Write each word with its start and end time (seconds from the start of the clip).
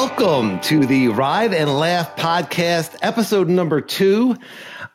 Welcome 0.00 0.60
to 0.60 0.86
the 0.86 1.08
Ride 1.08 1.52
and 1.52 1.76
Laugh 1.76 2.14
podcast, 2.14 2.94
episode 3.02 3.48
number 3.48 3.80
two. 3.80 4.36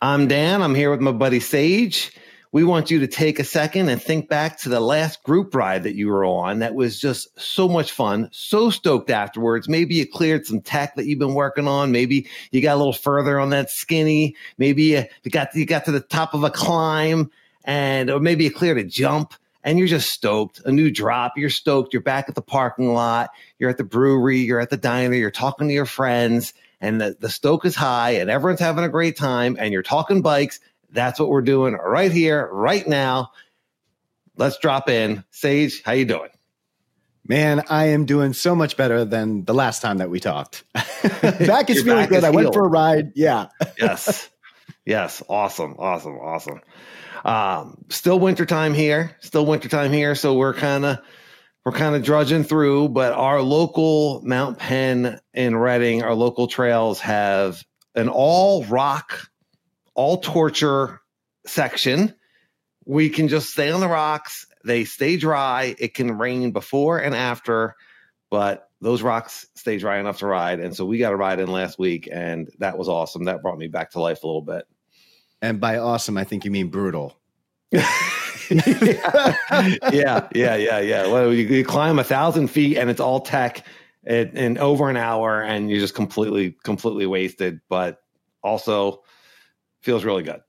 I'm 0.01 0.29
Dan. 0.29 0.61
I'm 0.61 0.73
here 0.73 0.91
with 0.91 1.01
my 1.01 1.11
buddy 1.11 1.41
Sage. 1.41 2.15
We 2.53 2.63
want 2.63 2.89
you 2.89 3.01
to 3.01 3.07
take 3.07 3.37
a 3.37 3.43
second 3.43 3.89
and 3.89 4.01
think 4.01 4.29
back 4.29 4.59
to 4.59 4.69
the 4.69 4.79
last 4.79 5.21
group 5.23 5.53
ride 5.55 5.83
that 5.83 5.95
you 5.95 6.07
were 6.07 6.23
on. 6.23 6.59
That 6.59 6.73
was 6.73 7.01
just 7.01 7.37
so 7.37 7.67
much 7.67 7.91
fun, 7.91 8.29
so 8.31 8.69
stoked 8.69 9.09
afterwards. 9.09 9.67
Maybe 9.67 9.95
you 9.95 10.07
cleared 10.07 10.45
some 10.45 10.61
tech 10.61 10.95
that 10.95 11.05
you've 11.05 11.19
been 11.19 11.33
working 11.33 11.67
on. 11.67 11.91
Maybe 11.91 12.29
you 12.51 12.61
got 12.61 12.75
a 12.75 12.77
little 12.77 12.93
further 12.93 13.41
on 13.41 13.49
that 13.49 13.69
skinny. 13.69 14.37
Maybe 14.57 14.83
you, 14.83 15.05
got 15.31 15.53
you 15.53 15.65
got 15.65 15.83
to 15.83 15.91
the 15.91 15.99
top 15.99 16.33
of 16.33 16.45
a 16.45 16.49
climb, 16.49 17.29
and 17.65 18.09
or 18.09 18.21
maybe 18.21 18.45
you 18.45 18.51
cleared 18.51 18.77
a 18.77 18.85
jump 18.85 19.33
and 19.63 19.79
you're 19.79 19.87
just 19.87 20.09
stoked. 20.09 20.61
A 20.65 20.71
new 20.71 20.91
drop, 20.91 21.33
you're 21.37 21.49
stoked. 21.49 21.93
You're 21.93 22.01
back 22.01 22.29
at 22.29 22.35
the 22.35 22.41
parking 22.41 22.93
lot, 22.93 23.31
you're 23.59 23.69
at 23.69 23.77
the 23.77 23.83
brewery, 23.83 24.39
you're 24.39 24.59
at 24.59 24.69
the 24.69 24.77
diner, 24.77 25.15
you're 25.15 25.31
talking 25.31 25.67
to 25.67 25.73
your 25.73 25.85
friends, 25.85 26.53
and 26.81 26.99
the, 26.99 27.15
the 27.19 27.29
stoke 27.29 27.65
is 27.65 27.75
high, 27.75 28.11
and 28.11 28.29
everyone's 28.29 28.59
having 28.59 28.83
a 28.83 28.89
great 28.89 29.15
time, 29.15 29.55
and 29.59 29.71
you're 29.71 29.83
talking 29.83 30.21
bikes. 30.21 30.59
That's 30.91 31.19
what 31.19 31.29
we're 31.29 31.41
doing 31.41 31.73
right 31.73 32.11
here, 32.11 32.47
right 32.51 32.87
now. 32.87 33.31
Let's 34.35 34.57
drop 34.57 34.89
in. 34.89 35.23
Sage, 35.31 35.81
how 35.83 35.93
you 35.93 36.05
doing? 36.05 36.29
Man, 37.25 37.63
I 37.69 37.85
am 37.89 38.05
doing 38.05 38.33
so 38.33 38.53
much 38.53 38.75
better 38.75 39.05
than 39.05 39.45
the 39.45 39.53
last 39.53 39.81
time 39.81 39.99
that 39.99 40.09
we 40.09 40.19
talked. 40.19 40.65
back 40.73 41.69
is 41.69 41.81
feeling 41.83 42.09
good. 42.09 42.23
I 42.23 42.31
went 42.31 42.53
for 42.53 42.65
a 42.65 42.67
ride. 42.67 43.13
Yeah. 43.15 43.47
yes. 43.79 44.29
Yes. 44.85 45.23
Awesome. 45.29 45.75
Awesome. 45.79 46.17
Awesome. 46.17 46.61
Um, 47.23 47.77
still 47.89 48.19
wintertime 48.19 48.73
here, 48.73 49.15
still 49.21 49.45
wintertime 49.45 49.91
here. 49.91 50.15
So 50.15 50.33
we're 50.33 50.53
kind 50.53 50.85
of, 50.85 50.99
we're 51.65 51.71
kind 51.71 51.95
of 51.95 52.03
drudging 52.03 52.43
through, 52.43 52.89
but 52.89 53.13
our 53.13 53.41
local 53.41 54.21
Mount 54.25 54.59
Penn 54.59 55.19
in 55.33 55.55
Reading, 55.55 56.03
our 56.03 56.13
local 56.13 56.47
trails 56.47 56.99
have 56.99 57.63
an 57.95 58.09
all 58.09 58.65
rock, 58.65 59.29
all 59.95 60.17
torture 60.17 61.01
section. 61.45 62.13
We 62.85 63.09
can 63.09 63.29
just 63.29 63.51
stay 63.51 63.71
on 63.71 63.79
the 63.79 63.87
rocks. 63.87 64.45
They 64.65 64.83
stay 64.83 65.15
dry. 65.15 65.75
It 65.79 65.93
can 65.93 66.17
rain 66.17 66.51
before 66.51 66.97
and 66.99 67.15
after, 67.15 67.75
but 68.29 68.69
those 68.81 69.01
rocks 69.01 69.47
stay 69.55 69.77
dry 69.77 69.99
enough 69.99 70.19
to 70.19 70.25
ride. 70.25 70.59
And 70.59 70.75
so 70.75 70.85
we 70.85 70.97
got 70.97 71.13
a 71.13 71.17
ride 71.17 71.39
in 71.39 71.49
last 71.49 71.79
week, 71.79 72.09
and 72.11 72.49
that 72.59 72.77
was 72.77 72.89
awesome. 72.89 73.25
That 73.25 73.41
brought 73.41 73.57
me 73.57 73.67
back 73.67 73.91
to 73.91 74.01
life 74.01 74.23
a 74.23 74.27
little 74.27 74.41
bit. 74.41 74.65
And 75.43 75.59
by 75.59 75.77
awesome, 75.77 76.17
I 76.17 76.23
think 76.23 76.45
you 76.45 76.51
mean 76.51 76.69
brutal. 76.69 77.19
yeah. 77.71 77.83
yeah, 78.49 80.27
yeah, 80.33 80.55
yeah, 80.55 80.79
yeah. 80.79 81.07
Well, 81.07 81.33
you, 81.33 81.45
you, 81.45 81.65
climb 81.65 81.99
a 81.99 82.03
thousand 82.05 82.47
feet 82.47 82.77
and 82.77 82.89
it's 82.89 83.01
all 83.01 83.19
tech 83.19 83.65
in, 84.05 84.37
in 84.37 84.57
over 84.57 84.89
an 84.89 84.95
hour, 84.95 85.41
and 85.41 85.69
you're 85.69 85.81
just 85.81 85.95
completely, 85.95 86.55
completely 86.63 87.05
wasted. 87.05 87.59
But 87.67 88.01
also 88.41 89.03
feels 89.81 90.05
really 90.05 90.23
good. 90.23 90.39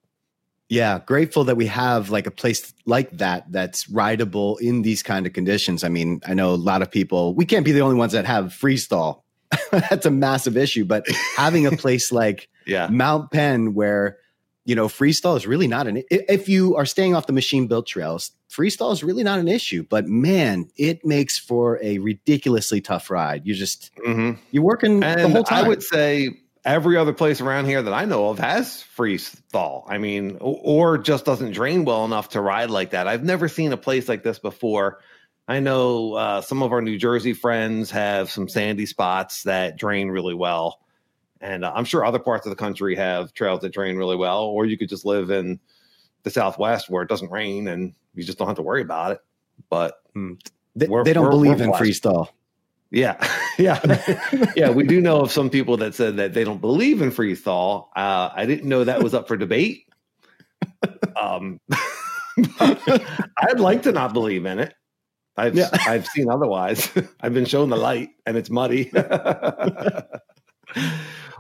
Yeah, 0.69 1.01
grateful 1.05 1.43
that 1.45 1.57
we 1.57 1.67
have 1.67 2.11
like 2.11 2.29
a 2.29 2.31
place 2.31 2.73
like 2.87 3.11
that 3.19 3.51
that's 3.51 3.91
rideable 3.91 4.59
in 4.59 4.83
these 4.83 5.03
kind 5.03 5.27
of 5.27 5.33
conditions. 5.33 5.83
I 5.83 5.89
mean, 5.89 6.21
I 6.25 6.35
know 6.35 6.55
a 6.55 6.55
lot 6.55 6.83
of 6.83 6.91
people. 6.91 7.35
We 7.35 7.47
can't 7.47 7.65
be 7.65 7.73
the 7.73 7.81
only 7.81 7.97
ones 7.97 8.13
that 8.13 8.27
have 8.27 8.55
freeze-thaw. 8.55 9.21
that's 9.73 10.07
a 10.07 10.11
massive 10.13 10.57
issue. 10.57 10.85
But 10.85 11.05
having 11.37 11.67
a 11.67 11.73
place 11.77 12.13
like 12.13 12.49
yeah. 12.65 12.87
Mount 12.87 13.33
Penn 13.33 13.75
where 13.75 14.19
you 14.65 14.75
know, 14.75 14.89
freeze-thaw 14.89 15.37
is 15.37 15.47
really 15.47 15.69
not 15.69 15.87
an 15.87 16.03
if 16.11 16.49
you 16.49 16.77
are 16.77 16.87
staying 16.87 17.15
off 17.15 17.27
the 17.27 17.33
machine 17.33 17.67
built 17.67 17.87
trails, 17.87 18.33
freeze-thaw 18.49 18.93
is 18.93 19.05
really 19.05 19.23
not 19.23 19.39
an 19.39 19.49
issue. 19.49 19.85
But 19.89 20.07
man, 20.07 20.71
it 20.77 21.05
makes 21.05 21.39
for 21.39 21.79
a 21.83 21.99
ridiculously 21.99 22.81
tough 22.81 23.11
ride. 23.11 23.47
You 23.47 23.55
just 23.55 23.95
mm-hmm. 23.97 24.41
you're 24.51 24.63
working 24.63 25.03
and 25.03 25.21
the 25.21 25.29
whole 25.29 25.45
time. 25.45 25.65
I 25.65 25.69
would 25.69 25.83
say 25.83 26.41
every 26.65 26.97
other 26.97 27.13
place 27.13 27.43
around 27.43 27.67
here 27.67 27.83
that 27.83 27.93
I 27.93 28.07
know 28.07 28.31
of 28.31 28.39
has 28.39 28.81
freeze-thaw. 28.83 29.85
I 29.87 29.99
mean, 29.99 30.39
or 30.41 30.97
just 30.97 31.27
doesn't 31.27 31.53
drain 31.53 31.85
well 31.85 32.07
enough 32.07 32.31
to 32.31 32.41
ride 32.41 32.71
like 32.71 32.91
that. 32.91 33.07
I've 33.07 33.25
never 33.25 33.49
seen 33.49 33.73
a 33.73 33.77
place 33.77 34.09
like 34.09 34.23
this 34.23 34.39
before. 34.39 35.01
I 35.47 35.61
know 35.61 36.15
uh, 36.15 36.41
some 36.41 36.63
of 36.63 36.73
our 36.73 36.81
New 36.81 36.97
Jersey 36.97 37.35
friends 37.35 37.91
have 37.91 38.31
some 38.31 38.49
sandy 38.49 38.87
spots 38.87 39.43
that 39.43 39.77
drain 39.77 40.09
really 40.09 40.33
well. 40.33 40.81
And 41.45 41.63
uh, 41.63 41.73
I'm 41.75 41.85
sure 41.85 42.07
other 42.07 42.19
parts 42.19 42.47
of 42.47 42.51
the 42.51 42.57
country 42.57 42.97
have 42.97 43.35
trails 43.35 43.61
that 43.61 43.73
drain 43.75 43.97
really 43.97 44.17
well, 44.17 44.45
or 44.45 44.65
you 44.65 44.79
could 44.79 44.89
just 44.89 45.05
live 45.05 45.31
in 45.31 45.61
the 46.23 46.31
Southwest 46.31 46.89
where 46.89 47.03
it 47.03 47.09
doesn't 47.11 47.31
rain 47.31 47.69
and 47.69 47.93
you 48.15 48.25
just 48.25 48.39
don't 48.39 48.49
have 48.49 48.57
to 48.57 48.63
worry 48.63 48.81
about 48.81 49.13
it. 49.13 49.21
But 49.69 49.97
mm. 50.17 50.41
they, 50.75 50.87
they, 50.87 51.13
don't 51.13 51.29
believe 51.29 51.61
in 51.61 51.75
freeze-thaw. 51.75 52.25
Yeah, 52.91 53.17
yeah, 53.59 53.79
yeah. 54.57 54.71
We 54.71 54.85
do 54.85 55.03
know 55.03 55.21
of 55.21 55.31
some 55.31 55.51
people 55.51 55.77
that 55.77 55.95
said 55.95 56.17
that 56.17 56.33
they 56.33 56.45
don't 56.45 56.63
believe 56.63 57.03
in 57.03 57.11
freeze-thaw. 57.11 57.89
Uh, 57.95 58.31
I 58.35 58.47
didn't 58.47 58.67
know 58.67 58.83
that 58.83 59.03
was 59.03 59.13
up 59.13 59.29
for 59.29 59.37
debate. 59.37 59.85
Um, 61.17 61.61
I'd 62.59 63.61
like 63.61 63.83
to 63.85 63.93
not 63.93 64.13
believe 64.13 64.45
in 64.47 64.59
it. 64.59 64.75
I've 65.37 65.55
yeah. 65.55 65.69
I've 65.87 66.07
seen 66.07 66.29
otherwise. 66.29 66.91
I've 67.21 67.33
been 67.33 67.45
shown 67.45 67.71
the 67.71 67.77
light, 67.77 68.11
and 68.27 68.37
it's 68.37 68.51
muddy. 68.51 68.91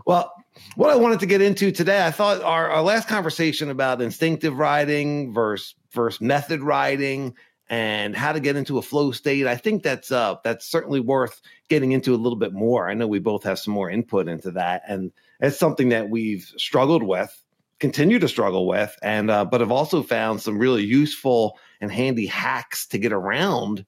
Well, 0.04 0.32
what 0.76 0.90
I 0.90 0.96
wanted 0.96 1.20
to 1.20 1.26
get 1.26 1.40
into 1.40 1.72
today, 1.72 2.04
I 2.04 2.10
thought 2.10 2.42
our, 2.42 2.70
our 2.70 2.82
last 2.82 3.08
conversation 3.08 3.70
about 3.70 4.02
instinctive 4.02 4.58
riding 4.58 5.32
versus 5.32 5.74
versus 5.92 6.20
method 6.20 6.60
riding 6.60 7.34
and 7.70 8.14
how 8.14 8.32
to 8.32 8.40
get 8.40 8.56
into 8.56 8.78
a 8.78 8.82
flow 8.82 9.12
state. 9.12 9.46
I 9.46 9.56
think 9.56 9.82
that's 9.82 10.12
uh 10.12 10.36
that's 10.44 10.66
certainly 10.66 11.00
worth 11.00 11.40
getting 11.68 11.92
into 11.92 12.14
a 12.14 12.16
little 12.16 12.38
bit 12.38 12.52
more. 12.52 12.88
I 12.88 12.94
know 12.94 13.06
we 13.06 13.18
both 13.18 13.44
have 13.44 13.58
some 13.58 13.72
more 13.72 13.88
input 13.88 14.28
into 14.28 14.50
that, 14.52 14.82
and 14.86 15.12
it's 15.40 15.58
something 15.58 15.88
that 15.88 16.10
we've 16.10 16.52
struggled 16.56 17.02
with, 17.02 17.42
continue 17.78 18.18
to 18.18 18.28
struggle 18.28 18.66
with, 18.66 18.94
and 19.02 19.30
uh, 19.30 19.44
but 19.44 19.60
have 19.60 19.72
also 19.72 20.02
found 20.02 20.42
some 20.42 20.58
really 20.58 20.84
useful 20.84 21.58
and 21.80 21.90
handy 21.90 22.26
hacks 22.26 22.86
to 22.88 22.98
get 22.98 23.12
around 23.12 23.86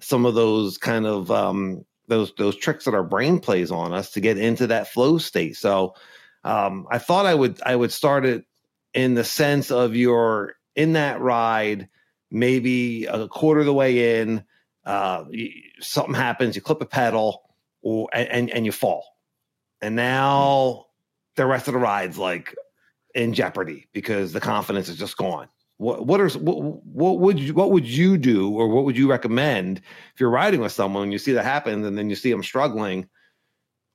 some 0.00 0.24
of 0.24 0.34
those 0.34 0.78
kind 0.78 1.06
of 1.06 1.30
um, 1.30 1.84
those 2.08 2.32
those 2.36 2.56
tricks 2.56 2.84
that 2.84 2.94
our 2.94 3.04
brain 3.04 3.40
plays 3.40 3.70
on 3.70 3.92
us 3.92 4.12
to 4.12 4.20
get 4.20 4.38
into 4.38 4.68
that 4.68 4.88
flow 4.88 5.18
state. 5.18 5.56
So 5.56 5.94
um, 6.44 6.86
I 6.90 6.98
thought 6.98 7.26
I 7.26 7.34
would 7.34 7.60
I 7.64 7.74
would 7.74 7.92
start 7.92 8.24
it 8.24 8.44
in 8.94 9.14
the 9.14 9.24
sense 9.24 9.70
of 9.70 9.96
you're 9.96 10.54
in 10.74 10.94
that 10.94 11.20
ride, 11.20 11.88
maybe 12.30 13.06
a 13.06 13.28
quarter 13.28 13.60
of 13.60 13.66
the 13.66 13.74
way 13.74 14.20
in, 14.20 14.44
uh, 14.84 15.24
something 15.80 16.14
happens, 16.14 16.56
you 16.56 16.62
clip 16.62 16.82
a 16.82 16.86
pedal, 16.86 17.42
or 17.82 18.08
and 18.12 18.50
and 18.50 18.66
you 18.66 18.72
fall, 18.72 19.04
and 19.80 19.96
now 19.96 20.86
the 21.36 21.46
rest 21.46 21.68
of 21.68 21.74
the 21.74 21.80
ride's 21.80 22.18
like 22.18 22.54
in 23.14 23.32
jeopardy 23.34 23.88
because 23.92 24.32
the 24.32 24.40
confidence 24.40 24.88
is 24.88 24.96
just 24.96 25.16
gone. 25.16 25.48
What 25.82 26.06
what 26.06 26.20
are 26.20 26.28
what, 26.38 26.84
what 26.86 27.18
would 27.18 27.40
you 27.40 27.54
what 27.54 27.72
would 27.72 27.86
you 27.86 28.16
do 28.16 28.54
or 28.54 28.68
what 28.68 28.84
would 28.84 28.96
you 28.96 29.10
recommend 29.10 29.78
if 30.14 30.20
you're 30.20 30.30
riding 30.30 30.60
with 30.60 30.70
someone 30.70 31.02
and 31.02 31.12
you 31.12 31.18
see 31.18 31.32
that 31.32 31.44
happen 31.44 31.84
and 31.84 31.98
then 31.98 32.08
you 32.08 32.14
see 32.14 32.30
them 32.30 32.44
struggling 32.44 33.08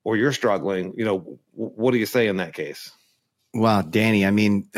or 0.04 0.18
you're 0.18 0.34
struggling? 0.34 0.94
You 0.98 1.06
know, 1.06 1.40
what 1.54 1.92
do 1.92 1.98
you 1.98 2.06
say 2.06 2.28
in 2.28 2.38
that 2.38 2.54
case? 2.54 2.92
Wow, 3.54 3.84
Danny. 3.84 4.26
I 4.26 4.32
mean, 4.32 4.70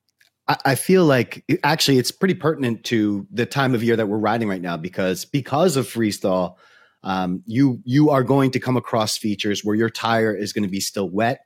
I, 0.64 0.74
feel 0.74 1.04
like 1.06 1.44
actually 1.62 1.98
it's 1.98 2.10
pretty 2.10 2.34
pertinent 2.34 2.84
to 2.84 3.26
the 3.30 3.46
time 3.46 3.74
of 3.74 3.82
year 3.82 3.96
that 3.96 4.06
we're 4.06 4.18
riding 4.18 4.48
right 4.48 4.62
now 4.62 4.76
because 4.76 5.24
because 5.24 5.76
of 5.76 5.88
freeze-thaw, 5.88 6.54
um, 7.02 7.42
you 7.46 7.80
you 7.84 8.10
are 8.10 8.22
going 8.22 8.50
to 8.50 8.60
come 8.60 8.76
across 8.76 9.16
features 9.16 9.64
where 9.64 9.74
your 9.74 9.90
tire 9.90 10.34
is 10.34 10.52
going 10.52 10.64
to 10.64 10.70
be 10.70 10.80
still 10.80 11.08
wet, 11.08 11.40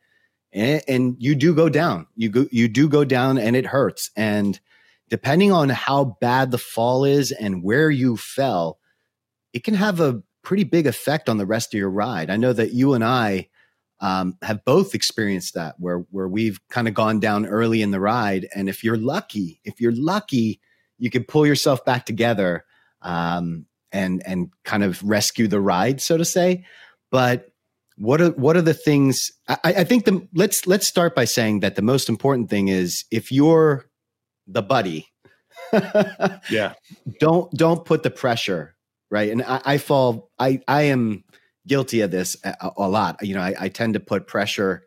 and, 0.52 0.82
and 0.88 1.16
you 1.20 1.36
do 1.36 1.54
go 1.54 1.68
down. 1.68 2.08
You 2.16 2.28
go 2.28 2.46
you 2.50 2.66
do 2.66 2.88
go 2.88 3.04
down, 3.04 3.38
and 3.38 3.54
it 3.54 3.66
hurts. 3.66 4.10
And 4.16 4.58
depending 5.12 5.52
on 5.52 5.68
how 5.68 6.16
bad 6.22 6.50
the 6.50 6.56
fall 6.56 7.04
is 7.04 7.32
and 7.32 7.62
where 7.62 7.90
you 7.90 8.16
fell, 8.16 8.78
it 9.52 9.62
can 9.62 9.74
have 9.74 10.00
a 10.00 10.22
pretty 10.42 10.64
big 10.64 10.86
effect 10.86 11.28
on 11.28 11.36
the 11.36 11.44
rest 11.44 11.74
of 11.74 11.78
your 11.78 11.90
ride. 11.90 12.30
I 12.30 12.38
know 12.38 12.54
that 12.54 12.72
you 12.72 12.94
and 12.94 13.04
I 13.04 13.50
um, 14.00 14.38
have 14.40 14.64
both 14.64 14.94
experienced 14.94 15.52
that 15.52 15.74
where 15.78 15.98
where 16.10 16.28
we've 16.28 16.58
kind 16.70 16.88
of 16.88 16.94
gone 16.94 17.20
down 17.20 17.44
early 17.44 17.82
in 17.82 17.90
the 17.90 18.00
ride, 18.00 18.48
and 18.54 18.70
if 18.70 18.82
you're 18.82 18.96
lucky, 18.96 19.60
if 19.64 19.82
you're 19.82 19.94
lucky, 19.94 20.62
you 20.96 21.10
can 21.10 21.24
pull 21.24 21.46
yourself 21.46 21.84
back 21.84 22.06
together 22.06 22.64
um, 23.02 23.66
and 23.92 24.22
and 24.24 24.48
kind 24.64 24.82
of 24.82 25.02
rescue 25.02 25.46
the 25.46 25.60
ride, 25.60 26.00
so 26.00 26.16
to 26.16 26.24
say. 26.24 26.64
But 27.10 27.50
what 27.96 28.22
are 28.22 28.30
what 28.30 28.56
are 28.56 28.62
the 28.62 28.72
things? 28.72 29.30
I, 29.46 29.58
I 29.62 29.84
think 29.84 30.06
the 30.06 30.26
let's 30.34 30.66
let's 30.66 30.86
start 30.86 31.14
by 31.14 31.26
saying 31.26 31.60
that 31.60 31.76
the 31.76 31.82
most 31.82 32.08
important 32.08 32.48
thing 32.48 32.68
is 32.68 33.04
if 33.10 33.30
you're 33.30 33.91
the 34.52 34.62
buddy. 34.62 35.08
yeah. 36.50 36.74
Don't 37.20 37.50
don't 37.52 37.84
put 37.84 38.02
the 38.02 38.10
pressure, 38.10 38.74
right? 39.10 39.30
And 39.30 39.42
I, 39.42 39.60
I 39.64 39.78
fall 39.78 40.30
I 40.38 40.60
I 40.68 40.82
am 40.82 41.24
guilty 41.66 42.00
of 42.00 42.10
this 42.10 42.36
a, 42.44 42.70
a 42.76 42.88
lot. 42.88 43.24
You 43.24 43.34
know, 43.34 43.40
I, 43.40 43.54
I, 43.58 43.68
tend 43.68 43.94
to 43.94 44.00
put 44.00 44.26
pressure 44.26 44.84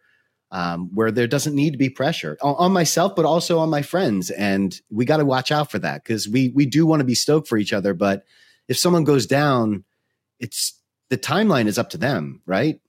um, 0.52 0.90
where 0.94 1.12
there 1.12 1.28
doesn't 1.28 1.56
need 1.56 1.72
to 1.72 1.78
be 1.78 1.90
pressure 1.90 2.38
on, 2.42 2.56
on 2.56 2.72
myself, 2.74 3.16
but 3.16 3.26
also 3.26 3.60
on 3.60 3.70
my 3.70 3.82
friends. 3.82 4.30
And 4.30 4.76
we 4.90 5.06
got 5.06 5.18
to 5.18 5.26
watch 5.26 5.52
out 5.52 5.72
for 5.72 5.80
that 5.80 6.04
because 6.04 6.28
we 6.28 6.50
we 6.50 6.66
do 6.66 6.86
want 6.86 7.00
to 7.00 7.06
be 7.06 7.16
stoked 7.16 7.48
for 7.48 7.58
each 7.58 7.74
other. 7.74 7.94
But 7.94 8.24
if 8.68 8.78
someone 8.78 9.04
goes 9.04 9.26
down, 9.26 9.84
it's 10.40 10.80
the 11.10 11.18
timeline 11.18 11.68
is 11.68 11.78
up 11.78 11.92
to 11.92 11.98
them, 11.98 12.42
right? 12.46 12.80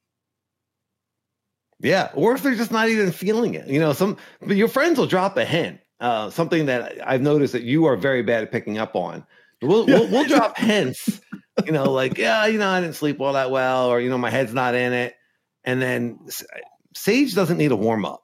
Yeah, 1.78 2.10
or 2.14 2.34
if 2.34 2.42
they're 2.42 2.54
just 2.54 2.72
not 2.72 2.88
even 2.88 3.12
feeling 3.12 3.54
it, 3.54 3.68
you 3.68 3.80
know, 3.80 3.92
some 3.92 4.16
but 4.40 4.56
your 4.56 4.68
friends 4.68 4.98
will 4.98 5.06
drop 5.06 5.36
a 5.36 5.44
hint. 5.44 5.80
Uh, 5.98 6.28
something 6.30 6.66
that 6.66 7.06
I've 7.08 7.22
noticed 7.22 7.52
that 7.54 7.62
you 7.62 7.86
are 7.86 7.96
very 7.96 8.22
bad 8.22 8.42
at 8.42 8.52
picking 8.52 8.78
up 8.78 8.94
on. 8.94 9.24
We'll 9.62 9.86
we'll, 9.86 10.08
we'll 10.08 10.26
drop 10.26 10.58
hints, 10.58 11.20
you 11.64 11.72
know, 11.72 11.90
like 11.90 12.18
yeah, 12.18 12.46
you 12.46 12.58
know, 12.58 12.68
I 12.68 12.80
didn't 12.80 12.96
sleep 12.96 13.20
all 13.20 13.32
that 13.32 13.50
well, 13.50 13.86
or 13.86 14.00
you 14.00 14.10
know, 14.10 14.18
my 14.18 14.30
head's 14.30 14.52
not 14.52 14.74
in 14.74 14.92
it, 14.92 15.14
and 15.64 15.80
then 15.80 16.18
Sage 16.94 17.34
doesn't 17.34 17.56
need 17.56 17.72
a 17.72 17.76
warm 17.76 18.04
up. 18.04 18.22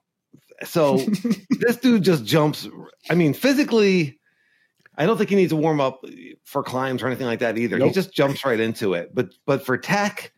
So 0.64 0.98
this 1.50 1.76
dude 1.76 2.02
just 2.02 2.24
jumps. 2.24 2.69
I 3.10 3.14
mean, 3.14 3.32
physically, 3.34 4.20
I 4.96 5.06
don't 5.06 5.16
think 5.16 5.30
he 5.30 5.36
needs 5.36 5.50
to 5.50 5.56
warm 5.56 5.80
up 5.80 6.04
for 6.44 6.62
climbs 6.62 7.02
or 7.02 7.06
anything 7.06 7.26
like 7.26 7.40
that 7.40 7.58
either. 7.58 7.78
Nope. 7.78 7.88
He 7.88 7.94
just 7.94 8.12
jumps 8.12 8.44
right 8.44 8.60
into 8.60 8.94
it. 8.94 9.14
But 9.14 9.30
but 9.46 9.64
for 9.64 9.78
tech, 9.78 10.32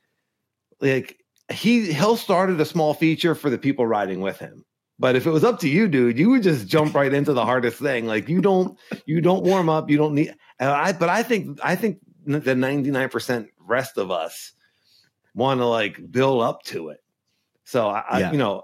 like 0.80 1.18
he 1.52 1.92
he'll 1.92 2.16
start 2.16 2.50
at 2.50 2.60
a 2.60 2.64
small 2.64 2.94
feature 2.94 3.34
for 3.34 3.50
the 3.50 3.58
people 3.58 3.86
riding 3.86 4.20
with 4.20 4.38
him. 4.38 4.64
But 5.04 5.16
if 5.16 5.26
it 5.26 5.30
was 5.30 5.44
up 5.44 5.60
to 5.60 5.68
you, 5.68 5.86
dude, 5.86 6.18
you 6.18 6.30
would 6.30 6.42
just 6.42 6.66
jump 6.66 6.94
right 6.94 7.12
into 7.12 7.34
the 7.34 7.44
hardest 7.44 7.78
thing. 7.78 8.06
Like 8.06 8.30
you 8.30 8.40
don't 8.40 8.78
you 9.04 9.20
don't 9.20 9.44
warm 9.44 9.68
up. 9.68 9.90
You 9.90 9.98
don't 9.98 10.14
need. 10.14 10.34
I 10.58 10.94
but 10.94 11.10
I 11.10 11.22
think 11.22 11.60
I 11.62 11.76
think 11.76 11.98
the 12.24 12.54
ninety 12.54 12.90
nine 12.90 13.10
percent 13.10 13.48
rest 13.58 13.98
of 13.98 14.10
us 14.10 14.54
want 15.34 15.60
to 15.60 15.66
like 15.66 16.10
build 16.10 16.42
up 16.42 16.62
to 16.68 16.88
it. 16.88 17.04
So 17.64 17.86
I, 17.86 18.18
yeah. 18.18 18.28
I, 18.30 18.32
you 18.32 18.38
know, 18.38 18.62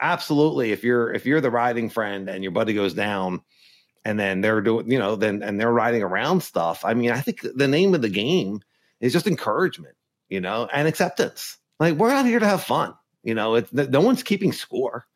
absolutely. 0.00 0.72
If 0.72 0.82
you're 0.82 1.12
if 1.12 1.26
you're 1.26 1.40
the 1.40 1.48
riding 1.48 1.90
friend 1.90 2.28
and 2.28 2.42
your 2.42 2.50
buddy 2.50 2.74
goes 2.74 2.94
down, 2.94 3.42
and 4.04 4.18
then 4.18 4.40
they're 4.40 4.60
doing, 4.60 4.90
you 4.90 4.98
know, 4.98 5.14
then 5.14 5.44
and 5.44 5.60
they're 5.60 5.70
riding 5.70 6.02
around 6.02 6.42
stuff. 6.42 6.84
I 6.84 6.94
mean, 6.94 7.12
I 7.12 7.20
think 7.20 7.42
the 7.54 7.68
name 7.68 7.94
of 7.94 8.02
the 8.02 8.08
game 8.08 8.62
is 8.98 9.12
just 9.12 9.28
encouragement, 9.28 9.94
you 10.28 10.40
know, 10.40 10.68
and 10.72 10.88
acceptance. 10.88 11.56
Like 11.78 11.94
we're 11.94 12.10
out 12.10 12.26
here 12.26 12.40
to 12.40 12.46
have 12.46 12.64
fun. 12.64 12.94
You 13.22 13.36
know, 13.36 13.54
it's 13.54 13.72
no 13.72 14.00
one's 14.00 14.24
keeping 14.24 14.50
score. 14.50 15.06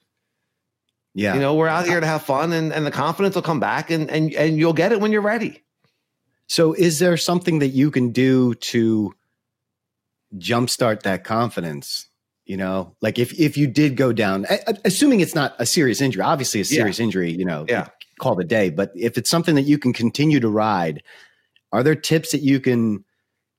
Yeah. 1.14 1.34
You 1.34 1.40
know, 1.40 1.54
we're 1.54 1.68
out 1.68 1.86
here 1.86 2.00
to 2.00 2.06
have 2.06 2.22
fun 2.22 2.52
and, 2.52 2.72
and 2.72 2.86
the 2.86 2.90
confidence 2.90 3.34
will 3.34 3.42
come 3.42 3.60
back 3.60 3.90
and, 3.90 4.10
and 4.10 4.32
and 4.34 4.58
you'll 4.58 4.72
get 4.72 4.92
it 4.92 5.00
when 5.00 5.12
you're 5.12 5.20
ready. 5.20 5.62
So 6.48 6.72
is 6.72 6.98
there 6.98 7.16
something 7.16 7.58
that 7.60 7.68
you 7.68 7.90
can 7.90 8.10
do 8.10 8.54
to 8.54 9.14
jumpstart 10.36 11.02
that 11.02 11.24
confidence? 11.24 12.08
You 12.44 12.56
know, 12.56 12.96
like 13.00 13.18
if 13.18 13.38
if 13.38 13.56
you 13.56 13.66
did 13.66 13.96
go 13.96 14.12
down, 14.12 14.46
assuming 14.84 15.20
it's 15.20 15.34
not 15.34 15.54
a 15.58 15.66
serious 15.66 16.00
injury, 16.00 16.22
obviously 16.22 16.60
a 16.60 16.64
serious 16.64 16.98
yeah. 16.98 17.04
injury, 17.04 17.32
you 17.32 17.44
know, 17.44 17.66
yeah. 17.68 17.88
call 18.18 18.34
the 18.34 18.44
day. 18.44 18.70
But 18.70 18.90
if 18.94 19.16
it's 19.16 19.30
something 19.30 19.54
that 19.54 19.62
you 19.62 19.78
can 19.78 19.92
continue 19.92 20.40
to 20.40 20.48
ride, 20.48 21.02
are 21.72 21.82
there 21.82 21.94
tips 21.94 22.32
that 22.32 22.42
you 22.42 22.58
can 22.58 23.04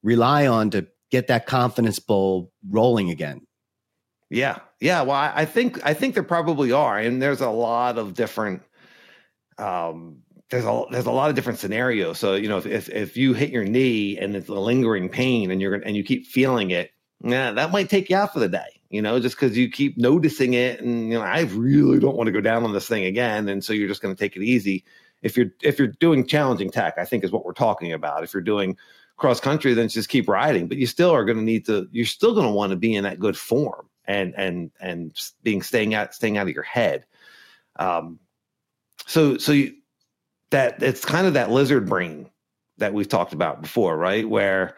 rely 0.03 0.47
on 0.47 0.69
to 0.71 0.87
get 1.11 1.27
that 1.27 1.45
confidence 1.45 1.99
bowl 1.99 2.51
rolling 2.69 3.09
again? 3.09 3.41
Yeah, 4.29 4.59
yeah. 4.83 5.01
Well, 5.03 5.15
I, 5.15 5.45
think 5.45 5.79
I 5.85 5.93
think 5.93 6.13
there 6.13 6.23
probably 6.23 6.73
are, 6.73 6.97
and 6.99 7.21
there's 7.21 7.39
a 7.39 7.49
lot 7.49 7.97
of 7.97 8.13
different. 8.13 8.63
Um, 9.57 10.23
there's 10.49 10.65
a 10.65 10.83
there's 10.91 11.05
a 11.05 11.11
lot 11.11 11.29
of 11.29 11.37
different 11.37 11.59
scenarios. 11.59 12.19
So 12.19 12.35
you 12.35 12.49
know, 12.49 12.57
if 12.57 12.65
if, 12.65 12.89
if 12.89 13.15
you 13.15 13.33
hit 13.33 13.49
your 13.49 13.63
knee 13.63 14.17
and 14.17 14.35
it's 14.35 14.49
a 14.49 14.53
lingering 14.53 15.07
pain, 15.07 15.51
and 15.51 15.61
you're 15.61 15.75
and 15.75 15.95
you 15.95 16.03
keep 16.03 16.27
feeling 16.27 16.71
it, 16.71 16.91
yeah, 17.23 17.53
that 17.53 17.71
might 17.71 17.89
take 17.89 18.09
you 18.09 18.17
out 18.17 18.33
for 18.33 18.39
the 18.39 18.49
day. 18.49 18.81
You 18.89 19.01
know, 19.01 19.21
just 19.21 19.37
because 19.37 19.57
you 19.57 19.69
keep 19.69 19.97
noticing 19.97 20.53
it, 20.53 20.81
and 20.81 21.07
you 21.07 21.13
know, 21.13 21.21
I 21.21 21.43
really 21.43 21.99
don't 21.99 22.17
want 22.17 22.27
to 22.27 22.33
go 22.33 22.41
down 22.41 22.65
on 22.65 22.73
this 22.73 22.87
thing 22.87 23.05
again, 23.05 23.47
and 23.47 23.63
so 23.63 23.71
you're 23.71 23.87
just 23.87 24.01
going 24.01 24.13
to 24.13 24.19
take 24.19 24.35
it 24.35 24.43
easy. 24.43 24.83
If 25.21 25.37
you're 25.37 25.51
if 25.61 25.79
you're 25.79 25.93
doing 26.01 26.27
challenging 26.27 26.69
tech, 26.69 26.95
I 26.97 27.05
think 27.05 27.23
is 27.23 27.31
what 27.31 27.45
we're 27.45 27.53
talking 27.53 27.93
about. 27.93 28.25
If 28.25 28.33
you're 28.33 28.43
doing 28.43 28.75
cross 29.15 29.39
country, 29.39 29.73
then 29.75 29.87
just 29.87 30.09
keep 30.09 30.27
riding. 30.27 30.67
But 30.67 30.75
you 30.75 30.87
still 30.87 31.11
are 31.11 31.23
going 31.23 31.37
to 31.37 31.43
need 31.43 31.67
to. 31.67 31.87
You're 31.93 32.05
still 32.05 32.33
going 32.33 32.47
to 32.47 32.53
want 32.53 32.71
to 32.71 32.75
be 32.75 32.93
in 32.93 33.05
that 33.05 33.21
good 33.21 33.37
form 33.37 33.87
and 34.05 34.33
and 34.35 34.71
and 34.79 35.17
being 35.43 35.61
staying 35.61 35.93
out 35.93 36.13
staying 36.13 36.37
out 36.37 36.47
of 36.47 36.53
your 36.53 36.63
head. 36.63 37.05
Um, 37.75 38.19
so 39.05 39.37
so 39.37 39.51
you, 39.51 39.73
that 40.51 40.81
it's 40.83 41.03
kind 41.03 41.27
of 41.27 41.33
that 41.33 41.51
lizard 41.51 41.87
brain 41.87 42.29
that 42.77 42.93
we've 42.93 43.09
talked 43.09 43.33
about 43.33 43.61
before, 43.61 43.97
right? 43.97 44.27
Where 44.27 44.75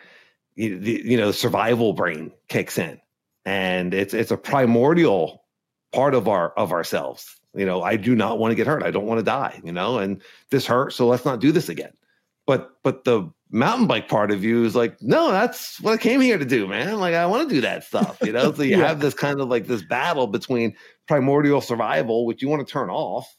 you, 0.55 0.79
the, 0.79 1.01
you 1.03 1.17
know 1.17 1.27
the 1.27 1.33
survival 1.33 1.93
brain 1.93 2.31
kicks 2.47 2.77
in, 2.77 2.99
and 3.45 3.93
it's 3.93 4.13
it's 4.13 4.31
a 4.31 4.37
primordial 4.37 5.43
part 5.91 6.15
of 6.15 6.27
our 6.27 6.51
of 6.51 6.71
ourselves. 6.71 7.39
You 7.53 7.65
know, 7.65 7.81
I 7.81 7.95
do 7.95 8.15
not 8.15 8.37
want 8.37 8.51
to 8.51 8.55
get 8.55 8.67
hurt. 8.67 8.83
I 8.83 8.91
don't 8.91 9.05
want 9.05 9.19
to 9.19 9.25
die. 9.25 9.61
You 9.63 9.71
know, 9.71 9.99
and 9.99 10.21
this 10.49 10.65
hurts, 10.65 10.95
so 10.95 11.07
let's 11.07 11.25
not 11.25 11.39
do 11.39 11.51
this 11.51 11.69
again. 11.69 11.93
But 12.45 12.71
but 12.83 13.03
the 13.03 13.31
mountain 13.51 13.87
bike 13.87 14.07
part 14.07 14.31
of 14.31 14.43
you 14.43 14.63
is 14.63 14.75
like, 14.75 15.01
no, 15.01 15.31
that's 15.31 15.79
what 15.81 15.93
I 15.93 15.97
came 15.97 16.21
here 16.21 16.37
to 16.37 16.45
do, 16.45 16.67
man. 16.67 16.99
Like, 16.99 17.13
I 17.13 17.25
want 17.25 17.47
to 17.47 17.55
do 17.55 17.61
that 17.61 17.83
stuff, 17.83 18.17
you 18.21 18.31
know? 18.31 18.51
So 18.55 18.63
you 18.63 18.77
yeah. 18.77 18.87
have 18.87 18.99
this 18.99 19.13
kind 19.13 19.39
of 19.39 19.49
like 19.49 19.67
this 19.67 19.83
battle 19.83 20.27
between 20.27 20.75
primordial 21.07 21.61
survival, 21.61 22.25
which 22.25 22.41
you 22.41 22.49
want 22.49 22.65
to 22.65 22.71
turn 22.71 22.89
off. 22.89 23.35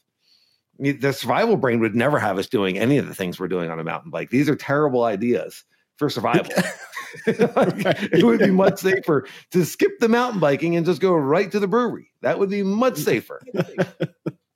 The 0.79 1.11
survival 1.11 1.57
brain 1.57 1.79
would 1.79 1.95
never 1.95 2.19
have 2.19 2.37
us 2.37 2.47
doing 2.47 2.77
any 2.77 2.99
of 2.99 3.07
the 3.07 3.15
things 3.15 3.39
we're 3.39 3.47
doing 3.47 3.71
on 3.71 3.79
a 3.79 3.83
mountain 3.83 4.11
bike. 4.11 4.29
These 4.29 4.47
are 4.47 4.55
terrible 4.55 5.03
ideas 5.03 5.63
for 5.97 6.09
survival. 6.09 6.51
like, 7.27 8.03
it 8.13 8.23
would 8.23 8.39
be 8.39 8.51
much 8.51 8.79
safer 8.79 9.27
to 9.51 9.65
skip 9.65 9.99
the 9.99 10.09
mountain 10.09 10.39
biking 10.39 10.75
and 10.75 10.85
just 10.85 11.01
go 11.01 11.13
right 11.13 11.51
to 11.51 11.59
the 11.59 11.67
brewery. 11.67 12.11
That 12.21 12.37
would 12.37 12.49
be 12.49 12.63
much 12.63 12.97
safer 12.97 13.41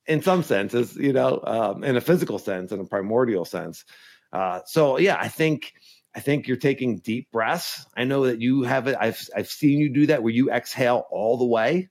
in 0.06 0.22
some 0.22 0.44
senses, 0.44 0.96
you 0.96 1.14
know, 1.14 1.42
um, 1.44 1.84
in 1.84 1.96
a 1.96 2.02
physical 2.02 2.38
sense, 2.38 2.72
in 2.72 2.80
a 2.80 2.86
primordial 2.86 3.46
sense. 3.46 3.86
Uh, 4.32 4.62
so 4.66 4.98
yeah, 4.98 5.18
I 5.20 5.28
think 5.28 5.74
I 6.16 6.20
think 6.20 6.48
you're 6.48 6.58
taking 6.58 7.00
deep 7.00 7.32
breaths. 7.32 7.86
I 7.96 8.04
know 8.04 8.26
that 8.26 8.42
you 8.42 8.64
have 8.64 8.88
it. 8.88 8.98
I've 9.00 9.22
I've 9.36 9.50
seen 9.50 9.80
you 9.80 9.90
do 9.90 10.08
that 10.08 10.24
where 10.24 10.34
you 10.34 10.52
exhale 10.52 11.06
all 11.12 11.38
the 11.38 11.46
way, 11.46 11.90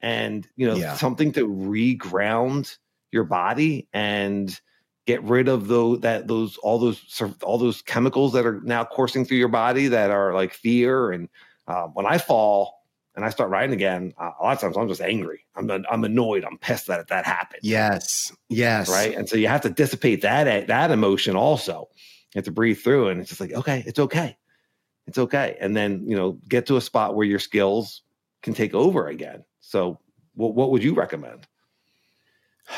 and 0.00 0.46
you 0.56 0.66
know 0.66 0.76
yeah. 0.76 0.94
something 0.94 1.32
to 1.32 1.46
reground 1.46 2.76
your 3.10 3.24
body 3.24 3.88
and 3.92 4.58
get 5.06 5.22
rid 5.22 5.48
of 5.48 5.68
those 5.68 6.00
that 6.00 6.26
those 6.26 6.56
all 6.58 6.78
those 6.78 7.22
all 7.42 7.58
those 7.58 7.82
chemicals 7.82 8.32
that 8.32 8.46
are 8.46 8.60
now 8.62 8.84
coursing 8.84 9.24
through 9.24 9.36
your 9.36 9.48
body 9.48 9.88
that 9.88 10.10
are 10.10 10.34
like 10.34 10.52
fear 10.52 11.12
and 11.12 11.28
uh, 11.66 11.86
when 11.88 12.06
I 12.06 12.18
fall 12.18 12.83
and 13.16 13.24
I 13.24 13.30
start 13.30 13.50
writing 13.50 13.72
again, 13.72 14.12
uh, 14.18 14.32
a 14.38 14.42
lot 14.42 14.52
of 14.52 14.60
times 14.60 14.76
I'm 14.76 14.88
just 14.88 15.00
angry. 15.00 15.44
I'm 15.54 15.70
I'm 15.70 16.04
annoyed. 16.04 16.44
I'm 16.44 16.58
pissed 16.58 16.88
that 16.88 17.08
that 17.08 17.24
happened. 17.24 17.60
Yes, 17.62 18.32
yes, 18.48 18.88
right. 18.88 19.14
And 19.16 19.28
so 19.28 19.36
you 19.36 19.48
have 19.48 19.60
to 19.62 19.70
dissipate 19.70 20.22
that 20.22 20.66
that 20.66 20.90
emotion 20.90 21.36
also. 21.36 21.88
You 22.34 22.38
have 22.38 22.44
to 22.46 22.52
breathe 22.52 22.78
through, 22.78 23.08
and 23.08 23.20
it's 23.20 23.28
just 23.28 23.40
like, 23.40 23.52
okay, 23.52 23.84
it's 23.86 23.98
okay, 23.98 24.36
it's 25.06 25.18
okay, 25.18 25.56
and 25.60 25.76
then 25.76 26.04
you 26.06 26.16
know 26.16 26.38
get 26.48 26.66
to 26.66 26.76
a 26.76 26.80
spot 26.80 27.14
where 27.14 27.26
your 27.26 27.38
skills 27.38 28.02
can 28.42 28.54
take 28.54 28.74
over 28.74 29.06
again. 29.06 29.44
So, 29.60 30.00
what 30.34 30.54
what 30.54 30.70
would 30.70 30.82
you 30.82 30.94
recommend? 30.94 31.46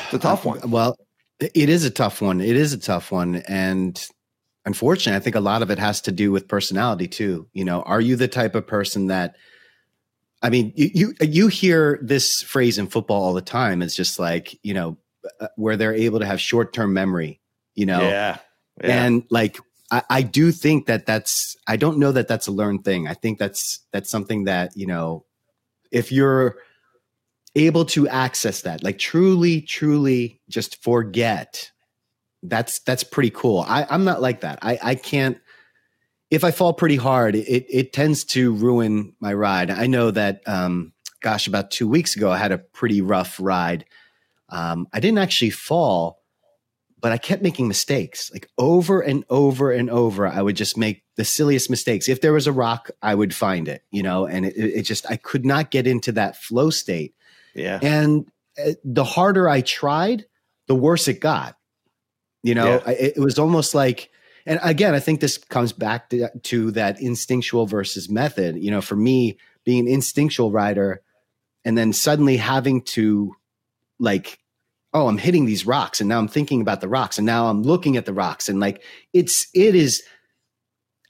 It's 0.05 0.13
a 0.13 0.19
tough 0.19 0.45
one. 0.45 0.69
Well, 0.69 0.97
it 1.39 1.69
is 1.69 1.85
a 1.85 1.89
tough 1.89 2.21
one. 2.21 2.41
It 2.41 2.55
is 2.55 2.73
a 2.73 2.77
tough 2.77 3.11
one, 3.11 3.37
and 3.47 3.99
unfortunately, 4.65 5.17
I 5.17 5.19
think 5.19 5.35
a 5.35 5.39
lot 5.41 5.63
of 5.63 5.71
it 5.71 5.79
has 5.79 6.01
to 6.01 6.11
do 6.11 6.31
with 6.31 6.47
personality 6.47 7.07
too. 7.07 7.47
You 7.53 7.65
know, 7.65 7.81
are 7.81 8.01
you 8.01 8.15
the 8.15 8.27
type 8.27 8.53
of 8.53 8.67
person 8.67 9.07
that 9.07 9.35
I 10.41 10.49
mean, 10.49 10.71
you, 10.75 10.89
you, 10.93 11.13
you 11.21 11.47
hear 11.47 11.99
this 12.01 12.43
phrase 12.43 12.77
in 12.77 12.87
football 12.87 13.23
all 13.23 13.33
the 13.33 13.41
time. 13.41 13.81
It's 13.81 13.95
just 13.95 14.19
like 14.19 14.57
you 14.63 14.73
know 14.73 14.97
uh, 15.39 15.47
where 15.55 15.77
they're 15.77 15.95
able 15.95 16.19
to 16.19 16.25
have 16.25 16.39
short 16.39 16.73
term 16.73 16.93
memory. 16.93 17.41
You 17.75 17.85
know, 17.87 18.01
yeah, 18.01 18.37
yeah. 18.83 19.05
and 19.05 19.23
like 19.29 19.57
I, 19.91 20.03
I, 20.09 20.21
do 20.21 20.51
think 20.51 20.87
that 20.87 21.05
that's 21.05 21.55
I 21.67 21.75
don't 21.75 21.99
know 21.99 22.11
that 22.11 22.27
that's 22.27 22.47
a 22.47 22.51
learned 22.51 22.85
thing. 22.85 23.07
I 23.07 23.13
think 23.13 23.39
that's 23.39 23.85
that's 23.91 24.09
something 24.09 24.45
that 24.45 24.71
you 24.75 24.87
know 24.87 25.25
if 25.91 26.11
you're 26.11 26.57
able 27.55 27.85
to 27.85 28.07
access 28.07 28.61
that, 28.61 28.83
like 28.83 28.97
truly, 28.99 29.61
truly 29.61 30.41
just 30.49 30.81
forget. 30.83 31.71
That's 32.43 32.79
that's 32.79 33.03
pretty 33.03 33.31
cool. 33.31 33.65
I, 33.67 33.87
I'm 33.89 34.03
not 34.03 34.21
like 34.21 34.41
that. 34.41 34.59
I, 34.61 34.77
I 34.81 34.95
can't 34.95 35.39
if 36.29 36.43
I 36.43 36.51
fall 36.51 36.73
pretty 36.73 36.97
hard, 36.97 37.35
it 37.35 37.65
it 37.69 37.93
tends 37.93 38.23
to 38.25 38.53
ruin 38.53 39.15
my 39.19 39.33
ride. 39.33 39.71
I 39.71 39.87
know 39.87 40.11
that. 40.11 40.41
Um, 40.47 40.93
gosh, 41.19 41.47
about 41.47 41.71
two 41.71 41.87
weeks 41.87 42.15
ago, 42.15 42.29
I 42.29 42.37
had 42.37 42.51
a 42.51 42.59
pretty 42.59 43.01
rough 43.01 43.39
ride. 43.39 43.85
Um, 44.49 44.87
I 44.93 44.99
didn't 44.99 45.17
actually 45.17 45.49
fall, 45.49 46.21
but 47.01 47.11
I 47.11 47.17
kept 47.17 47.41
making 47.41 47.67
mistakes. 47.67 48.31
Like 48.31 48.47
over 48.57 49.01
and 49.01 49.25
over 49.29 49.71
and 49.71 49.89
over, 49.89 50.27
I 50.27 50.41
would 50.41 50.55
just 50.55 50.77
make 50.77 51.03
the 51.15 51.25
silliest 51.25 51.71
mistakes. 51.71 52.07
If 52.07 52.21
there 52.21 52.33
was 52.33 52.45
a 52.45 52.51
rock, 52.51 52.91
I 53.01 53.15
would 53.15 53.33
find 53.33 53.67
it, 53.67 53.83
you 53.89 54.03
know, 54.03 54.27
and 54.27 54.45
it, 54.45 54.55
it 54.55 54.83
just, 54.83 55.09
I 55.09 55.17
could 55.17 55.43
not 55.43 55.71
get 55.71 55.87
into 55.87 56.11
that 56.13 56.37
flow 56.37 56.69
state. 56.69 57.15
Yeah. 57.55 57.79
And 57.81 58.31
uh, 58.63 58.73
the 58.83 59.03
harder 59.03 59.49
I 59.49 59.61
tried, 59.61 60.27
the 60.67 60.75
worse 60.75 61.07
it 61.07 61.19
got. 61.19 61.57
You 62.43 62.53
know, 62.53 62.75
yeah. 62.75 62.83
I, 62.85 62.91
it 62.91 63.17
was 63.17 63.39
almost 63.39 63.73
like 63.73 64.11
and 64.47 64.59
again, 64.63 64.95
I 64.95 64.99
think 64.99 65.19
this 65.19 65.37
comes 65.37 65.73
back 65.73 66.09
to, 66.09 66.29
to 66.43 66.71
that 66.71 66.99
instinctual 67.01 67.67
versus 67.67 68.09
method. 68.09 68.57
You 68.57 68.71
know, 68.71 68.81
for 68.81 68.95
me, 68.95 69.37
being 69.65 69.87
an 69.87 69.93
instinctual 69.93 70.51
rider 70.51 71.01
and 71.65 71.77
then 71.77 71.91
suddenly 71.91 72.37
having 72.37 72.81
to 72.81 73.35
like 73.99 74.39
oh 74.93 75.07
i'm 75.07 75.17
hitting 75.17 75.45
these 75.45 75.65
rocks 75.65 75.99
and 75.99 76.07
now 76.07 76.19
i'm 76.19 76.27
thinking 76.27 76.61
about 76.61 76.79
the 76.79 76.87
rocks 76.87 77.17
and 77.17 77.25
now 77.25 77.47
i'm 77.47 77.63
looking 77.63 77.97
at 77.97 78.05
the 78.05 78.13
rocks 78.13 78.47
and 78.47 78.59
like 78.59 78.81
it's 79.11 79.47
it 79.53 79.75
is 79.75 80.03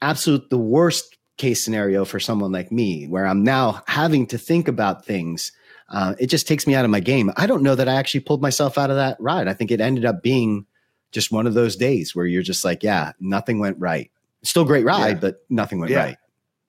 absolute 0.02 0.50
the 0.50 0.58
worst 0.58 1.18
case 1.38 1.64
scenario 1.64 2.06
for 2.06 2.20
someone 2.20 2.52
like 2.52 2.72
me 2.72 3.06
where 3.06 3.28
i'm 3.28 3.44
now 3.44 3.84
having 3.88 4.26
to 4.26 4.38
think 4.38 4.68
about 4.68 5.06
things 5.06 5.52
uh, 5.90 6.16
it 6.20 6.28
just 6.28 6.48
takes 6.48 6.68
me 6.68 6.76
out 6.76 6.86
of 6.86 6.92
my 6.92 7.00
game. 7.00 7.32
I 7.38 7.48
don't 7.48 7.64
know 7.64 7.76
that 7.76 7.88
I 7.88 7.96
actually 7.96 8.20
pulled 8.22 8.42
myself 8.42 8.78
out 8.78 8.90
of 8.90 8.98
that 8.98 9.18
ride. 9.20 9.48
I 9.48 9.54
think 9.54 9.72
it 9.72 9.80
ended 9.82 10.06
up 10.06 10.22
being 10.22 10.66
just 11.12 11.32
one 11.32 11.48
of 11.48 11.54
those 11.54 11.76
days 11.76 12.16
where 12.16 12.26
you're 12.26 12.44
just 12.44 12.66
like, 12.66 12.84
yeah, 12.84 13.14
nothing 13.20 13.60
went 13.60 13.80
right. 13.80 14.12
Still 14.44 14.66
great 14.66 14.86
ride, 14.86 15.16
yeah. 15.16 15.20
but 15.20 15.46
nothing 15.50 15.80
went 15.80 15.92
yeah. 15.92 16.04
right. 16.04 16.18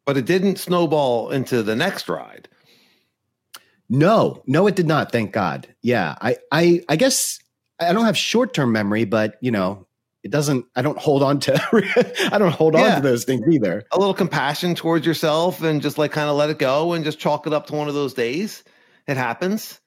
But 0.04 0.16
it 0.16 0.24
didn't 0.24 0.58
snowball 0.58 1.30
into 1.30 1.62
the 1.62 1.76
next 1.76 2.08
ride. 2.08 2.48
No, 3.88 4.42
no, 4.46 4.66
it 4.66 4.76
did 4.76 4.86
not. 4.86 5.12
Thank 5.12 5.32
God. 5.32 5.66
Yeah, 5.82 6.14
I, 6.20 6.36
I, 6.52 6.82
I 6.88 6.96
guess 6.96 7.38
I 7.80 7.92
don't 7.92 8.04
have 8.04 8.16
short 8.16 8.54
term 8.54 8.72
memory, 8.72 9.04
but 9.04 9.36
you 9.40 9.50
know, 9.50 9.86
it 10.22 10.30
doesn't. 10.30 10.66
I 10.76 10.82
don't 10.82 10.98
hold 10.98 11.22
on 11.22 11.40
to. 11.40 12.28
I 12.32 12.38
don't 12.38 12.52
hold 12.52 12.74
yeah. 12.74 12.96
on 12.96 12.96
to 12.96 13.08
those 13.08 13.24
things 13.24 13.46
either. 13.50 13.84
A 13.92 13.98
little 13.98 14.14
compassion 14.14 14.74
towards 14.74 15.06
yourself, 15.06 15.62
and 15.62 15.80
just 15.80 15.96
like 15.96 16.12
kind 16.12 16.28
of 16.28 16.36
let 16.36 16.50
it 16.50 16.58
go, 16.58 16.92
and 16.92 17.04
just 17.04 17.18
chalk 17.18 17.46
it 17.46 17.52
up 17.52 17.66
to 17.66 17.74
one 17.74 17.88
of 17.88 17.94
those 17.94 18.14
days. 18.14 18.64
It 19.06 19.16
happens. 19.16 19.80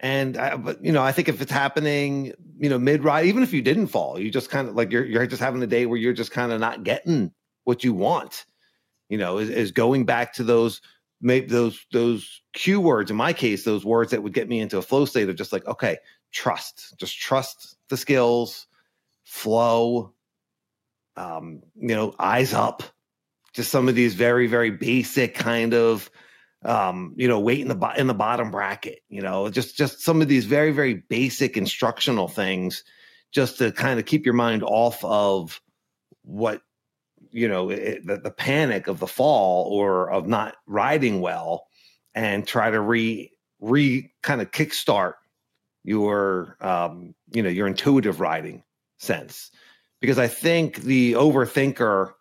And 0.00 0.36
I, 0.36 0.56
but 0.56 0.84
you 0.84 0.92
know, 0.92 1.02
I 1.02 1.12
think 1.12 1.28
if 1.28 1.40
it's 1.40 1.52
happening, 1.52 2.32
you 2.58 2.68
know, 2.68 2.78
mid 2.78 3.04
ride, 3.04 3.26
even 3.26 3.42
if 3.42 3.52
you 3.52 3.62
didn't 3.62 3.86
fall, 3.86 4.18
you 4.18 4.30
just 4.30 4.50
kind 4.50 4.68
of 4.68 4.74
like 4.74 4.92
you're 4.92 5.04
you're 5.04 5.26
just 5.26 5.42
having 5.42 5.62
a 5.62 5.66
day 5.66 5.86
where 5.86 5.98
you're 5.98 6.12
just 6.12 6.32
kind 6.32 6.52
of 6.52 6.60
not 6.60 6.84
getting 6.84 7.32
what 7.64 7.84
you 7.84 7.94
want. 7.94 8.44
You 9.08 9.18
know, 9.18 9.38
is, 9.38 9.50
is 9.50 9.72
going 9.72 10.04
back 10.04 10.34
to 10.34 10.44
those 10.44 10.80
maybe 11.24 11.46
those 11.46 11.86
those 11.90 12.42
cue 12.52 12.80
words 12.80 13.10
in 13.10 13.16
my 13.16 13.32
case 13.32 13.64
those 13.64 13.84
words 13.84 14.10
that 14.10 14.22
would 14.22 14.34
get 14.34 14.48
me 14.48 14.60
into 14.60 14.76
a 14.78 14.82
flow 14.82 15.06
state 15.06 15.28
of 15.28 15.36
just 15.36 15.52
like 15.52 15.66
okay 15.66 15.96
trust 16.32 16.94
just 16.98 17.18
trust 17.18 17.76
the 17.88 17.96
skills 17.96 18.66
flow 19.24 20.12
um 21.16 21.62
you 21.76 21.94
know 21.94 22.14
eyes 22.18 22.52
up 22.52 22.82
just 23.54 23.70
some 23.70 23.88
of 23.88 23.94
these 23.94 24.14
very 24.14 24.46
very 24.46 24.70
basic 24.70 25.34
kind 25.34 25.72
of 25.72 26.10
um 26.64 27.12
you 27.16 27.28
know 27.28 27.40
weight 27.40 27.60
in 27.60 27.68
the 27.68 27.92
in 27.96 28.06
the 28.06 28.14
bottom 28.14 28.50
bracket 28.50 29.00
you 29.08 29.20
know 29.20 29.50
just 29.50 29.76
just 29.76 30.00
some 30.00 30.22
of 30.22 30.28
these 30.28 30.46
very 30.46 30.72
very 30.72 30.94
basic 30.94 31.56
instructional 31.56 32.28
things 32.28 32.84
just 33.32 33.58
to 33.58 33.72
kind 33.72 33.98
of 33.98 34.06
keep 34.06 34.24
your 34.24 34.34
mind 34.34 34.62
off 34.62 35.04
of 35.04 35.60
what 36.22 36.62
you 37.30 37.48
know 37.48 37.70
it, 37.70 38.06
the, 38.06 38.16
the 38.16 38.30
panic 38.30 38.86
of 38.86 38.98
the 38.98 39.06
fall 39.06 39.66
or 39.70 40.10
of 40.10 40.26
not 40.26 40.56
riding 40.66 41.20
well 41.20 41.66
and 42.14 42.46
try 42.46 42.70
to 42.70 42.80
re 42.80 43.30
re 43.60 44.12
kind 44.22 44.40
of 44.40 44.50
kickstart 44.50 45.14
your 45.82 46.56
um 46.60 47.14
you 47.32 47.42
know 47.42 47.50
your 47.50 47.66
intuitive 47.66 48.20
riding 48.20 48.62
sense. 48.98 49.50
Because 50.00 50.18
i 50.18 50.28
think 50.28 50.76
the 50.76 51.12
overthinker 51.12 52.12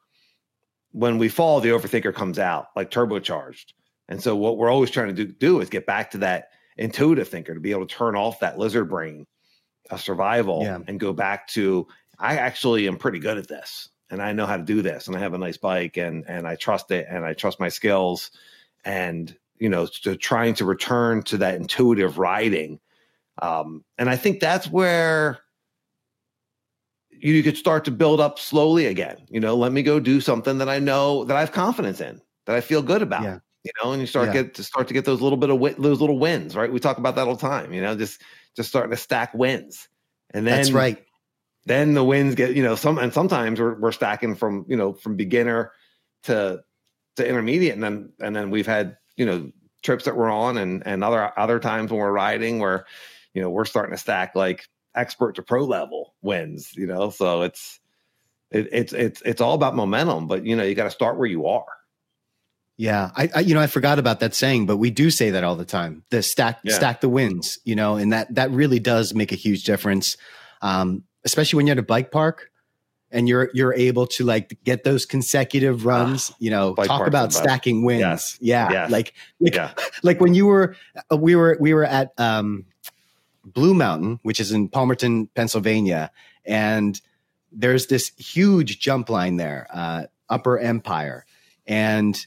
when 0.91 1.17
we 1.17 1.27
fall 1.27 1.59
the 1.59 1.69
overthinker 1.69 2.13
comes 2.13 2.39
out 2.39 2.67
like 2.75 2.91
turbocharged 2.91 3.73
and 4.09 4.21
so 4.21 4.35
what 4.35 4.57
we're 4.57 4.71
always 4.71 4.91
trying 4.91 5.15
to 5.15 5.25
do, 5.25 5.31
do 5.31 5.59
is 5.59 5.69
get 5.69 5.85
back 5.85 6.11
to 6.11 6.17
that 6.19 6.49
intuitive 6.77 7.27
thinker 7.27 7.53
to 7.53 7.59
be 7.59 7.71
able 7.71 7.85
to 7.85 7.95
turn 7.95 8.15
off 8.15 8.39
that 8.39 8.57
lizard 8.57 8.89
brain 8.89 9.25
of 9.89 10.01
survival 10.01 10.63
yeah. 10.63 10.79
and 10.87 10.99
go 10.99 11.13
back 11.13 11.47
to 11.47 11.87
i 12.19 12.37
actually 12.37 12.87
am 12.87 12.97
pretty 12.97 13.19
good 13.19 13.37
at 13.37 13.47
this 13.47 13.89
and 14.13 14.21
I 14.21 14.31
know 14.31 14.45
how 14.45 14.57
to 14.57 14.63
do 14.63 14.83
this 14.83 15.07
and 15.07 15.15
I 15.15 15.19
have 15.19 15.33
a 15.33 15.39
nice 15.39 15.57
bike 15.57 15.97
and 15.97 16.23
and 16.27 16.47
I 16.47 16.55
trust 16.55 16.91
it 16.91 17.07
and 17.09 17.25
I 17.25 17.33
trust 17.33 17.59
my 17.59 17.69
skills 17.69 18.29
and 18.85 19.35
you 19.57 19.69
know 19.69 19.87
to 20.03 20.15
trying 20.15 20.53
to 20.55 20.65
return 20.65 21.23
to 21.23 21.37
that 21.37 21.55
intuitive 21.55 22.17
riding 22.19 22.79
um, 23.41 23.83
and 23.97 24.09
I 24.09 24.15
think 24.15 24.39
that's 24.39 24.69
where 24.69 25.39
you 27.09 27.41
could 27.41 27.57
start 27.57 27.85
to 27.85 27.91
build 27.91 28.19
up 28.19 28.37
slowly 28.37 28.85
again 28.85 29.17
you 29.29 29.39
know 29.39 29.55
let 29.55 29.71
me 29.71 29.81
go 29.81 29.99
do 29.99 30.21
something 30.21 30.59
that 30.59 30.69
I 30.69 30.79
know 30.79 31.25
that 31.25 31.35
I 31.35 31.39
have 31.39 31.51
confidence 31.51 31.99
in 31.99 32.21
that 32.45 32.55
I 32.55 32.61
feel 32.61 32.83
good 32.83 33.01
about 33.01 33.23
yeah. 33.23 33.39
You 33.63 33.71
know 33.81 33.91
and 33.91 34.01
you 34.01 34.07
start 34.07 34.27
yeah. 34.27 34.33
get 34.43 34.55
to 34.55 34.63
start 34.63 34.87
to 34.87 34.93
get 34.93 35.05
those 35.05 35.21
little 35.21 35.37
bit 35.37 35.49
of 35.49 35.59
those 35.81 36.01
little 36.01 36.19
wins 36.19 36.55
right? 36.55 36.71
We 36.71 36.79
talk 36.79 36.97
about 36.97 37.15
that 37.15 37.27
all 37.27 37.35
the 37.35 37.41
time 37.41 37.73
you 37.73 37.81
know 37.81 37.95
just 37.95 38.21
just 38.55 38.69
starting 38.69 38.91
to 38.91 38.97
stack 38.97 39.33
wins. 39.33 39.87
And 40.31 40.47
then 40.47 40.57
that's 40.57 40.71
right. 40.71 41.03
then 41.65 41.93
the 41.93 42.03
wins 42.03 42.35
get 42.35 42.55
you 42.55 42.63
know 42.63 42.75
some 42.75 42.97
and 42.97 43.13
sometimes 43.13 43.59
we're, 43.59 43.79
we're 43.79 43.91
stacking 43.91 44.35
from 44.35 44.65
you 44.67 44.77
know 44.77 44.93
from 44.93 45.15
beginner 45.15 45.71
to 46.23 46.63
to 47.17 47.27
intermediate. 47.27 47.73
And 47.73 47.83
then 47.83 48.13
and 48.19 48.35
then 48.35 48.49
we've 48.49 48.67
had 48.67 48.97
you 49.15 49.25
know 49.25 49.51
trips 49.81 50.05
that 50.05 50.15
we're 50.15 50.31
on 50.31 50.57
and 50.57 50.85
and 50.85 51.03
other 51.03 51.37
other 51.37 51.59
times 51.59 51.91
when 51.91 51.99
we're 51.99 52.11
riding 52.11 52.59
where 52.59 52.85
you 53.33 53.41
know 53.41 53.49
we're 53.49 53.65
starting 53.65 53.93
to 53.93 53.99
stack 53.99 54.35
like 54.35 54.67
expert 54.95 55.35
to 55.35 55.41
pro 55.41 55.63
level 55.63 56.13
wins 56.21 56.75
you 56.75 56.85
know? 56.87 57.09
So 57.09 57.43
it's 57.43 57.79
it, 58.51 58.69
it's 58.71 58.93
it's 58.93 59.21
it's 59.23 59.41
all 59.41 59.53
about 59.53 59.75
momentum 59.75 60.27
but 60.27 60.45
you 60.45 60.55
know 60.55 60.63
you 60.63 60.75
got 60.75 60.85
to 60.85 60.91
start 60.91 61.17
where 61.17 61.27
you 61.27 61.47
are 61.47 61.65
yeah 62.83 63.11
I, 63.15 63.29
I, 63.33 63.39
you 63.39 63.53
know 63.53 63.61
i 63.61 63.67
forgot 63.67 63.97
about 63.97 64.19
that 64.19 64.35
saying 64.35 64.65
but 64.65 64.75
we 64.75 64.91
do 64.91 65.09
say 65.09 65.29
that 65.29 65.43
all 65.45 65.55
the 65.55 65.63
time 65.63 66.03
the 66.09 66.21
stack 66.21 66.59
yeah. 66.63 66.73
stack 66.73 66.99
the 66.99 67.07
wins 67.07 67.57
you 67.63 67.75
know 67.75 67.95
and 67.95 68.11
that 68.11 68.35
that 68.35 68.51
really 68.51 68.79
does 68.79 69.13
make 69.13 69.31
a 69.31 69.35
huge 69.35 69.63
difference 69.63 70.17
um 70.61 71.03
especially 71.23 71.57
when 71.57 71.65
you're 71.65 71.75
at 71.75 71.79
a 71.79 71.83
bike 71.83 72.11
park 72.11 72.51
and 73.09 73.29
you're 73.29 73.49
you're 73.53 73.73
able 73.73 74.05
to 74.07 74.25
like 74.25 74.57
get 74.65 74.83
those 74.83 75.05
consecutive 75.05 75.85
runs 75.85 76.33
you 76.39 76.51
know 76.51 76.73
bike 76.73 76.87
talk 76.87 77.07
about 77.07 77.31
stacking 77.31 77.85
wins 77.85 78.01
yes. 78.01 78.37
yeah 78.41 78.71
yes. 78.71 78.91
like 78.91 79.13
like, 79.39 79.55
yeah. 79.55 79.71
like 80.03 80.19
when 80.19 80.33
you 80.33 80.45
were 80.45 80.75
uh, 81.09 81.15
we 81.15 81.37
were 81.37 81.55
we 81.61 81.73
were 81.73 81.85
at 81.85 82.11
um 82.17 82.65
blue 83.45 83.73
mountain 83.73 84.19
which 84.23 84.41
is 84.41 84.51
in 84.51 84.67
palmerton 84.67 85.29
pennsylvania 85.35 86.11
and 86.43 86.99
there's 87.49 87.87
this 87.87 88.11
huge 88.17 88.81
jump 88.81 89.09
line 89.09 89.37
there 89.37 89.67
uh 89.71 90.03
upper 90.29 90.59
empire 90.59 91.25
and 91.65 92.25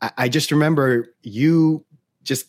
I, 0.00 0.10
I 0.16 0.28
just 0.28 0.50
remember 0.50 1.14
you 1.22 1.84
just 2.22 2.46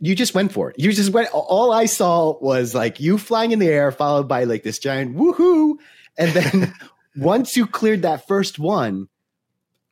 you 0.00 0.14
just 0.14 0.34
went 0.34 0.52
for 0.52 0.70
it. 0.70 0.78
You 0.78 0.92
just 0.92 1.12
went. 1.12 1.28
All 1.32 1.72
I 1.72 1.86
saw 1.86 2.38
was 2.40 2.74
like 2.74 3.00
you 3.00 3.18
flying 3.18 3.52
in 3.52 3.58
the 3.58 3.68
air, 3.68 3.90
followed 3.92 4.28
by 4.28 4.44
like 4.44 4.62
this 4.62 4.78
giant 4.78 5.16
woohoo, 5.16 5.76
and 6.16 6.32
then 6.32 6.74
once 7.16 7.56
you 7.56 7.66
cleared 7.66 8.02
that 8.02 8.26
first 8.26 8.58
one, 8.58 9.08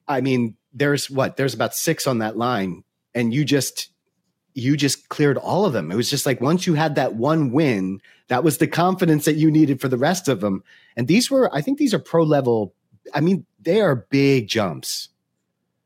I 0.07 0.21
mean, 0.21 0.57
there's 0.73 1.09
what 1.11 1.37
there's 1.37 1.55
about 1.55 1.75
six 1.75 2.07
on 2.07 2.19
that 2.19 2.37
line, 2.37 2.85
and 3.14 3.33
you 3.33 3.45
just 3.45 3.91
you 4.55 4.76
just 4.76 5.09
cleared 5.09 5.38
all 5.38 5.64
of 5.64 5.73
them. 5.73 5.91
It 5.91 5.97
was 5.97 6.11
just 6.11 6.26
like 6.26 6.41
once 6.41 6.67
you 6.67 6.75
had 6.75 6.97
that 6.97 7.14
one 7.14 7.52
win, 7.52 8.00
that 8.29 8.45
was 8.45 8.59
the 8.59 8.67
confidence 8.67 9.25
that 9.25 9.37
you 9.37 9.50
needed 9.50 9.81
for 9.81 9.88
the 9.88 9.97
rest 9.97 10.29
of 10.29 10.41
them. 10.41 10.62
And 10.97 11.09
these 11.09 11.31
were, 11.31 11.55
I 11.55 11.62
think, 11.62 11.79
these 11.79 11.95
are 11.95 11.99
pro 11.99 12.23
level. 12.23 12.75
I 13.14 13.21
mean, 13.21 13.47
they 13.61 13.81
are 13.81 14.07
big 14.11 14.49
jumps. 14.49 15.09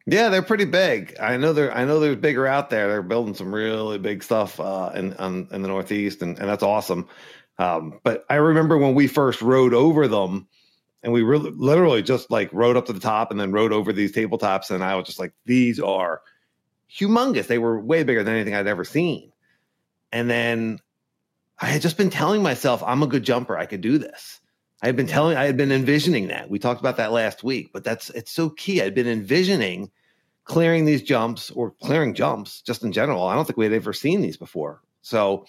Yeah, 0.07 0.29
they're 0.29 0.43
pretty 0.43 0.67
big. 0.67 1.17
I 1.21 1.37
know 1.37 1.53
they're 1.53 1.75
I 1.77 1.85
know 1.85 1.99
there's 1.99 2.17
bigger 2.17 2.47
out 2.47 2.71
there. 2.71 2.89
They're 2.89 3.03
building 3.03 3.35
some 3.35 3.53
really 3.53 3.99
big 3.99 4.23
stuff 4.23 4.61
uh, 4.61 4.93
in 4.95 5.13
in 5.15 5.63
the 5.63 5.69
Northeast, 5.69 6.23
and, 6.23 6.39
and 6.39 6.49
that's 6.49 6.63
awesome. 6.63 7.09
Um, 7.59 8.01
but 8.05 8.25
I 8.31 8.37
remember 8.37 8.79
when 8.79 8.95
we 8.95 9.09
first 9.09 9.43
rode 9.43 9.75
over 9.75 10.07
them, 10.07 10.47
and 11.03 11.13
we 11.13 11.23
really 11.23 11.51
literally 11.51 12.03
just 12.03 12.31
like 12.31 12.53
rode 12.53 12.77
up 12.77 12.87
to 12.87 12.93
the 12.93 13.01
top 13.01 13.31
and 13.33 13.41
then 13.41 13.51
rode 13.51 13.73
over 13.73 13.93
these 13.93 14.13
tabletops, 14.13 14.71
and 14.71 14.85
I 14.85 14.95
was 14.95 15.07
just 15.07 15.19
like, 15.19 15.33
these 15.45 15.81
are 15.81 16.21
humongous. 16.91 17.49
They 17.49 17.59
were 17.59 17.81
way 17.81 18.05
bigger 18.05 18.23
than 18.23 18.35
anything 18.35 18.55
I'd 18.55 18.69
ever 18.69 18.85
seen. 18.85 19.33
And 20.13 20.31
then 20.31 20.79
I 21.59 21.67
had 21.67 21.83
just 21.83 21.97
been 21.97 22.11
telling 22.11 22.43
myself, 22.43 22.83
I'm 22.85 23.03
a 23.03 23.07
good 23.09 23.25
jumper. 23.25 23.59
I 23.59 23.67
could 23.67 23.81
do 23.81 23.99
this. 23.99 24.41
I 24.83 24.87
had 24.87 24.97
been 24.97 25.07
telling, 25.07 25.37
I 25.37 25.45
had 25.45 25.57
been 25.57 25.73
envisioning 25.73 26.29
that. 26.29 26.51
We 26.51 26.59
talked 26.59 26.81
about 26.81 26.99
that 26.99 27.13
last 27.13 27.43
week, 27.43 27.71
but 27.73 27.83
that's 27.85 28.11
it's 28.11 28.31
so 28.31 28.51
key. 28.51 28.83
I'd 28.83 28.95
been 28.95 29.07
envisioning 29.07 29.91
clearing 30.45 30.85
these 30.85 31.03
jumps 31.03 31.51
or 31.51 31.73
clearing 31.83 32.15
jumps 32.15 32.61
just 32.63 32.83
in 32.85 32.93
general. 32.93 33.25
I 33.25 33.35
don't 33.35 33.45
think 33.47 33.57
we 33.57 33.65
had 33.65 33.75
ever 33.75 33.93
seen 33.93 34.21
these 34.21 34.37
before. 34.37 34.83
So 35.03 35.47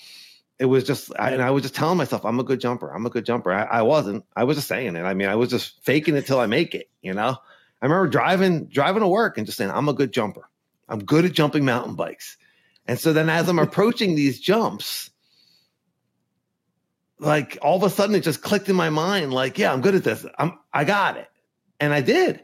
it 0.60 0.65
was 0.65 0.84
just, 0.84 1.12
I, 1.19 1.31
and 1.31 1.41
I 1.41 1.51
was 1.51 1.63
just 1.63 1.75
telling 1.75 1.98
myself, 1.98 2.25
I'm 2.25 2.39
a 2.39 2.43
good 2.43 2.60
jumper. 2.60 2.89
I'm 2.93 3.05
a 3.05 3.10
good 3.10 3.25
jumper. 3.25 3.51
I, 3.51 3.63
I, 3.63 3.81
wasn't. 3.84 4.25
I 4.36 4.43
was 4.43 4.57
just 4.57 4.67
saying 4.67 4.96
it. 4.96 5.03
I 5.03 5.13
mean, 5.13 5.27
I 5.27 5.36
was 5.36 5.50
just 5.50 5.84
faking 5.84 6.15
it 6.15 6.25
till 6.25 6.39
I 6.39 6.48
make 6.48 6.74
it. 6.74 6.89
You 7.01 7.13
know, 7.13 7.38
I 7.81 7.86
remember 7.86 8.07
driving 8.07 8.65
driving 8.65 9.01
to 9.01 9.07
work 9.07 9.38
and 9.38 9.46
just 9.46 9.57
saying, 9.57 9.72
I'm 9.72 9.89
a 9.89 9.93
good 9.93 10.12
jumper. 10.12 10.50
I'm 10.89 11.00
good 11.03 11.25
at 11.25 11.34
jumping 11.34 11.65
mountain 11.65 11.96
bikes. 11.96 12.38
And 12.88 12.98
so 12.98 13.13
then 13.13 13.29
as 13.29 13.50
I'm 13.50 13.60
approaching 13.60 14.15
these 14.15 14.39
jumps, 14.39 15.12
like 17.19 17.57
all 17.62 17.75
of 17.75 17.83
a 17.83 17.89
sudden 17.89 18.15
it 18.15 18.21
just 18.21 18.41
clicked 18.41 18.69
in 18.69 18.75
my 18.75 18.89
mind 18.89 19.33
like 19.33 19.57
yeah 19.57 19.74
i'm 19.74 19.81
good 19.81 19.95
at 19.95 20.03
this. 20.03 20.25
I'm 20.38 20.57
i 20.74 20.83
got 20.83 21.17
it. 21.17 21.27
And 21.79 21.93
i 21.93 22.01
did. 22.01 22.41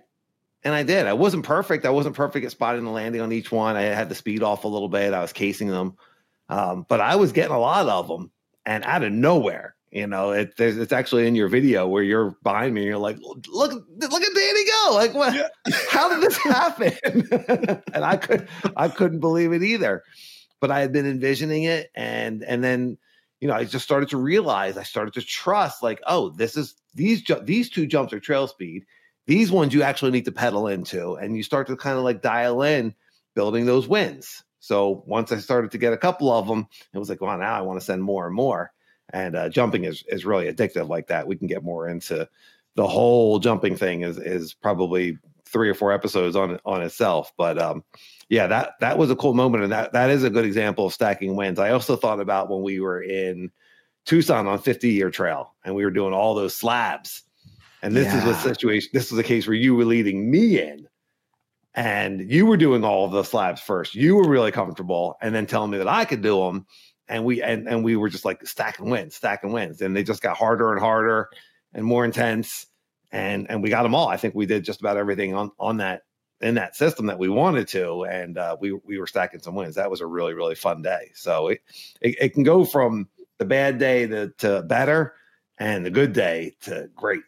And 0.63 0.73
i 0.73 0.83
did. 0.83 1.07
I 1.07 1.13
wasn't 1.13 1.45
perfect. 1.45 1.85
I 1.85 1.89
wasn't 1.89 2.15
perfect 2.15 2.45
at 2.45 2.51
spotting 2.51 2.85
the 2.85 2.91
landing 2.91 3.21
on 3.21 3.31
each 3.31 3.51
one. 3.51 3.75
I 3.75 3.81
had 3.81 4.09
the 4.09 4.15
speed 4.15 4.43
off 4.43 4.63
a 4.63 4.67
little 4.67 4.89
bit. 4.89 5.13
I 5.13 5.21
was 5.21 5.33
casing 5.33 5.67
them. 5.67 5.97
Um, 6.49 6.85
but 6.87 6.99
i 6.99 7.15
was 7.15 7.31
getting 7.31 7.55
a 7.55 7.59
lot 7.59 7.87
of 7.87 8.07
them 8.07 8.31
and 8.65 8.83
out 8.83 9.03
of 9.03 9.11
nowhere 9.11 9.75
you 9.91 10.07
know 10.07 10.31
it, 10.31 10.53
it's 10.57 10.91
actually 10.91 11.27
in 11.27 11.35
your 11.35 11.47
video 11.47 11.87
where 11.87 12.03
you're 12.03 12.35
behind 12.43 12.73
me 12.73 12.81
and 12.81 12.87
you're 12.89 12.97
like 12.97 13.17
look 13.21 13.71
look 13.71 13.71
at 14.23 14.35
danny 14.35 14.65
go. 14.65 14.89
Like 14.93 15.13
what? 15.13 15.33
Yeah. 15.33 15.47
how 15.89 16.09
did 16.09 16.21
this 16.21 16.37
happen? 16.37 16.93
And 17.93 18.03
i 18.03 18.17
could 18.17 18.47
i 18.75 18.89
couldn't 18.89 19.19
believe 19.19 19.53
it 19.53 19.63
either. 19.63 20.03
But 20.59 20.71
i 20.71 20.79
had 20.79 20.91
been 20.91 21.05
envisioning 21.05 21.63
it 21.63 21.91
and 21.95 22.43
and 22.43 22.63
then 22.63 22.97
you 23.43 23.49
know, 23.49 23.55
I 23.55 23.65
just 23.65 23.83
started 23.83 24.07
to 24.11 24.17
realize, 24.17 24.77
I 24.77 24.83
started 24.83 25.15
to 25.15 25.21
trust, 25.21 25.83
like, 25.83 26.01
oh, 26.07 26.29
this 26.29 26.55
is 26.55 26.75
these 26.95 27.29
these 27.43 27.69
two 27.69 27.85
jumps 27.85 28.13
are 28.13 28.19
trail 28.21 28.47
speed. 28.47 28.85
These 29.27 29.51
ones 29.51 29.73
you 29.73 29.83
actually 29.83 30.11
need 30.11 30.23
to 30.23 30.31
pedal 30.31 30.69
into, 30.69 31.15
and 31.15 31.35
you 31.35 31.43
start 31.43 31.67
to 31.67 31.75
kind 31.75 31.97
of 31.97 32.05
like 32.05 32.21
dial 32.21 32.61
in 32.61 32.95
building 33.35 33.65
those 33.65 33.85
wins. 33.85 34.45
So 34.61 35.03
once 35.05 35.33
I 35.33 35.39
started 35.39 35.71
to 35.71 35.77
get 35.77 35.91
a 35.91 35.97
couple 35.97 36.31
of 36.31 36.47
them, 36.47 36.69
it 36.93 36.97
was 36.97 37.09
like, 37.09 37.19
well, 37.19 37.37
now 37.37 37.53
I 37.53 37.63
want 37.63 37.81
to 37.81 37.85
send 37.85 38.01
more 38.01 38.27
and 38.27 38.33
more. 38.33 38.71
And 39.11 39.35
uh, 39.35 39.49
jumping 39.49 39.83
is 39.83 40.05
is 40.07 40.23
really 40.23 40.49
addictive 40.49 40.87
like 40.87 41.07
that. 41.07 41.27
We 41.27 41.35
can 41.35 41.47
get 41.47 41.65
more 41.65 41.89
into 41.89 42.29
the 42.77 42.87
whole 42.87 43.39
jumping 43.39 43.75
thing 43.75 44.03
is 44.03 44.17
is 44.17 44.53
probably 44.53 45.17
three 45.45 45.69
or 45.69 45.73
four 45.73 45.91
episodes 45.91 46.35
on 46.35 46.59
on 46.65 46.81
itself. 46.81 47.31
But 47.37 47.57
um, 47.59 47.83
yeah, 48.29 48.47
that 48.47 48.73
that 48.79 48.97
was 48.97 49.11
a 49.11 49.15
cool 49.15 49.33
moment, 49.33 49.63
and 49.63 49.71
that 49.71 49.93
that 49.93 50.09
is 50.09 50.23
a 50.23 50.29
good 50.29 50.45
example 50.45 50.87
of 50.87 50.93
stacking 50.93 51.35
wins. 51.35 51.59
I 51.59 51.71
also 51.71 51.95
thought 51.95 52.19
about 52.19 52.49
when 52.49 52.61
we 52.61 52.79
were 52.79 53.01
in 53.01 53.51
Tucson 54.05 54.47
on 54.47 54.59
50 54.59 54.89
year 54.89 55.09
trail, 55.09 55.53
and 55.63 55.75
we 55.75 55.85
were 55.85 55.91
doing 55.91 56.13
all 56.13 56.35
those 56.35 56.55
slabs. 56.55 57.23
And 57.81 57.95
this 57.95 58.05
yeah. 58.05 58.17
is 58.19 58.37
a 58.37 58.39
situation. 58.39 58.89
This 58.93 59.11
was 59.11 59.19
a 59.19 59.23
case 59.23 59.45
where 59.45 59.55
you 59.55 59.75
were 59.75 59.85
leading 59.85 60.31
me 60.31 60.61
in, 60.61 60.87
and 61.75 62.31
you 62.31 62.45
were 62.45 62.57
doing 62.57 62.83
all 62.83 63.05
of 63.05 63.11
the 63.11 63.23
slabs 63.23 63.61
first. 63.61 63.93
You 63.93 64.15
were 64.15 64.27
really 64.27 64.51
comfortable, 64.51 65.17
and 65.21 65.35
then 65.35 65.45
telling 65.45 65.71
me 65.71 65.77
that 65.79 65.87
I 65.87 66.05
could 66.05 66.21
do 66.21 66.39
them. 66.39 66.65
And 67.09 67.25
we 67.25 67.41
and 67.41 67.67
and 67.67 67.83
we 67.83 67.97
were 67.97 68.07
just 68.09 68.23
like 68.23 68.47
stacking 68.47 68.89
wins, 68.89 69.15
stacking 69.15 69.51
wins, 69.51 69.81
and 69.81 69.95
they 69.95 70.03
just 70.03 70.21
got 70.21 70.37
harder 70.37 70.71
and 70.71 70.79
harder 70.79 71.29
and 71.73 71.85
more 71.85 72.05
intense 72.05 72.67
and 73.13 73.49
and 73.49 73.63
we 73.63 73.69
got 73.69 73.83
them 73.83 73.95
all. 73.95 74.09
I 74.09 74.17
think 74.17 74.35
we 74.35 74.45
did 74.45 74.65
just 74.65 74.81
about 74.81 74.97
everything 74.97 75.33
on 75.35 75.51
on 75.59 75.77
that 75.77 76.01
in 76.41 76.55
that 76.55 76.75
system 76.75 77.05
that 77.05 77.19
we 77.19 77.29
wanted 77.29 77.67
to, 77.69 78.03
and 78.03 78.37
uh, 78.37 78.57
we 78.59 78.73
we 78.73 78.99
were 78.99 79.07
stacking 79.07 79.39
some 79.39 79.55
wins. 79.55 79.75
That 79.75 79.91
was 79.91 80.01
a 80.01 80.05
really 80.05 80.33
really 80.33 80.55
fun 80.55 80.81
day. 80.81 81.11
So 81.13 81.47
it 81.47 81.61
it, 82.01 82.15
it 82.19 82.33
can 82.33 82.43
go 82.43 82.65
from 82.65 83.07
the 83.37 83.45
bad 83.45 83.77
day 83.77 84.07
to, 84.07 84.29
to 84.39 84.63
better, 84.63 85.13
and 85.57 85.85
the 85.85 85.91
good 85.91 86.11
day 86.11 86.55
to 86.61 86.89
great. 86.95 87.21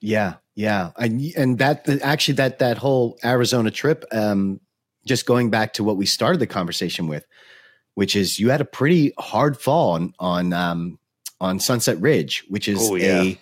Yeah, 0.00 0.34
yeah, 0.54 0.92
and 0.96 1.20
and 1.36 1.58
that 1.58 1.86
actually 2.02 2.34
that 2.34 2.60
that 2.60 2.78
whole 2.78 3.18
Arizona 3.24 3.72
trip, 3.72 4.04
um, 4.12 4.60
just 5.04 5.26
going 5.26 5.50
back 5.50 5.74
to 5.74 5.84
what 5.84 5.96
we 5.96 6.06
started 6.06 6.38
the 6.38 6.46
conversation 6.46 7.08
with, 7.08 7.26
which 7.96 8.14
is 8.14 8.38
you 8.38 8.50
had 8.50 8.60
a 8.60 8.64
pretty 8.64 9.12
hard 9.18 9.58
fall 9.58 9.94
on 9.94 10.14
on 10.20 10.52
um, 10.52 10.98
on 11.40 11.58
Sunset 11.58 12.00
Ridge, 12.00 12.44
which 12.48 12.68
is 12.68 12.78
oh, 12.80 12.94
yeah. 12.94 13.22
a 13.22 13.38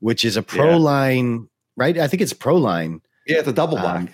which 0.00 0.24
is 0.24 0.36
a 0.36 0.42
pro 0.42 0.70
yeah. 0.70 0.76
line, 0.76 1.48
right? 1.76 1.98
I 1.98 2.08
think 2.08 2.22
it's 2.22 2.32
pro 2.32 2.56
line. 2.56 3.00
Yeah, 3.26 3.38
it's 3.38 3.48
a 3.48 3.52
double 3.52 3.76
black. 3.76 4.02
Um, 4.02 4.08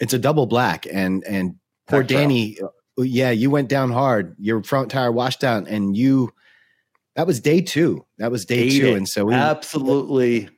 it's 0.00 0.12
a 0.12 0.18
double 0.18 0.46
black, 0.46 0.86
and 0.90 1.24
and 1.24 1.56
poor 1.86 2.02
Danny, 2.02 2.58
uh, 2.60 2.68
yeah, 3.02 3.30
you 3.30 3.50
went 3.50 3.68
down 3.68 3.90
hard. 3.90 4.36
Your 4.38 4.62
front 4.62 4.90
tire 4.90 5.12
washed 5.12 5.44
out, 5.44 5.68
and 5.68 5.96
you. 5.96 6.32
That 7.16 7.26
was 7.26 7.40
day 7.40 7.60
two. 7.60 8.06
That 8.18 8.30
was 8.30 8.46
day 8.46 8.60
ate 8.60 8.80
two, 8.80 8.86
it. 8.88 8.96
and 8.96 9.08
so 9.08 9.24
we 9.26 9.34
absolutely 9.34 10.48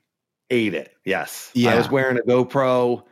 ate 0.51 0.75
it. 0.75 0.93
Yes, 1.05 1.51
yeah. 1.55 1.73
I 1.73 1.77
was 1.77 1.91
wearing 1.91 2.19
a 2.19 2.23
GoPro. 2.23 3.05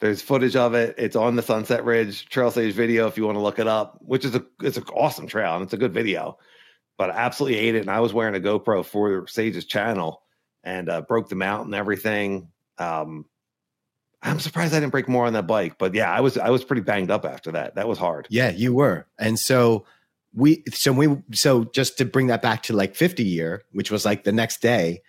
There's 0.00 0.20
footage 0.20 0.56
of 0.56 0.74
it. 0.74 0.94
It's 0.98 1.16
on 1.16 1.36
the 1.36 1.42
Sunset 1.42 1.84
Ridge 1.84 2.28
Trail 2.28 2.50
Sage 2.50 2.74
video 2.74 3.06
if 3.06 3.16
you 3.16 3.24
want 3.24 3.36
to 3.36 3.42
look 3.42 3.58
it 3.58 3.66
up. 3.66 3.98
Which 4.00 4.24
is 4.24 4.34
a 4.34 4.44
it's 4.62 4.76
an 4.76 4.84
awesome 4.94 5.26
trail 5.26 5.54
and 5.54 5.62
it's 5.62 5.72
a 5.72 5.78
good 5.78 5.92
video. 5.92 6.38
But 6.98 7.10
I 7.10 7.14
absolutely 7.14 7.58
ate 7.58 7.74
it, 7.74 7.80
and 7.80 7.90
I 7.90 8.00
was 8.00 8.12
wearing 8.12 8.34
a 8.34 8.40
GoPro 8.40 8.84
for 8.84 9.26
Sage's 9.26 9.66
channel 9.66 10.22
and 10.66 10.90
uh, 10.90 11.00
broke 11.00 11.30
them 11.30 11.40
out 11.40 11.64
and 11.64 11.74
everything. 11.74 12.48
Um, 12.76 13.24
I'm 14.20 14.40
surprised 14.40 14.74
I 14.74 14.80
didn't 14.80 14.90
break 14.90 15.08
more 15.08 15.24
on 15.24 15.34
that 15.34 15.46
bike, 15.46 15.78
but 15.78 15.94
yeah, 15.94 16.10
I 16.10 16.20
was 16.20 16.36
I 16.36 16.50
was 16.50 16.64
pretty 16.64 16.82
banged 16.82 17.10
up 17.10 17.24
after 17.24 17.52
that. 17.52 17.76
That 17.76 17.88
was 17.88 17.96
hard. 17.96 18.26
Yeah, 18.28 18.50
you 18.50 18.74
were, 18.74 19.06
and 19.18 19.38
so 19.38 19.86
we 20.34 20.64
so 20.72 20.92
we 20.92 21.16
so 21.32 21.64
just 21.64 21.96
to 21.98 22.04
bring 22.04 22.26
that 22.26 22.42
back 22.42 22.64
to 22.64 22.74
like 22.74 22.96
50 22.96 23.24
year, 23.24 23.62
which 23.72 23.90
was 23.90 24.04
like 24.04 24.24
the 24.24 24.32
next 24.32 24.60
day. 24.60 25.02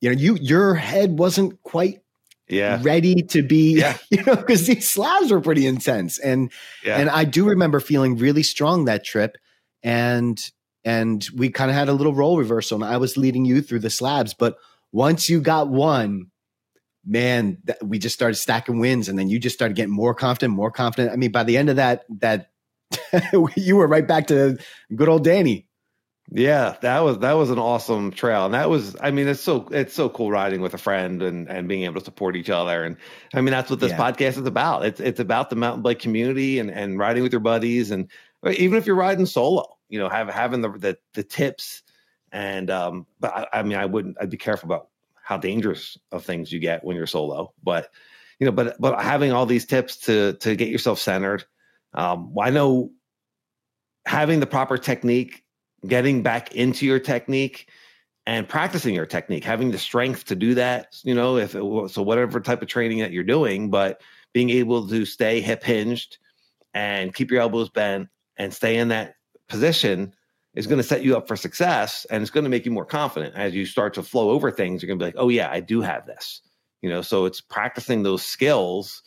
You 0.00 0.10
know, 0.10 0.16
you 0.18 0.36
your 0.40 0.74
head 0.74 1.18
wasn't 1.18 1.62
quite 1.62 2.00
yeah 2.48 2.78
ready 2.82 3.22
to 3.22 3.42
be 3.42 3.78
yeah. 3.78 3.96
you 4.10 4.22
know 4.24 4.36
because 4.36 4.66
these 4.66 4.88
slabs 4.88 5.30
were 5.30 5.40
pretty 5.40 5.66
intense 5.66 6.18
and 6.18 6.52
yeah. 6.84 6.98
and 6.98 7.08
i 7.08 7.24
do 7.24 7.48
remember 7.48 7.80
feeling 7.80 8.18
really 8.18 8.42
strong 8.42 8.84
that 8.84 9.02
trip 9.02 9.38
and 9.82 10.50
and 10.84 11.26
we 11.34 11.48
kind 11.48 11.70
of 11.70 11.74
had 11.74 11.88
a 11.88 11.94
little 11.94 12.12
role 12.12 12.36
reversal 12.36 12.74
and 12.74 12.84
i 12.84 12.98
was 12.98 13.16
leading 13.16 13.46
you 13.46 13.62
through 13.62 13.78
the 13.78 13.88
slabs 13.88 14.34
but 14.34 14.58
once 14.94 15.28
you 15.28 15.40
got 15.40 15.68
one, 15.68 16.30
man, 17.04 17.58
th- 17.66 17.80
we 17.82 17.98
just 17.98 18.14
started 18.14 18.36
stacking 18.36 18.78
wins, 18.78 19.08
and 19.08 19.18
then 19.18 19.28
you 19.28 19.40
just 19.40 19.56
started 19.56 19.74
getting 19.74 19.92
more 19.92 20.14
confident, 20.14 20.54
more 20.54 20.70
confident. 20.70 21.12
I 21.12 21.16
mean, 21.16 21.32
by 21.32 21.42
the 21.42 21.56
end 21.56 21.68
of 21.68 21.76
that, 21.76 22.04
that 22.20 22.50
you 23.56 23.74
were 23.74 23.88
right 23.88 24.06
back 24.06 24.28
to 24.28 24.56
good 24.94 25.08
old 25.08 25.24
Danny. 25.24 25.66
Yeah, 26.30 26.76
that 26.82 27.00
was 27.00 27.18
that 27.18 27.32
was 27.32 27.50
an 27.50 27.58
awesome 27.58 28.12
trail, 28.12 28.46
and 28.46 28.54
that 28.54 28.70
was 28.70 28.96
I 29.00 29.10
mean 29.10 29.26
it's 29.26 29.40
so 29.40 29.68
it's 29.72 29.92
so 29.92 30.08
cool 30.08 30.30
riding 30.30 30.60
with 30.62 30.74
a 30.74 30.78
friend 30.78 31.22
and 31.22 31.50
and 31.50 31.68
being 31.68 31.82
able 31.82 31.98
to 31.98 32.04
support 32.04 32.36
each 32.36 32.48
other, 32.48 32.84
and 32.84 32.96
I 33.34 33.40
mean 33.40 33.50
that's 33.50 33.70
what 33.70 33.80
this 33.80 33.90
yeah. 33.90 33.98
podcast 33.98 34.38
is 34.38 34.46
about. 34.46 34.86
It's 34.86 35.00
it's 35.00 35.20
about 35.20 35.50
the 35.50 35.56
mountain 35.56 35.82
bike 35.82 35.98
community 35.98 36.60
and 36.60 36.70
and 36.70 36.98
riding 36.98 37.24
with 37.24 37.32
your 37.32 37.40
buddies, 37.40 37.90
and 37.90 38.08
even 38.48 38.78
if 38.78 38.86
you're 38.86 38.96
riding 38.96 39.26
solo, 39.26 39.76
you 39.88 39.98
know, 39.98 40.08
have 40.08 40.28
having 40.30 40.62
the 40.62 40.70
the, 40.70 40.98
the 41.12 41.24
tips 41.24 41.82
and 42.34 42.68
um, 42.68 43.06
but 43.20 43.32
I, 43.32 43.60
I 43.60 43.62
mean, 43.62 43.78
I 43.78 43.86
wouldn't. 43.86 44.16
I'd 44.20 44.28
be 44.28 44.36
careful 44.36 44.66
about 44.66 44.88
how 45.14 45.38
dangerous 45.38 45.96
of 46.12 46.24
things 46.24 46.52
you 46.52 46.58
get 46.58 46.84
when 46.84 46.96
you're 46.96 47.06
solo. 47.06 47.54
But 47.62 47.90
you 48.40 48.44
know, 48.44 48.52
but 48.52 48.76
but 48.80 49.00
having 49.00 49.32
all 49.32 49.46
these 49.46 49.64
tips 49.64 49.96
to 49.98 50.34
to 50.34 50.56
get 50.56 50.68
yourself 50.68 50.98
centered. 50.98 51.44
Um, 51.94 52.34
I 52.38 52.50
know 52.50 52.90
having 54.04 54.40
the 54.40 54.46
proper 54.46 54.76
technique, 54.76 55.44
getting 55.86 56.24
back 56.24 56.56
into 56.56 56.84
your 56.84 56.98
technique, 56.98 57.68
and 58.26 58.48
practicing 58.48 58.96
your 58.96 59.06
technique, 59.06 59.44
having 59.44 59.70
the 59.70 59.78
strength 59.78 60.24
to 60.24 60.34
do 60.34 60.54
that. 60.54 61.00
You 61.04 61.14
know, 61.14 61.36
if 61.36 61.54
it, 61.54 61.62
so, 61.90 62.02
whatever 62.02 62.40
type 62.40 62.62
of 62.62 62.68
training 62.68 62.98
that 62.98 63.12
you're 63.12 63.22
doing, 63.22 63.70
but 63.70 64.02
being 64.32 64.50
able 64.50 64.88
to 64.88 65.04
stay 65.04 65.40
hip 65.40 65.62
hinged 65.62 66.18
and 66.74 67.14
keep 67.14 67.30
your 67.30 67.40
elbows 67.40 67.70
bent 67.70 68.08
and 68.36 68.52
stay 68.52 68.76
in 68.76 68.88
that 68.88 69.14
position 69.48 70.12
is 70.54 70.66
going 70.66 70.78
to 70.78 70.84
set 70.84 71.02
you 71.02 71.16
up 71.16 71.26
for 71.26 71.36
success 71.36 72.06
and 72.10 72.22
it's 72.22 72.30
going 72.30 72.44
to 72.44 72.50
make 72.50 72.64
you 72.64 72.70
more 72.70 72.84
confident. 72.84 73.34
As 73.34 73.54
you 73.54 73.66
start 73.66 73.94
to 73.94 74.02
flow 74.02 74.30
over 74.30 74.50
things 74.50 74.82
you're 74.82 74.88
going 74.88 74.98
to 74.98 75.02
be 75.02 75.08
like 75.08 75.16
oh 75.18 75.28
yeah 75.28 75.50
i 75.50 75.60
do 75.60 75.80
have 75.80 76.06
this. 76.06 76.40
You 76.82 76.90
know 76.90 77.02
so 77.02 77.24
it's 77.24 77.40
practicing 77.40 78.02
those 78.02 78.22
skills 78.22 79.02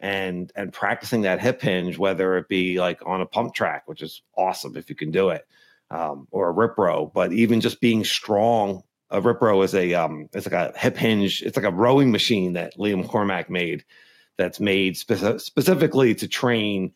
and 0.00 0.52
and 0.54 0.72
practicing 0.72 1.22
that 1.22 1.40
hip 1.40 1.60
hinge 1.60 1.98
whether 1.98 2.36
it 2.36 2.48
be 2.48 2.78
like 2.78 3.00
on 3.04 3.20
a 3.20 3.26
pump 3.26 3.54
track 3.54 3.82
which 3.86 4.02
is 4.02 4.22
awesome 4.36 4.76
if 4.76 4.88
you 4.88 4.96
can 4.96 5.10
do 5.10 5.30
it 5.30 5.46
um, 5.90 6.28
or 6.30 6.50
a 6.50 6.54
RipRow 6.54 7.12
but 7.12 7.32
even 7.32 7.60
just 7.60 7.80
being 7.80 8.04
strong 8.04 8.82
a 9.10 9.20
RipRow 9.20 9.64
is 9.64 9.74
a 9.74 9.94
um 9.94 10.28
it's 10.32 10.46
like 10.46 10.74
a 10.74 10.78
hip 10.78 10.96
hinge 10.96 11.42
it's 11.42 11.56
like 11.56 11.66
a 11.66 11.70
rowing 11.70 12.12
machine 12.12 12.52
that 12.52 12.78
Lee 12.78 12.92
McCormack 12.92 13.48
made 13.50 13.84
that's 14.36 14.60
made 14.60 14.96
spe- 14.96 15.38
specifically 15.38 16.14
to 16.14 16.28
train 16.28 16.92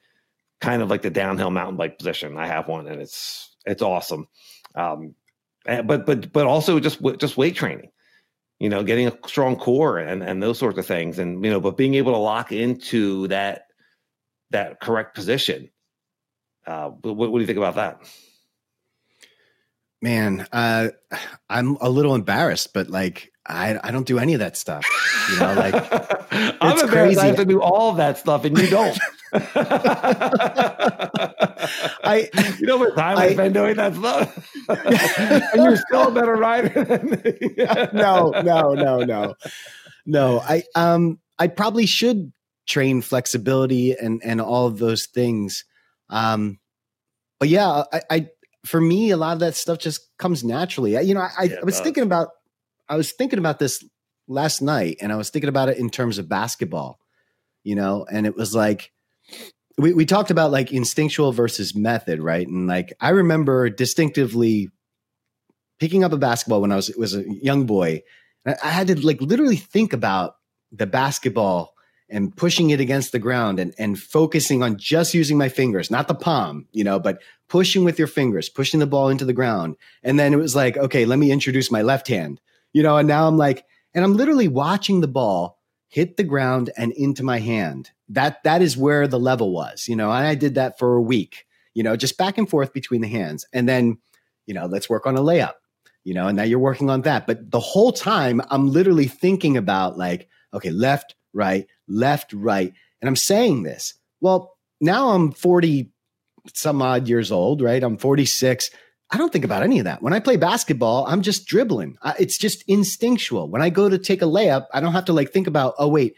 kind 0.60 0.80
of 0.80 0.88
like 0.88 1.02
the 1.02 1.10
downhill 1.10 1.50
mountain 1.50 1.76
bike 1.76 1.98
position. 1.98 2.38
I 2.38 2.46
have 2.46 2.68
one 2.68 2.86
and 2.86 3.00
it's 3.00 3.51
it's 3.66 3.82
awesome. 3.82 4.28
Um, 4.74 5.14
but 5.64 6.06
but 6.06 6.32
but 6.32 6.46
also 6.46 6.80
just 6.80 7.00
just 7.18 7.36
weight 7.36 7.54
training, 7.54 7.90
you 8.58 8.68
know, 8.68 8.82
getting 8.82 9.08
a 9.08 9.16
strong 9.26 9.56
core 9.56 9.98
and 9.98 10.22
and 10.22 10.42
those 10.42 10.58
sorts 10.58 10.78
of 10.78 10.86
things, 10.86 11.18
and 11.18 11.44
you 11.44 11.50
know, 11.50 11.60
but 11.60 11.76
being 11.76 11.94
able 11.94 12.12
to 12.12 12.18
lock 12.18 12.52
into 12.52 13.28
that 13.28 13.66
that 14.50 14.80
correct 14.80 15.14
position. 15.14 15.70
Uh, 16.66 16.90
what, 16.90 17.16
what 17.16 17.32
do 17.32 17.40
you 17.40 17.46
think 17.46 17.58
about 17.58 17.74
that? 17.74 18.00
Man, 20.00 20.46
uh, 20.52 20.88
I'm 21.48 21.76
a 21.80 21.88
little 21.88 22.14
embarrassed, 22.14 22.72
but 22.72 22.88
like 22.88 23.32
I 23.46 23.78
I 23.82 23.90
don't 23.90 24.06
do 24.06 24.18
any 24.18 24.34
of 24.34 24.40
that 24.40 24.56
stuff. 24.56 24.84
You 25.30 25.38
know, 25.38 25.54
like 25.54 25.74
I'm 26.32 26.78
embarrassed. 26.78 26.86
Crazy. 26.88 27.20
I 27.20 27.26
have 27.26 27.36
to 27.36 27.44
do 27.44 27.60
all 27.62 27.92
that 27.94 28.18
stuff, 28.18 28.44
and 28.44 28.56
you 28.58 28.68
don't. 28.68 28.98
I 32.04 32.28
you 32.58 32.66
know 32.66 32.76
what 32.76 32.94
time 32.96 33.16
I, 33.16 33.28
have 33.28 33.36
been 33.36 33.52
doing 33.52 33.76
that 33.76 33.94
stuff, 33.94 34.50
and 35.54 35.62
you're 35.62 35.76
still 35.76 36.08
a 36.08 36.10
better 36.10 36.36
rider 36.36 36.84
than 36.84 37.10
me. 37.10 37.54
no, 37.94 38.30
no, 38.42 38.74
no, 38.74 38.98
no, 38.98 39.34
no. 40.04 40.40
I 40.40 40.64
um 40.74 41.18
I 41.38 41.48
probably 41.48 41.86
should 41.86 42.32
train 42.66 43.00
flexibility 43.00 43.96
and 43.96 44.20
and 44.24 44.40
all 44.40 44.66
of 44.66 44.78
those 44.78 45.06
things. 45.06 45.64
Um, 46.10 46.58
but 47.40 47.48
yeah, 47.48 47.84
I, 47.92 48.02
I 48.10 48.28
for 48.66 48.80
me 48.80 49.10
a 49.10 49.16
lot 49.16 49.32
of 49.32 49.40
that 49.40 49.54
stuff 49.54 49.78
just 49.78 50.08
comes 50.18 50.44
naturally. 50.44 50.96
I, 50.96 51.00
you 51.00 51.14
know, 51.14 51.20
I, 51.20 51.44
yeah, 51.44 51.56
I 51.60 51.64
was 51.64 51.80
thinking 51.80 52.04
about 52.04 52.28
I 52.88 52.96
was 52.96 53.12
thinking 53.12 53.38
about 53.38 53.58
this 53.58 53.82
last 54.28 54.60
night, 54.60 54.98
and 55.00 55.12
I 55.12 55.16
was 55.16 55.30
thinking 55.30 55.48
about 55.48 55.68
it 55.68 55.78
in 55.78 55.90
terms 55.90 56.18
of 56.18 56.28
basketball. 56.28 56.98
You 57.64 57.76
know, 57.76 58.06
and 58.10 58.26
it 58.26 58.36
was 58.36 58.54
like 58.54 58.91
we, 59.78 59.92
we 59.92 60.06
talked 60.06 60.30
about 60.30 60.50
like 60.50 60.72
instinctual 60.72 61.32
versus 61.32 61.74
method, 61.74 62.20
right? 62.20 62.46
And 62.46 62.66
like 62.66 62.92
I 63.00 63.10
remember 63.10 63.70
distinctively 63.70 64.70
picking 65.80 66.04
up 66.04 66.12
a 66.12 66.16
basketball 66.16 66.60
when 66.60 66.72
I 66.72 66.76
was 66.76 66.94
was 66.96 67.14
a 67.14 67.24
young 67.28 67.66
boy. 67.66 68.02
I 68.46 68.68
had 68.68 68.88
to 68.88 69.06
like 69.06 69.20
literally 69.20 69.56
think 69.56 69.92
about 69.92 70.36
the 70.70 70.86
basketball 70.86 71.74
and 72.08 72.36
pushing 72.36 72.70
it 72.70 72.80
against 72.80 73.12
the 73.12 73.18
ground 73.18 73.58
and 73.58 73.74
and 73.78 73.98
focusing 73.98 74.62
on 74.62 74.76
just 74.76 75.14
using 75.14 75.38
my 75.38 75.48
fingers, 75.48 75.90
not 75.90 76.08
the 76.08 76.14
palm, 76.14 76.66
you 76.72 76.84
know, 76.84 76.98
but 76.98 77.20
pushing 77.48 77.84
with 77.84 77.98
your 77.98 78.08
fingers, 78.08 78.48
pushing 78.48 78.80
the 78.80 78.86
ball 78.86 79.08
into 79.08 79.24
the 79.24 79.32
ground. 79.32 79.76
And 80.02 80.18
then 80.18 80.32
it 80.32 80.38
was 80.38 80.54
like, 80.54 80.76
okay, 80.76 81.04
let 81.04 81.18
me 81.18 81.32
introduce 81.32 81.70
my 81.70 81.82
left 81.82 82.08
hand, 82.08 82.40
you 82.72 82.82
know, 82.82 82.96
and 82.96 83.08
now 83.08 83.26
I'm 83.26 83.36
like, 83.36 83.64
and 83.94 84.04
I'm 84.04 84.16
literally 84.16 84.48
watching 84.48 85.00
the 85.00 85.08
ball 85.08 85.58
hit 85.88 86.16
the 86.16 86.24
ground 86.24 86.70
and 86.76 86.92
into 86.92 87.22
my 87.22 87.38
hand 87.38 87.90
that 88.12 88.42
that 88.44 88.62
is 88.62 88.76
where 88.76 89.06
the 89.08 89.18
level 89.18 89.52
was, 89.52 89.88
you 89.88 89.96
know. 89.96 90.10
And 90.10 90.26
I 90.26 90.34
did 90.34 90.54
that 90.54 90.78
for 90.78 90.94
a 90.94 91.02
week, 91.02 91.46
you 91.74 91.82
know, 91.82 91.96
just 91.96 92.18
back 92.18 92.38
and 92.38 92.48
forth 92.48 92.72
between 92.72 93.00
the 93.00 93.08
hands, 93.08 93.44
and 93.52 93.68
then, 93.68 93.98
you 94.46 94.54
know, 94.54 94.66
let's 94.66 94.88
work 94.88 95.06
on 95.06 95.16
a 95.16 95.20
layup, 95.20 95.54
you 96.04 96.14
know, 96.14 96.28
and 96.28 96.36
now 96.36 96.44
you're 96.44 96.58
working 96.58 96.90
on 96.90 97.02
that. 97.02 97.26
But 97.26 97.50
the 97.50 97.60
whole 97.60 97.92
time, 97.92 98.40
I'm 98.50 98.68
literally 98.70 99.06
thinking 99.06 99.56
about 99.56 99.98
like, 99.98 100.28
okay, 100.54 100.70
left, 100.70 101.14
right, 101.32 101.66
left, 101.88 102.32
right, 102.32 102.72
and 103.00 103.08
I'm 103.08 103.16
saying 103.16 103.62
this. 103.64 103.94
Well, 104.20 104.56
now 104.80 105.10
I'm 105.10 105.32
40 105.32 105.90
some 106.54 106.82
odd 106.82 107.08
years 107.08 107.30
old, 107.30 107.60
right? 107.62 107.82
I'm 107.82 107.96
46. 107.96 108.70
I 109.10 109.16
don't 109.18 109.32
think 109.32 109.44
about 109.44 109.62
any 109.62 109.78
of 109.78 109.84
that. 109.84 110.02
When 110.02 110.12
I 110.12 110.20
play 110.20 110.36
basketball, 110.36 111.06
I'm 111.06 111.22
just 111.22 111.46
dribbling. 111.46 111.98
It's 112.18 112.38
just 112.38 112.64
instinctual. 112.66 113.48
When 113.48 113.62
I 113.62 113.68
go 113.68 113.88
to 113.88 113.98
take 113.98 114.22
a 114.22 114.26
layup, 114.26 114.66
I 114.72 114.80
don't 114.80 114.94
have 114.94 115.04
to 115.06 115.12
like 115.12 115.30
think 115.30 115.46
about, 115.46 115.74
oh, 115.78 115.88
wait, 115.88 116.16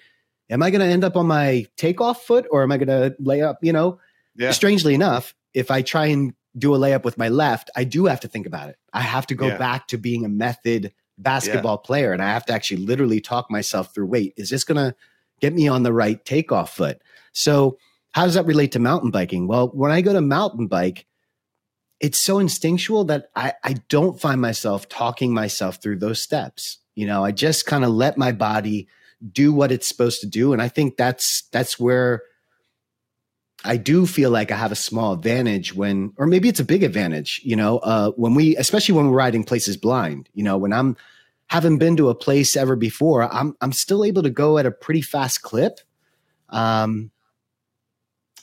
am 0.51 0.63
I 0.63 0.71
going 0.71 0.81
to 0.81 0.93
end 0.93 1.05
up 1.05 1.17
on 1.17 1.27
my 1.27 1.67
takeoff 1.77 2.25
foot 2.25 2.47
or 2.51 2.63
am 2.63 2.73
I 2.73 2.79
going 2.79 2.89
to 2.89 3.17
lay 3.19 3.43
up? 3.43 3.59
You 3.63 3.73
know, 3.73 3.99
yeah. 4.37 4.51
strangely 4.51 4.95
enough, 4.95 5.35
if 5.53 5.71
I 5.71 5.83
try 5.83 6.07
and 6.07 6.35
do 6.57 6.75
a 6.75 6.79
layup 6.79 7.05
with 7.05 7.19
my 7.19 7.29
left, 7.29 7.71
I 7.77 7.85
do 7.85 8.07
have 8.07 8.21
to 8.21 8.29
think 8.29 8.47
about 8.47 8.69
it. 8.69 8.77
I 8.93 9.01
have 9.01 9.27
to 9.29 9.35
go 9.35 9.49
yeah. 9.49 9.59
back 9.59 9.89
to 9.89 9.99
being 9.99 10.25
a 10.25 10.29
method 10.29 10.93
basketball 11.19 11.81
yeah. 11.83 11.87
player 11.87 12.13
and 12.13 12.23
I 12.23 12.33
have 12.33 12.45
to 12.47 12.53
actually 12.53 12.85
literally 12.85 13.21
talk 13.21 13.51
myself 13.51 13.95
through 13.95 14.07
wait, 14.07 14.35
is 14.37 14.51
this 14.51 14.65
going 14.65 14.77
to 14.77 14.95
get 15.41 15.53
me 15.53 15.69
on 15.69 15.83
the 15.83 15.93
right 15.93 16.25
takeoff 16.25 16.75
foot? 16.75 17.01
So, 17.33 17.79
how 18.13 18.25
does 18.25 18.35
that 18.35 18.47
relate 18.47 18.71
to 18.73 18.79
mountain 18.79 19.11
biking? 19.11 19.49
Well, 19.49 19.69
when 19.69 19.91
I 19.91 20.01
go 20.01 20.13
to 20.13 20.21
mountain 20.21 20.69
bike, 20.69 21.07
it's 21.99 22.21
so 22.21 22.39
instinctual 22.39 23.05
that 23.07 23.31
I, 23.35 23.55
I 23.65 23.75
don't 23.89 24.21
find 24.21 24.41
myself 24.41 24.89
talking 24.89 25.35
myself 25.35 25.83
through 25.83 25.99
those 25.99 26.21
steps. 26.23 26.79
You 26.95 27.09
know, 27.09 27.25
I 27.25 27.33
just 27.33 27.67
kind 27.67 27.85
of 27.85 27.91
let 27.91 28.17
my 28.17 28.31
body 28.31 28.87
do 29.33 29.53
what 29.53 29.73
it's 29.73 29.89
supposed 29.89 30.21
to 30.21 30.27
do. 30.27 30.53
And 30.53 30.61
I 30.61 30.69
think 30.69 30.97
that's 30.97 31.43
that's 31.53 31.79
where 31.79 32.23
I 33.65 33.79
do 33.79 34.07
feel 34.07 34.31
like 34.31 34.51
I 34.51 34.57
have 34.57 34.73
a 34.73 34.77
small 34.77 35.15
advantage 35.15 35.75
when, 35.75 36.13
or 36.19 36.27
maybe 36.27 36.51
it's 36.51 36.61
a 36.61 36.65
big 36.65 36.83
advantage, 36.83 37.41
you 37.45 37.57
know, 37.57 37.79
uh, 37.79 38.11
when 38.11 38.35
we, 38.35 38.57
especially 38.57 38.95
when 38.95 39.09
we're 39.09 39.17
riding 39.17 39.43
places 39.43 39.79
blind, 39.79 40.29
you 40.35 40.45
know, 40.45 40.59
when 40.59 40.73
I'm 40.73 40.97
haven't 41.47 41.79
been 41.79 41.97
to 41.97 42.11
a 42.11 42.15
place 42.15 42.57
ever 42.57 42.77
before, 42.77 43.23
I'm 43.23 43.57
I'm 43.61 43.73
still 43.73 44.05
able 44.05 44.23
to 44.23 44.31
go 44.31 44.59
at 44.59 44.67
a 44.67 44.71
pretty 44.71 45.01
fast 45.01 45.43
clip. 45.43 45.81
Um, 46.51 47.11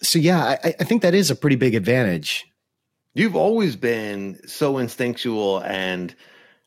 so 0.01 0.17
yeah, 0.17 0.57
I, 0.63 0.75
I 0.79 0.83
think 0.83 1.03
that 1.03 1.13
is 1.13 1.29
a 1.29 1.35
pretty 1.35 1.55
big 1.55 1.75
advantage. 1.75 2.45
You've 3.13 3.35
always 3.35 3.75
been 3.75 4.39
so 4.47 4.77
instinctual 4.77 5.59
and 5.59 6.15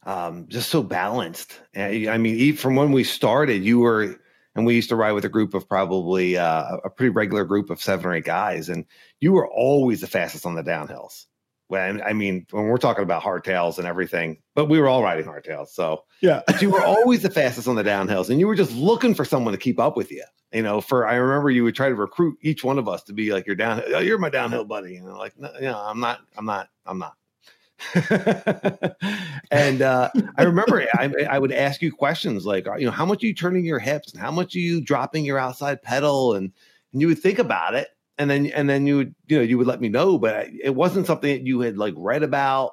um, 0.06 0.46
just 0.48 0.70
so 0.70 0.82
balanced. 0.82 1.60
I 1.76 2.18
mean, 2.18 2.56
from 2.56 2.76
when 2.76 2.92
we 2.92 3.04
started, 3.04 3.64
you 3.64 3.78
were, 3.80 4.20
and 4.54 4.66
we 4.66 4.74
used 4.74 4.88
to 4.90 4.96
ride 4.96 5.12
with 5.12 5.24
a 5.24 5.28
group 5.28 5.54
of 5.54 5.68
probably 5.68 6.36
uh, 6.36 6.76
a 6.84 6.90
pretty 6.90 7.10
regular 7.10 7.44
group 7.44 7.70
of 7.70 7.80
seven 7.80 8.06
or 8.06 8.14
eight 8.14 8.24
guys, 8.24 8.68
and 8.68 8.84
you 9.20 9.32
were 9.32 9.48
always 9.48 10.00
the 10.00 10.06
fastest 10.06 10.46
on 10.46 10.54
the 10.54 10.62
downhills. 10.62 11.26
When 11.68 12.02
I 12.02 12.12
mean, 12.12 12.46
when 12.50 12.66
we're 12.66 12.76
talking 12.76 13.02
about 13.02 13.22
hardtails 13.22 13.78
and 13.78 13.86
everything, 13.86 14.42
but 14.54 14.66
we 14.66 14.78
were 14.78 14.86
all 14.86 15.02
riding 15.02 15.24
hardtails, 15.24 15.68
so 15.68 16.04
yeah. 16.20 16.42
but 16.46 16.60
you 16.60 16.70
were 16.70 16.84
always 16.84 17.22
the 17.22 17.30
fastest 17.30 17.66
on 17.66 17.76
the 17.76 17.82
downhills, 17.82 18.28
and 18.28 18.38
you 18.38 18.46
were 18.46 18.54
just 18.54 18.72
looking 18.72 19.14
for 19.14 19.24
someone 19.24 19.52
to 19.52 19.58
keep 19.58 19.80
up 19.80 19.96
with 19.96 20.12
you 20.12 20.24
you 20.54 20.62
know, 20.62 20.80
for 20.80 21.06
I 21.06 21.16
remember 21.16 21.50
you 21.50 21.64
would 21.64 21.74
try 21.74 21.88
to 21.88 21.94
recruit 21.96 22.38
each 22.40 22.62
one 22.62 22.78
of 22.78 22.88
us 22.88 23.02
to 23.04 23.12
be 23.12 23.32
like 23.32 23.44
your 23.44 23.56
down, 23.56 23.82
oh, 23.88 23.98
you're 23.98 24.18
my 24.18 24.30
downhill 24.30 24.64
buddy, 24.64 24.96
and 24.96 25.12
like, 25.12 25.36
no, 25.36 25.50
you 25.56 25.66
know, 25.66 25.78
I'm 25.78 25.98
not, 25.98 26.20
I'm 26.38 26.46
not, 26.46 26.68
I'm 26.86 26.98
not. 26.98 27.14
and 29.50 29.82
uh, 29.82 30.10
I 30.38 30.42
remember 30.42 30.86
I, 30.94 31.10
I, 31.28 31.38
would 31.38 31.52
ask 31.52 31.82
you 31.82 31.92
questions 31.92 32.46
like, 32.46 32.66
you 32.78 32.86
know, 32.86 32.90
how 32.90 33.04
much 33.04 33.22
are 33.22 33.26
you 33.26 33.34
turning 33.34 33.64
your 33.64 33.78
hips, 33.78 34.12
and 34.12 34.20
how 34.20 34.30
much 34.30 34.54
are 34.54 34.60
you 34.60 34.80
dropping 34.80 35.24
your 35.24 35.38
outside 35.38 35.82
pedal, 35.82 36.34
and 36.34 36.52
and 36.92 37.00
you 37.00 37.08
would 37.08 37.18
think 37.18 37.38
about 37.38 37.74
it, 37.74 37.88
and 38.16 38.30
then 38.30 38.46
and 38.46 38.68
then 38.68 38.86
you 38.86 38.96
would, 38.96 39.14
you 39.26 39.36
know, 39.36 39.42
you 39.42 39.58
would 39.58 39.66
let 39.66 39.80
me 39.80 39.88
know, 39.88 40.18
but 40.18 40.48
it 40.62 40.74
wasn't 40.74 41.06
something 41.06 41.34
that 41.34 41.46
you 41.46 41.60
had 41.60 41.76
like 41.76 41.94
read 41.96 42.22
about 42.22 42.72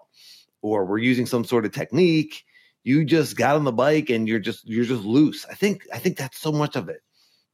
or 0.62 0.86
were 0.86 1.00
using 1.00 1.26
some 1.26 1.44
sort 1.44 1.66
of 1.66 1.72
technique. 1.72 2.46
You 2.84 3.04
just 3.04 3.36
got 3.38 3.56
on 3.56 3.64
the 3.64 3.72
bike 3.72 4.10
and 4.10 4.28
you're 4.28 4.40
just 4.40 4.68
you're 4.68 4.86
just 4.86 5.04
loose. 5.04 5.46
I 5.50 5.56
think 5.56 5.88
I 5.94 5.98
think 6.00 6.18
that's 6.18 6.40
so 6.40 6.52
much 6.52 6.76
of 6.76 6.90
it 6.90 7.02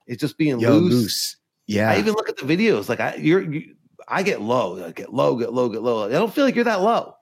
it's 0.07 0.21
just 0.21 0.37
being 0.37 0.59
Yo, 0.59 0.71
loose. 0.71 0.93
loose. 0.93 1.37
Yeah. 1.67 1.91
I 1.91 1.99
even 1.99 2.13
look 2.13 2.29
at 2.29 2.37
the 2.37 2.45
videos. 2.45 2.89
Like 2.89 2.99
I, 2.99 3.15
you're, 3.15 3.41
you, 3.41 3.75
I 4.07 4.23
get 4.23 4.41
low, 4.41 4.83
I 4.83 4.91
get 4.91 5.13
low, 5.13 5.35
get 5.35 5.53
low, 5.53 5.69
get 5.69 5.83
low. 5.83 6.05
I 6.05 6.09
don't 6.09 6.33
feel 6.33 6.45
like 6.45 6.55
you're 6.55 6.63
that 6.63 6.81
low. 6.81 7.13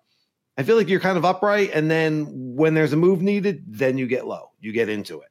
I 0.57 0.63
feel 0.63 0.77
like 0.77 0.87
you're 0.87 0.99
kind 0.99 1.17
of 1.17 1.25
upright, 1.25 1.71
and 1.73 1.91
then 1.91 2.27
when 2.55 2.73
there's 2.73 2.93
a 2.93 2.97
move 2.97 3.21
needed, 3.21 3.63
then 3.67 3.97
you 3.97 4.07
get 4.07 4.25
low. 4.25 4.51
You 4.59 4.71
get 4.71 4.89
into 4.89 5.21
it. 5.21 5.29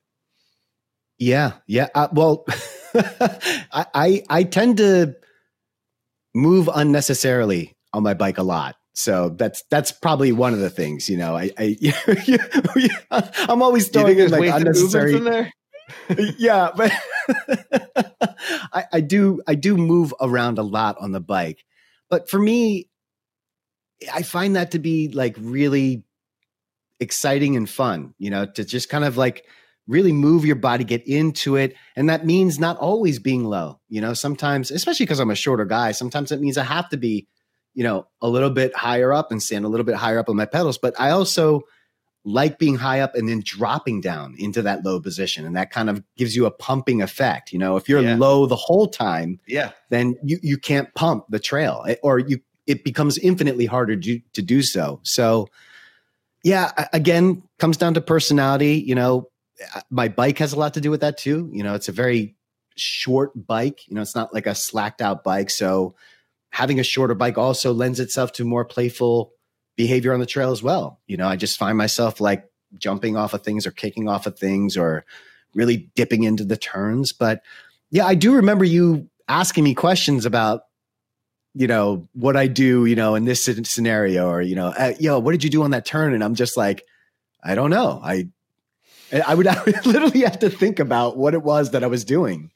Yeah, 1.19 1.53
yeah. 1.67 1.89
Uh, 1.95 2.09
well, 2.13 2.45
I, 2.95 3.87
I 3.95 4.23
I 4.29 4.43
tend 4.45 4.79
to 4.79 5.17
move 6.35 6.69
unnecessarily 6.75 7.75
on 7.93 8.03
my 8.03 8.15
bike 8.15 8.39
a 8.39 8.43
lot. 8.43 8.77
So 8.95 9.31
that's 9.31 9.63
that's 9.71 9.93
probably 9.93 10.33
one 10.33 10.53
of 10.53 10.61
the 10.61 10.71
things, 10.71 11.09
you 11.09 11.17
know. 11.17 11.37
I, 11.37 11.51
I 11.59 11.77
I'm 13.49 13.63
always 13.63 13.89
throwing 13.89 14.19
in 14.19 14.31
like 14.31 14.53
unnecessary. 14.53 15.17
In 15.17 15.25
there? 15.25 15.53
yeah, 16.39 16.71
but 16.77 16.93
I, 18.73 18.85
I 18.93 19.01
do 19.01 19.41
I 19.47 19.55
do 19.55 19.77
move 19.77 20.15
around 20.21 20.59
a 20.59 20.63
lot 20.63 20.97
on 20.99 21.13
the 21.13 21.21
bike. 21.21 21.65
But 22.09 22.31
for 22.31 22.39
me, 22.39 22.89
I 24.13 24.23
find 24.23 24.57
that 24.57 24.73
to 24.73 24.79
be 24.79 25.09
like 25.09 25.37
really 25.39 26.05
exciting 27.01 27.57
and 27.57 27.69
fun, 27.69 28.15
you 28.19 28.31
know, 28.31 28.47
to 28.47 28.65
just 28.65 28.89
kind 28.89 29.05
of 29.05 29.17
like 29.17 29.47
really 29.87 30.13
move 30.13 30.45
your 30.45 30.57
body, 30.57 30.85
get 30.85 31.07
into 31.07 31.57
it. 31.57 31.75
And 31.97 32.09
that 32.09 32.25
means 32.25 32.59
not 32.59 32.79
always 32.79 33.19
being 33.19 33.45
low, 33.45 33.81
you 33.89 34.01
know, 34.01 34.15
sometimes, 34.15 34.71
especially 34.71 35.05
because 35.05 35.21
I'm 35.21 35.31
a 35.31 35.35
shorter 35.35 35.67
guy, 35.67 35.93
sometimes 35.93 36.33
it 36.33 36.41
means 36.41 36.57
I 36.57 36.65
have 36.65 36.89
to 36.91 36.97
be, 36.97 37.27
you 37.75 37.85
know, 37.85 38.07
a 38.23 38.29
little 38.29 38.51
bit 38.51 38.75
higher 38.75 39.13
up 39.13 39.31
and 39.31 39.43
stand 39.43 39.65
a 39.65 39.69
little 39.69 39.85
bit 39.85 39.97
higher 39.97 40.19
up 40.19 40.29
on 40.29 40.37
my 40.37 40.47
pedals. 40.47 40.79
But 40.79 40.99
I 40.99 41.11
also 41.11 41.63
like 42.25 42.59
being 42.59 42.77
high 42.77 43.01
up 43.01 43.15
and 43.15 43.29
then 43.29 43.43
dropping 43.45 44.01
down 44.01 44.35
into 44.39 44.63
that 44.63 44.85
low 44.85 44.99
position 44.99 45.45
and 45.45 45.57
that 45.57 45.71
kind 45.71 45.91
of 45.91 46.03
gives 46.17 46.35
you 46.35 46.47
a 46.47 46.51
pumping 46.51 47.03
effect 47.03 47.53
you 47.53 47.59
know 47.59 47.77
if 47.77 47.87
you're 47.87 48.01
yeah. 48.01 48.17
low 48.17 48.47
the 48.47 48.57
whole 48.57 48.87
time 48.87 49.39
yeah 49.47 49.73
then 49.91 50.17
you 50.25 50.39
you 50.43 50.57
can't 50.57 50.93
pump 50.95 51.27
the 51.29 51.39
trail 51.39 51.85
eh, 51.87 51.97
or 52.03 52.19
you 52.19 52.41
it 52.67 52.85
becomes 52.85 53.19
infinitely 53.19 53.67
harder 53.67 53.97
to, 53.97 54.21
to 54.33 54.43
do 54.43 54.63
so 54.63 55.01
so 55.03 55.49
yeah 56.43 56.73
again 56.93 57.43
comes 57.59 57.77
down 57.77 57.95
to 57.95 58.01
personality 58.01 58.75
you 58.75 58.95
know 58.95 59.29
uh, 59.75 59.81
my 59.91 60.09
bike 60.09 60.39
has 60.39 60.53
a 60.53 60.59
lot 60.59 60.75
to 60.75 60.81
do 60.81 60.91
with 60.91 61.01
that 61.01 61.17
too 61.17 61.49
you 61.53 61.63
know 61.63 61.75
it's 61.75 61.89
a 61.89 61.93
very 61.93 62.35
short 62.77 63.31
bike 63.47 63.87
you 63.89 63.95
know 63.95 64.03
it's 64.03 64.15
not 64.17 64.35
like 64.35 64.47
a 64.47 64.55
slacked 64.55 65.01
out 65.01 65.23
bike 65.23 65.51
so 65.51 65.95
having 66.55 66.79
a 66.79 66.85
shorter 66.85 67.15
bike 67.15 67.37
also 67.37 67.73
lends 67.73 67.99
itself 67.99 68.31
to 68.31 68.45
more 68.45 68.65
playful 68.65 69.33
behavior 69.77 70.15
on 70.15 70.21
the 70.21 70.27
trail 70.27 70.53
as 70.53 70.63
well. 70.63 71.01
You 71.09 71.17
know, 71.17 71.27
I 71.27 71.35
just 71.35 71.59
find 71.59 71.77
myself 71.77 72.21
like 72.21 72.49
jumping 72.79 73.17
off 73.17 73.35
of 73.35 73.43
things 73.43 73.67
or 73.67 73.73
kicking 73.73 74.09
off 74.09 74.27
of 74.27 74.39
things 74.39 74.77
or 74.77 75.05
really 75.55 75.91
dipping 75.97 76.23
into 76.23 76.45
the 76.45 76.57
turns. 76.57 77.13
But 77.13 77.43
yeah, 77.91 78.07
I 78.07 78.15
do 78.15 78.35
remember 78.35 78.65
you 78.65 79.09
asking 79.29 79.65
me 79.65 79.75
questions 79.75 80.27
about, 80.27 80.63
you 81.55 81.67
know, 81.67 82.09
what 82.13 82.37
I 82.37 82.49
do, 82.49 82.85
you 82.85 82.97
know, 82.97 83.15
in 83.15 83.25
this 83.25 83.45
scenario 83.45 84.29
or, 84.29 84.43
you 84.43 84.57
know, 84.57 84.69
uh, 84.69 84.95
yo, 84.99 85.19
what 85.19 85.33
did 85.33 85.45
you 85.45 85.51
do 85.51 85.63
on 85.63 85.71
that 85.71 85.87
turn? 85.87 86.13
And 86.13 86.23
I'm 86.23 86.35
just 86.35 86.57
like, 86.57 86.85
I 87.43 87.55
don't 87.55 87.71
know. 87.71 88.01
I, 88.03 88.29
I 89.27 89.35
would, 89.35 89.47
I 89.47 89.63
would 89.65 89.87
literally 89.87 90.21
have 90.21 90.41
to 90.41 90.51
think 90.51 90.81
about 90.81 91.17
what 91.17 91.35
it 91.35 91.43
was 91.43 91.71
that 91.71 91.85
I 91.85 91.87
was 91.87 92.05
doing. 92.05 92.51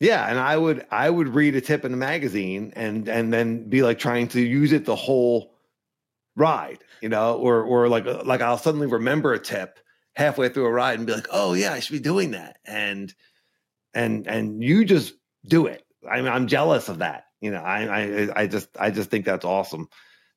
Yeah, 0.00 0.26
and 0.26 0.38
I 0.38 0.56
would 0.56 0.86
I 0.90 1.10
would 1.10 1.28
read 1.28 1.54
a 1.54 1.60
tip 1.60 1.84
in 1.84 1.92
the 1.92 1.98
magazine 1.98 2.72
and 2.74 3.06
and 3.06 3.30
then 3.30 3.68
be 3.68 3.82
like 3.82 3.98
trying 3.98 4.28
to 4.28 4.40
use 4.40 4.72
it 4.72 4.86
the 4.86 4.96
whole 4.96 5.52
ride, 6.34 6.78
you 7.02 7.10
know, 7.10 7.36
or 7.36 7.62
or 7.62 7.86
like 7.86 8.06
uh, 8.06 8.22
like 8.24 8.40
I'll 8.40 8.56
suddenly 8.56 8.86
remember 8.86 9.34
a 9.34 9.38
tip 9.38 9.78
halfway 10.14 10.48
through 10.48 10.64
a 10.64 10.72
ride 10.72 10.98
and 10.98 11.06
be 11.06 11.12
like, 11.12 11.28
oh 11.30 11.52
yeah, 11.52 11.74
I 11.74 11.80
should 11.80 11.92
be 11.92 12.00
doing 12.00 12.30
that, 12.30 12.56
and 12.64 13.12
and 13.92 14.26
and 14.26 14.64
you 14.64 14.86
just 14.86 15.12
do 15.46 15.66
it. 15.66 15.84
I 16.10 16.16
mean, 16.22 16.32
I'm 16.32 16.46
jealous 16.46 16.88
of 16.88 17.00
that. 17.00 17.26
You 17.40 17.50
know, 17.50 17.60
I 17.60 17.84
I 17.84 18.42
I 18.42 18.46
just 18.46 18.68
I 18.78 18.90
just 18.90 19.10
think 19.10 19.24
that's 19.24 19.44
awesome. 19.44 19.88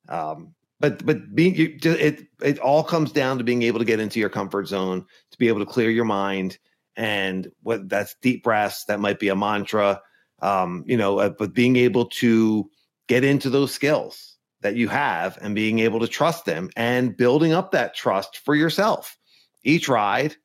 Um, 0.08 0.54
but 0.80 1.04
but 1.04 1.34
being 1.34 1.54
you, 1.54 1.78
it 1.82 2.26
it 2.42 2.58
all 2.58 2.84
comes 2.84 3.12
down 3.12 3.38
to 3.38 3.44
being 3.44 3.62
able 3.62 3.78
to 3.78 3.84
get 3.84 4.00
into 4.00 4.20
your 4.20 4.30
comfort 4.30 4.66
zone, 4.66 5.06
to 5.30 5.38
be 5.38 5.48
able 5.48 5.60
to 5.60 5.66
clear 5.66 5.90
your 5.90 6.04
mind, 6.04 6.58
and 6.96 7.50
what 7.62 7.88
that's 7.88 8.16
deep 8.22 8.42
breaths. 8.42 8.84
That 8.86 9.00
might 9.00 9.18
be 9.18 9.28
a 9.28 9.36
mantra. 9.36 10.00
Um, 10.40 10.84
you 10.86 10.96
know, 10.96 11.18
uh, 11.20 11.30
but 11.30 11.54
being 11.54 11.76
able 11.76 12.06
to 12.06 12.70
get 13.06 13.24
into 13.24 13.50
those 13.50 13.72
skills 13.72 14.36
that 14.62 14.76
you 14.76 14.88
have 14.88 15.38
and 15.40 15.54
being 15.54 15.78
able 15.80 16.00
to 16.00 16.08
trust 16.08 16.46
them 16.46 16.70
and 16.74 17.16
building 17.16 17.52
up 17.52 17.72
that 17.72 17.94
trust 17.94 18.40
for 18.44 18.54
yourself. 18.54 19.16
Each 19.62 19.88
ride, 19.88 20.36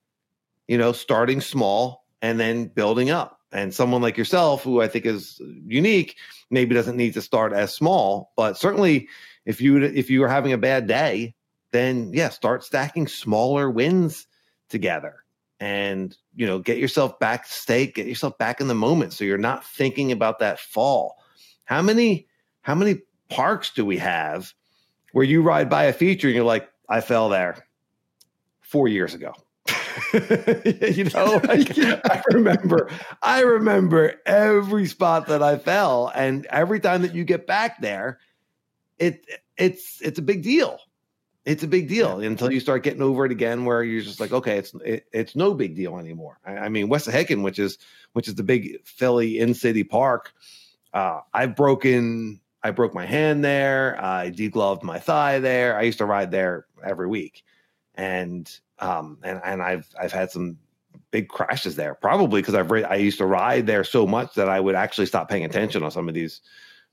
you 0.67 0.77
know, 0.77 0.91
starting 0.91 1.41
small 1.41 2.05
and 2.21 2.39
then 2.39 2.67
building 2.67 3.09
up. 3.09 3.38
And 3.51 3.73
someone 3.73 4.01
like 4.01 4.17
yourself, 4.17 4.63
who 4.63 4.81
I 4.81 4.87
think 4.87 5.05
is 5.05 5.41
unique, 5.65 6.17
maybe 6.51 6.75
doesn't 6.75 6.97
need 6.97 7.15
to 7.15 7.21
start 7.21 7.51
as 7.53 7.73
small, 7.73 8.31
but 8.35 8.57
certainly 8.57 9.07
if 9.45 9.59
you 9.59 9.81
if 9.83 10.09
you 10.09 10.23
are 10.23 10.29
having 10.29 10.53
a 10.53 10.57
bad 10.57 10.85
day, 10.87 11.33
then 11.71 12.11
yeah, 12.13 12.29
start 12.29 12.63
stacking 12.63 13.07
smaller 13.07 13.69
wins 13.69 14.27
together. 14.69 15.23
And 15.59 16.15
you 16.35 16.45
know, 16.45 16.59
get 16.59 16.77
yourself 16.77 17.19
back 17.19 17.47
stake, 17.47 17.95
get 17.95 18.05
yourself 18.05 18.37
back 18.37 18.61
in 18.61 18.67
the 18.67 18.75
moment 18.75 19.13
so 19.13 19.25
you're 19.25 19.37
not 19.37 19.65
thinking 19.65 20.11
about 20.11 20.39
that 20.39 20.59
fall. 20.59 21.17
How 21.65 21.81
many 21.81 22.27
how 22.61 22.75
many 22.75 23.01
parks 23.29 23.71
do 23.71 23.85
we 23.85 23.97
have 23.97 24.53
where 25.11 25.25
you 25.25 25.41
ride 25.41 25.69
by 25.69 25.85
a 25.85 25.93
feature 25.93 26.27
and 26.27 26.35
you're 26.35 26.45
like, 26.45 26.69
I 26.87 27.01
fell 27.01 27.29
there 27.29 27.65
four 28.61 28.87
years 28.87 29.13
ago. 29.13 29.33
you 30.13 31.05
know, 31.05 31.41
like, 31.43 31.77
I 31.77 32.21
remember, 32.31 32.89
I 33.21 33.41
remember 33.41 34.15
every 34.25 34.87
spot 34.87 35.27
that 35.27 35.43
I 35.43 35.57
fell, 35.57 36.11
and 36.13 36.45
every 36.47 36.79
time 36.79 37.01
that 37.03 37.15
you 37.15 37.23
get 37.23 37.47
back 37.47 37.81
there, 37.81 38.19
it 38.97 39.25
it's 39.57 40.01
it's 40.01 40.19
a 40.19 40.23
big 40.23 40.43
deal. 40.43 40.79
It's 41.45 41.63
a 41.63 41.67
big 41.67 41.87
deal 41.87 42.21
yeah. 42.21 42.27
until 42.27 42.51
you 42.51 42.59
start 42.59 42.83
getting 42.83 43.01
over 43.01 43.25
it 43.25 43.31
again, 43.31 43.65
where 43.65 43.81
you're 43.83 44.01
just 44.01 44.19
like, 44.19 44.31
okay, 44.31 44.57
it's 44.57 44.73
it, 44.85 45.05
it's 45.11 45.35
no 45.35 45.53
big 45.53 45.75
deal 45.75 45.97
anymore. 45.97 46.39
I, 46.45 46.57
I 46.57 46.69
mean, 46.69 46.89
Wissahickon, 46.89 47.43
which 47.43 47.59
is 47.59 47.77
which 48.13 48.27
is 48.27 48.35
the 48.35 48.43
big 48.43 48.85
Philly 48.85 49.39
in 49.39 49.53
city 49.53 49.83
park, 49.83 50.33
uh, 50.93 51.21
I've 51.33 51.55
broken 51.55 52.41
I 52.61 52.71
broke 52.71 52.93
my 52.93 53.05
hand 53.05 53.43
there. 53.43 54.01
I 54.03 54.31
degloved 54.31 54.83
my 54.83 54.99
thigh 54.99 55.39
there. 55.39 55.77
I 55.77 55.83
used 55.83 55.99
to 55.99 56.05
ride 56.05 56.31
there 56.31 56.65
every 56.83 57.07
week, 57.07 57.43
and 57.95 58.49
um, 58.81 59.17
and 59.23 59.41
and 59.43 59.61
I've 59.61 59.87
I've 59.99 60.11
had 60.11 60.31
some 60.31 60.57
big 61.11 61.27
crashes 61.27 61.75
there. 61.75 61.95
Probably 61.95 62.41
because 62.41 62.55
I've 62.55 62.71
I 62.71 62.95
used 62.95 63.17
to 63.19 63.25
ride 63.25 63.67
there 63.67 63.83
so 63.83 64.05
much 64.05 64.35
that 64.35 64.49
I 64.49 64.59
would 64.59 64.75
actually 64.75 65.07
stop 65.07 65.29
paying 65.29 65.45
attention 65.45 65.83
on 65.83 65.91
some 65.91 66.07
of 66.07 66.13
these 66.13 66.41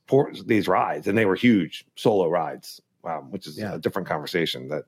port, 0.07 0.39
these 0.47 0.69
rides, 0.69 1.07
and 1.07 1.17
they 1.17 1.27
were 1.27 1.37
huge 1.37 1.85
solo 1.97 2.29
rides, 2.29 2.81
um, 3.05 3.31
which 3.31 3.47
is 3.47 3.59
yeah. 3.59 3.75
a 3.75 3.79
different 3.79 4.09
conversation. 4.09 4.69
That 4.69 4.85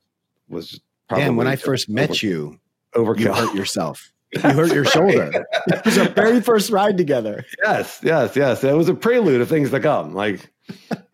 was 0.47 0.79
probably. 1.07 1.25
And 1.25 1.37
when 1.37 1.47
I 1.47 1.55
first 1.55 1.89
met 1.89 2.09
over, 2.09 2.25
you, 2.25 2.59
overkill. 2.95 3.19
you 3.19 3.33
hurt 3.33 3.55
yourself. 3.55 4.11
You 4.31 4.41
hurt 4.41 4.71
your 4.73 4.85
shoulder. 4.85 5.43
it 5.67 5.85
was 5.85 5.97
our 5.97 6.09
very 6.09 6.39
first 6.39 6.69
ride 6.69 6.97
together. 6.97 7.43
Yes, 7.63 7.99
yes, 8.03 8.35
yes. 8.35 8.63
It 8.63 8.75
was 8.75 8.87
a 8.87 8.93
prelude 8.93 9.41
of 9.41 9.49
things 9.49 9.71
to 9.71 9.79
come. 9.79 10.13
Like, 10.13 10.51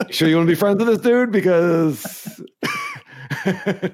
sure 0.09 0.27
you 0.27 0.35
want 0.35 0.47
to 0.47 0.51
be 0.51 0.55
friends 0.55 0.79
with 0.79 0.87
this 0.87 0.99
dude 0.99 1.31
because 1.31 2.41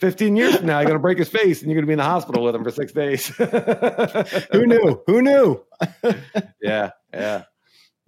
15 0.00 0.34
years 0.34 0.56
from 0.56 0.66
now, 0.66 0.78
you're 0.78 0.86
going 0.86 0.98
to 0.98 1.02
break 1.02 1.18
his 1.18 1.28
face 1.28 1.60
and 1.60 1.70
you're 1.70 1.76
going 1.76 1.84
to 1.84 1.88
be 1.88 1.92
in 1.92 1.98
the 1.98 2.04
hospital 2.04 2.42
with 2.42 2.54
him 2.54 2.64
for 2.64 2.70
six 2.70 2.92
days. 2.92 3.26
Who 4.52 4.66
knew? 4.66 5.02
Who 5.06 5.22
knew? 5.22 5.62
yeah, 6.62 6.90
yeah, 7.12 7.44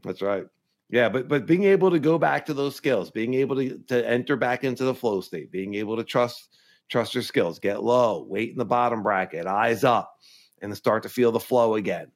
that's 0.02 0.22
right. 0.22 0.44
Yeah, 0.88 1.10
but 1.10 1.28
but 1.28 1.46
being 1.46 1.64
able 1.64 1.90
to 1.90 1.98
go 1.98 2.18
back 2.18 2.46
to 2.46 2.54
those 2.54 2.74
skills, 2.74 3.10
being 3.10 3.34
able 3.34 3.56
to 3.56 3.78
to 3.88 4.08
enter 4.08 4.36
back 4.36 4.64
into 4.64 4.84
the 4.84 4.94
flow 4.94 5.20
state, 5.20 5.52
being 5.52 5.74
able 5.74 5.96
to 5.96 6.04
trust 6.04 6.56
trust 6.88 7.14
your 7.14 7.22
skills, 7.22 7.58
get 7.58 7.82
low, 7.82 8.26
weight 8.28 8.50
in 8.50 8.58
the 8.58 8.64
bottom 8.64 9.02
bracket, 9.02 9.46
eyes 9.46 9.84
up, 9.84 10.14
and 10.60 10.76
start 10.76 11.02
to 11.04 11.08
feel 11.08 11.32
the 11.32 11.40
flow 11.40 11.74
again. 11.74 12.10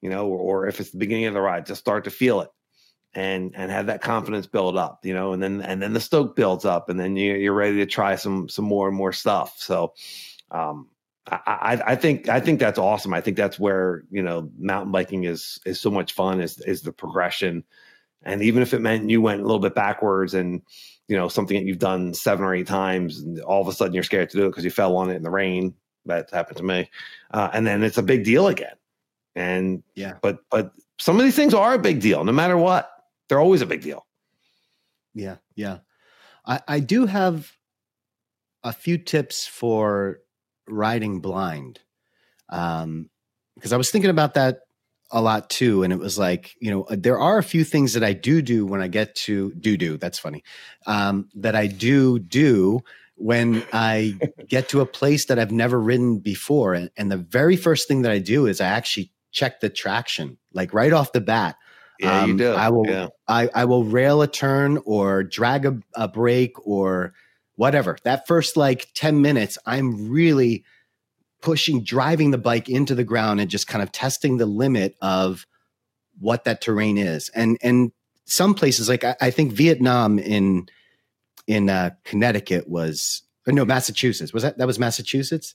You 0.00 0.10
know, 0.10 0.28
or, 0.28 0.38
or 0.38 0.66
if 0.68 0.80
it's 0.80 0.90
the 0.90 0.98
beginning 0.98 1.26
of 1.26 1.34
the 1.34 1.40
ride, 1.40 1.66
just 1.66 1.80
start 1.80 2.04
to 2.04 2.10
feel 2.10 2.40
it 2.40 2.48
and 3.14 3.52
and 3.56 3.70
have 3.70 3.86
that 3.86 4.02
confidence 4.02 4.46
build 4.46 4.76
up, 4.76 5.04
you 5.04 5.14
know, 5.14 5.32
and 5.32 5.42
then 5.42 5.62
and 5.62 5.82
then 5.82 5.92
the 5.92 6.00
stoke 6.00 6.36
builds 6.36 6.64
up, 6.64 6.88
and 6.88 6.98
then 7.00 7.16
you, 7.16 7.34
you're 7.34 7.54
ready 7.54 7.76
to 7.76 7.86
try 7.86 8.16
some 8.16 8.48
some 8.48 8.64
more 8.64 8.88
and 8.88 8.96
more 8.96 9.12
stuff. 9.12 9.56
So, 9.58 9.94
um, 10.50 10.88
I, 11.30 11.80
I 11.86 11.96
think 11.96 12.28
I 12.28 12.40
think 12.40 12.60
that's 12.60 12.78
awesome. 12.78 13.14
I 13.14 13.20
think 13.20 13.36
that's 13.36 13.58
where 13.58 14.04
you 14.10 14.22
know 14.22 14.50
mountain 14.58 14.92
biking 14.92 15.24
is 15.24 15.58
is 15.64 15.80
so 15.80 15.90
much 15.90 16.12
fun 16.12 16.40
is 16.40 16.60
is 16.60 16.82
the 16.82 16.92
progression, 16.92 17.64
and 18.22 18.42
even 18.42 18.62
if 18.62 18.74
it 18.74 18.80
meant 18.80 19.10
you 19.10 19.20
went 19.20 19.40
a 19.40 19.44
little 19.44 19.58
bit 19.58 19.74
backwards 19.74 20.34
and 20.34 20.62
you 21.08 21.16
know 21.16 21.28
something 21.28 21.56
that 21.56 21.66
you've 21.66 21.78
done 21.78 22.14
seven 22.14 22.44
or 22.44 22.54
eight 22.54 22.66
times, 22.66 23.20
and 23.20 23.40
all 23.40 23.60
of 23.60 23.68
a 23.68 23.72
sudden 23.72 23.94
you're 23.94 24.02
scared 24.02 24.30
to 24.30 24.36
do 24.36 24.46
it 24.46 24.50
because 24.50 24.64
you 24.64 24.70
fell 24.70 24.96
on 24.96 25.10
it 25.10 25.16
in 25.16 25.22
the 25.22 25.30
rain. 25.30 25.74
That 26.06 26.30
happened 26.30 26.58
to 26.58 26.62
me, 26.62 26.90
uh, 27.32 27.50
and 27.52 27.66
then 27.66 27.82
it's 27.82 27.98
a 27.98 28.02
big 28.02 28.24
deal 28.24 28.48
again. 28.48 28.76
And 29.34 29.82
yeah, 29.94 30.14
but 30.22 30.38
but 30.50 30.72
some 30.98 31.18
of 31.18 31.24
these 31.24 31.36
things 31.36 31.54
are 31.54 31.74
a 31.74 31.78
big 31.78 32.00
deal, 32.00 32.24
no 32.24 32.32
matter 32.32 32.56
what 32.56 32.90
they're 33.28 33.40
always 33.40 33.62
a 33.62 33.66
big 33.66 33.82
deal. 33.82 34.06
Yeah, 35.14 35.36
yeah. 35.54 35.78
I, 36.46 36.60
I 36.66 36.80
do 36.80 37.06
have 37.06 37.52
a 38.62 38.72
few 38.72 38.98
tips 38.98 39.46
for 39.46 40.20
riding 40.68 41.20
blind. 41.20 41.80
Um, 42.48 43.10
because 43.54 43.72
I 43.72 43.76
was 43.76 43.90
thinking 43.90 44.10
about 44.10 44.34
that 44.34 44.60
a 45.10 45.20
lot 45.20 45.50
too. 45.50 45.82
And 45.82 45.92
it 45.92 45.98
was 45.98 46.18
like, 46.18 46.54
you 46.60 46.70
know, 46.70 46.86
there 46.90 47.18
are 47.18 47.38
a 47.38 47.42
few 47.42 47.64
things 47.64 47.94
that 47.94 48.04
I 48.04 48.12
do 48.12 48.42
do 48.42 48.66
when 48.66 48.80
I 48.80 48.88
get 48.88 49.14
to 49.16 49.52
do 49.54 49.76
do. 49.76 49.96
That's 49.96 50.18
funny. 50.18 50.44
Um, 50.86 51.28
that 51.34 51.56
I 51.56 51.66
do 51.66 52.18
do 52.18 52.80
when 53.16 53.64
I 53.72 54.16
get 54.48 54.68
to 54.70 54.80
a 54.80 54.86
place 54.86 55.26
that 55.26 55.38
I've 55.38 55.50
never 55.50 55.80
ridden 55.80 56.18
before. 56.18 56.74
And, 56.74 56.90
and, 56.96 57.10
the 57.10 57.16
very 57.16 57.56
first 57.56 57.88
thing 57.88 58.02
that 58.02 58.12
I 58.12 58.18
do 58.18 58.46
is 58.46 58.60
I 58.60 58.66
actually 58.66 59.12
check 59.32 59.60
the 59.60 59.68
traction, 59.68 60.38
like 60.52 60.72
right 60.72 60.92
off 60.92 61.12
the 61.12 61.20
bat. 61.20 61.56
Yeah, 61.98 62.20
um, 62.20 62.30
you 62.30 62.36
do. 62.36 62.52
I 62.52 62.68
will. 62.68 62.86
Yeah. 62.86 63.08
I, 63.26 63.48
I 63.54 63.64
will 63.64 63.84
rail 63.84 64.22
a 64.22 64.28
turn 64.28 64.78
or 64.84 65.24
drag 65.24 65.66
a, 65.66 65.78
a 65.94 66.08
brake 66.08 66.54
or 66.66 67.12
whatever. 67.56 67.98
That 68.04 68.26
first 68.26 68.56
like 68.56 68.88
ten 68.94 69.20
minutes, 69.20 69.58
I'm 69.66 70.08
really 70.10 70.64
pushing, 71.40 71.82
driving 71.82 72.30
the 72.30 72.38
bike 72.38 72.68
into 72.68 72.94
the 72.94 73.04
ground 73.04 73.40
and 73.40 73.50
just 73.50 73.66
kind 73.66 73.82
of 73.82 73.92
testing 73.92 74.36
the 74.38 74.46
limit 74.46 74.96
of 75.00 75.46
what 76.20 76.44
that 76.44 76.60
terrain 76.60 76.98
is. 76.98 77.30
And 77.30 77.58
and 77.62 77.92
some 78.24 78.54
places 78.54 78.88
like 78.88 79.04
I, 79.04 79.16
I 79.20 79.30
think 79.30 79.52
Vietnam 79.52 80.18
in 80.18 80.68
in 81.46 81.68
uh, 81.68 81.90
Connecticut 82.04 82.68
was 82.68 83.22
no 83.46 83.64
Massachusetts 83.64 84.32
was 84.32 84.42
that 84.42 84.58
that 84.58 84.66
was 84.66 84.78
Massachusetts. 84.78 85.54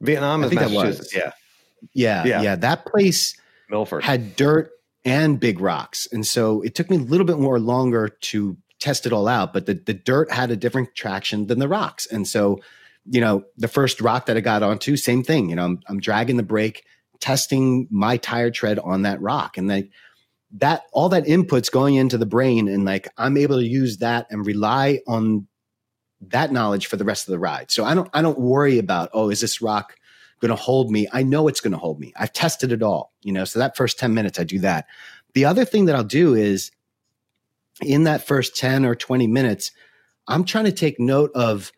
Vietnam 0.00 0.44
is 0.44 0.52
Massachusetts. 0.52 1.14
Yeah. 1.14 1.32
yeah. 1.92 2.24
Yeah. 2.24 2.42
Yeah. 2.42 2.56
That 2.56 2.86
place 2.86 3.36
Milford 3.68 4.04
had 4.04 4.36
dirt 4.36 4.70
and 5.04 5.38
big 5.38 5.60
rocks. 5.60 6.08
And 6.12 6.26
so 6.26 6.62
it 6.62 6.74
took 6.74 6.90
me 6.90 6.96
a 6.96 7.00
little 7.00 7.26
bit 7.26 7.38
more 7.38 7.58
longer 7.58 8.08
to 8.08 8.56
test 8.80 9.06
it 9.06 9.12
all 9.12 9.28
out, 9.28 9.52
but 9.52 9.66
the, 9.66 9.74
the 9.74 9.94
dirt 9.94 10.30
had 10.30 10.50
a 10.50 10.56
different 10.56 10.94
traction 10.94 11.46
than 11.46 11.58
the 11.58 11.68
rocks. 11.68 12.06
And 12.06 12.26
so, 12.26 12.60
you 13.06 13.20
know, 13.20 13.44
the 13.56 13.68
first 13.68 14.00
rock 14.00 14.26
that 14.26 14.36
I 14.36 14.40
got 14.40 14.62
onto, 14.62 14.96
same 14.96 15.22
thing. 15.22 15.50
You 15.50 15.56
know, 15.56 15.64
I'm, 15.64 15.80
I'm 15.88 16.00
dragging 16.00 16.36
the 16.36 16.42
brake, 16.42 16.84
testing 17.20 17.86
my 17.90 18.16
tire 18.16 18.50
tread 18.50 18.78
on 18.78 19.02
that 19.02 19.20
rock. 19.20 19.56
And 19.58 19.68
like 19.68 19.90
that, 20.56 20.84
all 20.92 21.08
that 21.10 21.26
input's 21.26 21.68
going 21.68 21.96
into 21.96 22.18
the 22.18 22.26
brain. 22.26 22.68
And 22.68 22.84
like 22.84 23.08
I'm 23.16 23.36
able 23.36 23.58
to 23.58 23.66
use 23.66 23.98
that 23.98 24.26
and 24.30 24.46
rely 24.46 25.00
on 25.06 25.46
that 26.28 26.52
knowledge 26.52 26.86
for 26.86 26.96
the 26.96 27.04
rest 27.04 27.28
of 27.28 27.32
the 27.32 27.38
ride. 27.38 27.70
So 27.70 27.84
I 27.84 27.94
don't, 27.94 28.08
I 28.14 28.22
don't 28.22 28.38
worry 28.38 28.78
about, 28.78 29.10
oh, 29.12 29.30
is 29.30 29.40
this 29.40 29.60
rock 29.60 29.96
going 30.40 30.50
to 30.50 30.56
hold 30.56 30.90
me. 30.90 31.06
I 31.12 31.22
know 31.22 31.48
it's 31.48 31.60
going 31.60 31.72
to 31.72 31.78
hold 31.78 32.00
me. 32.00 32.12
I've 32.16 32.32
tested 32.32 32.72
it 32.72 32.82
all, 32.82 33.12
you 33.22 33.32
know. 33.32 33.44
So 33.44 33.58
that 33.58 33.76
first 33.76 33.98
10 33.98 34.14
minutes, 34.14 34.38
I 34.38 34.44
do 34.44 34.58
that. 34.60 34.86
The 35.34 35.44
other 35.44 35.64
thing 35.64 35.86
that 35.86 35.96
I'll 35.96 36.04
do 36.04 36.34
is 36.34 36.70
in 37.82 38.04
that 38.04 38.26
first 38.26 38.56
10 38.56 38.84
or 38.84 38.94
20 38.94 39.26
minutes, 39.26 39.72
I'm 40.28 40.44
trying 40.44 40.64
to 40.64 40.72
take 40.72 41.00
note 41.00 41.30
of 41.34 41.72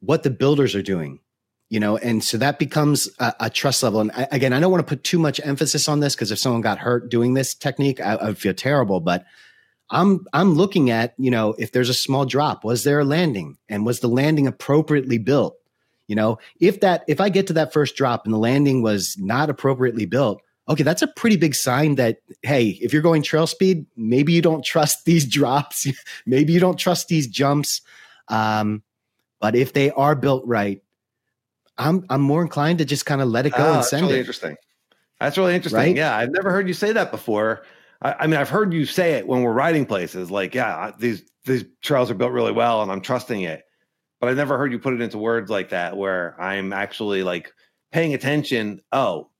what 0.00 0.22
the 0.22 0.30
builders 0.30 0.74
are 0.74 0.82
doing, 0.82 1.20
you 1.68 1.80
know, 1.80 1.96
and 1.96 2.22
so 2.22 2.38
that 2.38 2.58
becomes 2.58 3.08
a, 3.18 3.34
a 3.40 3.50
trust 3.50 3.82
level. 3.82 4.00
And 4.00 4.10
I, 4.12 4.28
again, 4.30 4.52
I 4.52 4.60
don't 4.60 4.70
want 4.70 4.86
to 4.86 4.88
put 4.88 5.04
too 5.04 5.18
much 5.18 5.40
emphasis 5.44 5.88
on 5.88 6.00
this 6.00 6.14
because 6.14 6.30
if 6.30 6.38
someone 6.38 6.60
got 6.60 6.78
hurt 6.78 7.08
doing 7.08 7.34
this 7.34 7.54
technique, 7.54 8.00
I, 8.00 8.14
I 8.14 8.24
would 8.26 8.38
feel 8.38 8.54
terrible. 8.54 9.00
But 9.00 9.24
I'm 9.90 10.26
I'm 10.32 10.54
looking 10.54 10.90
at 10.90 11.14
you 11.18 11.30
know 11.30 11.54
if 11.58 11.72
there's 11.72 11.88
a 11.88 11.94
small 11.94 12.26
drop, 12.26 12.64
was 12.64 12.84
there 12.84 13.00
a 13.00 13.04
landing, 13.04 13.56
and 13.68 13.86
was 13.86 14.00
the 14.00 14.08
landing 14.08 14.46
appropriately 14.46 15.18
built? 15.18 15.56
You 16.08 16.16
know, 16.16 16.38
if 16.58 16.80
that 16.80 17.04
if 17.06 17.20
I 17.20 17.28
get 17.28 17.46
to 17.48 17.52
that 17.52 17.72
first 17.72 17.94
drop 17.94 18.24
and 18.24 18.32
the 18.32 18.38
landing 18.38 18.82
was 18.82 19.16
not 19.18 19.50
appropriately 19.50 20.06
built, 20.06 20.42
okay, 20.68 20.82
that's 20.82 21.02
a 21.02 21.06
pretty 21.06 21.36
big 21.36 21.54
sign 21.54 21.96
that 21.96 22.18
hey, 22.42 22.78
if 22.80 22.92
you're 22.92 23.02
going 23.02 23.22
trail 23.22 23.46
speed, 23.46 23.86
maybe 23.94 24.32
you 24.32 24.42
don't 24.42 24.64
trust 24.64 25.04
these 25.04 25.26
drops, 25.26 25.86
maybe 26.26 26.52
you 26.52 26.60
don't 26.60 26.78
trust 26.78 27.08
these 27.08 27.26
jumps. 27.26 27.82
Um, 28.28 28.82
but 29.38 29.54
if 29.54 29.74
they 29.74 29.90
are 29.92 30.14
built 30.14 30.44
right, 30.46 30.82
I'm 31.76 32.04
I'm 32.08 32.22
more 32.22 32.40
inclined 32.40 32.78
to 32.78 32.86
just 32.86 33.04
kind 33.04 33.20
of 33.20 33.28
let 33.28 33.44
it 33.44 33.52
go 33.52 33.66
oh, 33.66 33.74
and 33.74 33.84
send 33.84 34.00
it. 34.00 34.02
That's 34.02 34.08
really 34.08 34.16
it. 34.16 34.20
Interesting. 34.20 34.56
That's 35.20 35.38
really 35.38 35.54
interesting. 35.54 35.78
Right? 35.78 35.96
Yeah, 35.96 36.16
I've 36.16 36.30
never 36.30 36.50
heard 36.50 36.68
you 36.68 36.74
say 36.74 36.92
that 36.92 37.10
before. 37.10 37.64
I, 38.00 38.14
I, 38.20 38.26
mean, 38.28 38.38
I've 38.38 38.48
heard 38.48 38.72
you 38.72 38.86
say 38.86 39.14
it 39.14 39.26
when 39.26 39.42
we're 39.42 39.52
riding 39.52 39.84
places, 39.84 40.30
like, 40.30 40.54
yeah, 40.54 40.92
these 40.98 41.22
these 41.44 41.64
trails 41.82 42.10
are 42.10 42.14
built 42.14 42.32
really 42.32 42.52
well, 42.52 42.82
and 42.82 42.90
I'm 42.90 43.00
trusting 43.00 43.42
it 43.42 43.64
but 44.20 44.28
I've 44.28 44.36
never 44.36 44.58
heard 44.58 44.72
you 44.72 44.78
put 44.78 44.94
it 44.94 45.00
into 45.00 45.18
words 45.18 45.50
like 45.50 45.70
that 45.70 45.96
where 45.96 46.40
I'm 46.40 46.72
actually 46.72 47.22
like 47.22 47.52
paying 47.92 48.14
attention. 48.14 48.80
Oh, 48.92 49.30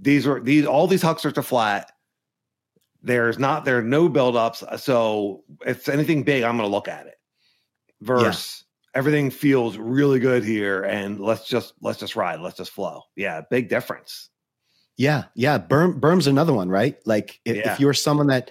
these 0.00 0.26
are 0.26 0.40
these 0.40 0.66
all 0.66 0.86
these 0.86 1.02
hucksters 1.02 1.36
are 1.38 1.42
flat. 1.42 1.92
There's 3.02 3.38
not 3.38 3.64
there 3.64 3.78
are 3.78 3.82
no 3.82 4.08
buildups. 4.08 4.80
So 4.80 5.44
if 5.66 5.88
anything 5.88 6.22
big, 6.22 6.42
I'm 6.42 6.56
gonna 6.56 6.68
look 6.68 6.88
at 6.88 7.06
it. 7.06 7.14
Versus 8.02 8.64
yeah. 8.94 8.98
everything 8.98 9.30
feels 9.30 9.76
really 9.76 10.20
good 10.20 10.42
here 10.44 10.82
and 10.82 11.20
let's 11.20 11.46
just 11.46 11.74
let's 11.80 11.98
just 11.98 12.16
ride, 12.16 12.40
let's 12.40 12.56
just 12.56 12.70
flow. 12.70 13.02
Yeah, 13.16 13.42
big 13.50 13.68
difference. 13.68 14.30
Yeah, 14.96 15.24
yeah. 15.34 15.58
Berm 15.58 15.98
berm's 15.98 16.26
another 16.26 16.52
one, 16.52 16.68
right? 16.68 16.96
Like 17.06 17.40
if, 17.44 17.56
yeah. 17.56 17.72
if 17.72 17.80
you're 17.80 17.94
someone 17.94 18.26
that 18.26 18.50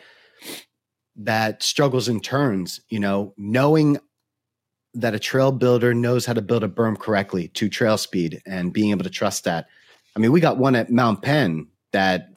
that 1.17 1.62
struggles 1.62 2.08
in 2.08 2.21
turns, 2.21 2.79
you 2.89 2.99
know, 2.99 3.34
knowing 3.38 3.99
that 4.95 5.13
a 5.13 5.19
trail 5.19 5.52
builder 5.52 5.93
knows 5.93 6.25
how 6.25 6.34
to 6.34 6.41
build 6.41 6.63
a 6.63 6.67
berm 6.67 6.97
correctly 6.97 7.47
to 7.49 7.69
trail 7.69 7.97
speed 7.97 8.41
and 8.45 8.73
being 8.73 8.91
able 8.91 9.04
to 9.04 9.10
trust 9.10 9.43
that 9.43 9.67
I 10.15 10.19
mean, 10.19 10.32
we 10.32 10.41
got 10.41 10.58
one 10.58 10.75
at 10.75 10.89
Mount 10.91 11.21
Penn 11.21 11.67
that, 11.93 12.30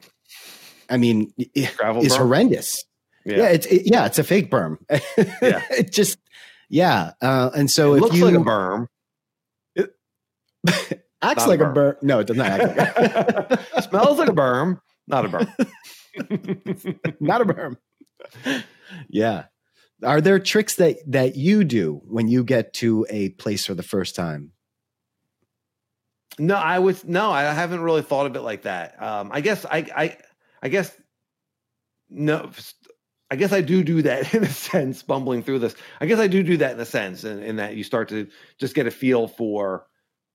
I 0.89 0.97
mean, 0.97 1.33
Gravel 1.75 2.03
is 2.05 2.13
berm? 2.13 2.17
horrendous. 2.17 2.85
Yeah, 3.25 3.49
it's 3.49 3.65
it, 3.65 3.83
yeah, 3.85 4.05
it's 4.05 4.19
a 4.19 4.23
fake 4.23 4.51
berm. 4.51 4.77
Yeah. 5.41 5.61
it 5.71 5.91
just 5.91 6.17
yeah, 6.69 7.11
uh, 7.21 7.49
and 7.55 7.69
so 7.71 7.93
it 7.93 7.97
if 7.97 8.01
looks 8.03 8.15
you 8.15 8.25
like 8.25 8.35
a 8.35 8.37
berm. 8.39 8.87
acts 11.21 11.45
not 11.45 11.45
a 11.45 11.49
like 11.49 11.59
a 11.59 11.63
berm. 11.63 11.73
berm, 11.73 12.03
no, 12.03 12.19
it 12.19 12.27
does 12.27 12.37
not 12.37 12.47
act 12.47 12.97
like 12.99 13.83
Smells 13.83 14.19
like 14.19 14.29
a 14.29 14.33
berm, 14.33 14.79
not 15.07 15.25
a 15.25 15.29
berm. 15.29 15.47
not 17.19 17.41
a 17.41 17.45
berm. 17.45 17.77
Yeah, 19.09 19.45
are 20.03 20.21
there 20.21 20.39
tricks 20.39 20.75
that 20.75 20.97
that 21.07 21.35
you 21.35 21.63
do 21.63 22.01
when 22.05 22.27
you 22.27 22.43
get 22.43 22.73
to 22.75 23.05
a 23.09 23.29
place 23.29 23.65
for 23.65 23.73
the 23.73 23.83
first 23.83 24.15
time? 24.15 24.51
No, 26.39 26.55
I 26.55 26.79
was 26.79 27.05
no, 27.05 27.31
I 27.31 27.43
haven't 27.43 27.81
really 27.81 28.01
thought 28.01 28.25
of 28.25 28.35
it 28.35 28.41
like 28.41 28.63
that. 28.63 29.01
Um, 29.01 29.29
I 29.31 29.41
guess 29.41 29.65
I, 29.65 29.85
I, 29.95 30.17
I 30.61 30.69
guess 30.69 30.95
no, 32.09 32.49
I 33.29 33.35
guess 33.35 33.51
I 33.51 33.61
do 33.61 33.83
do 33.83 34.01
that 34.03 34.33
in 34.35 34.43
a 34.43 34.49
sense. 34.49 35.03
Bumbling 35.03 35.43
through 35.43 35.59
this, 35.59 35.75
I 36.01 36.05
guess 36.05 36.19
I 36.19 36.27
do 36.27 36.43
do 36.43 36.57
that 36.57 36.73
in 36.73 36.79
a 36.79 36.85
sense, 36.85 37.23
in, 37.23 37.41
in 37.43 37.55
that 37.57 37.75
you 37.75 37.83
start 37.83 38.09
to 38.09 38.27
just 38.59 38.75
get 38.75 38.87
a 38.87 38.91
feel 38.91 39.27
for 39.27 39.85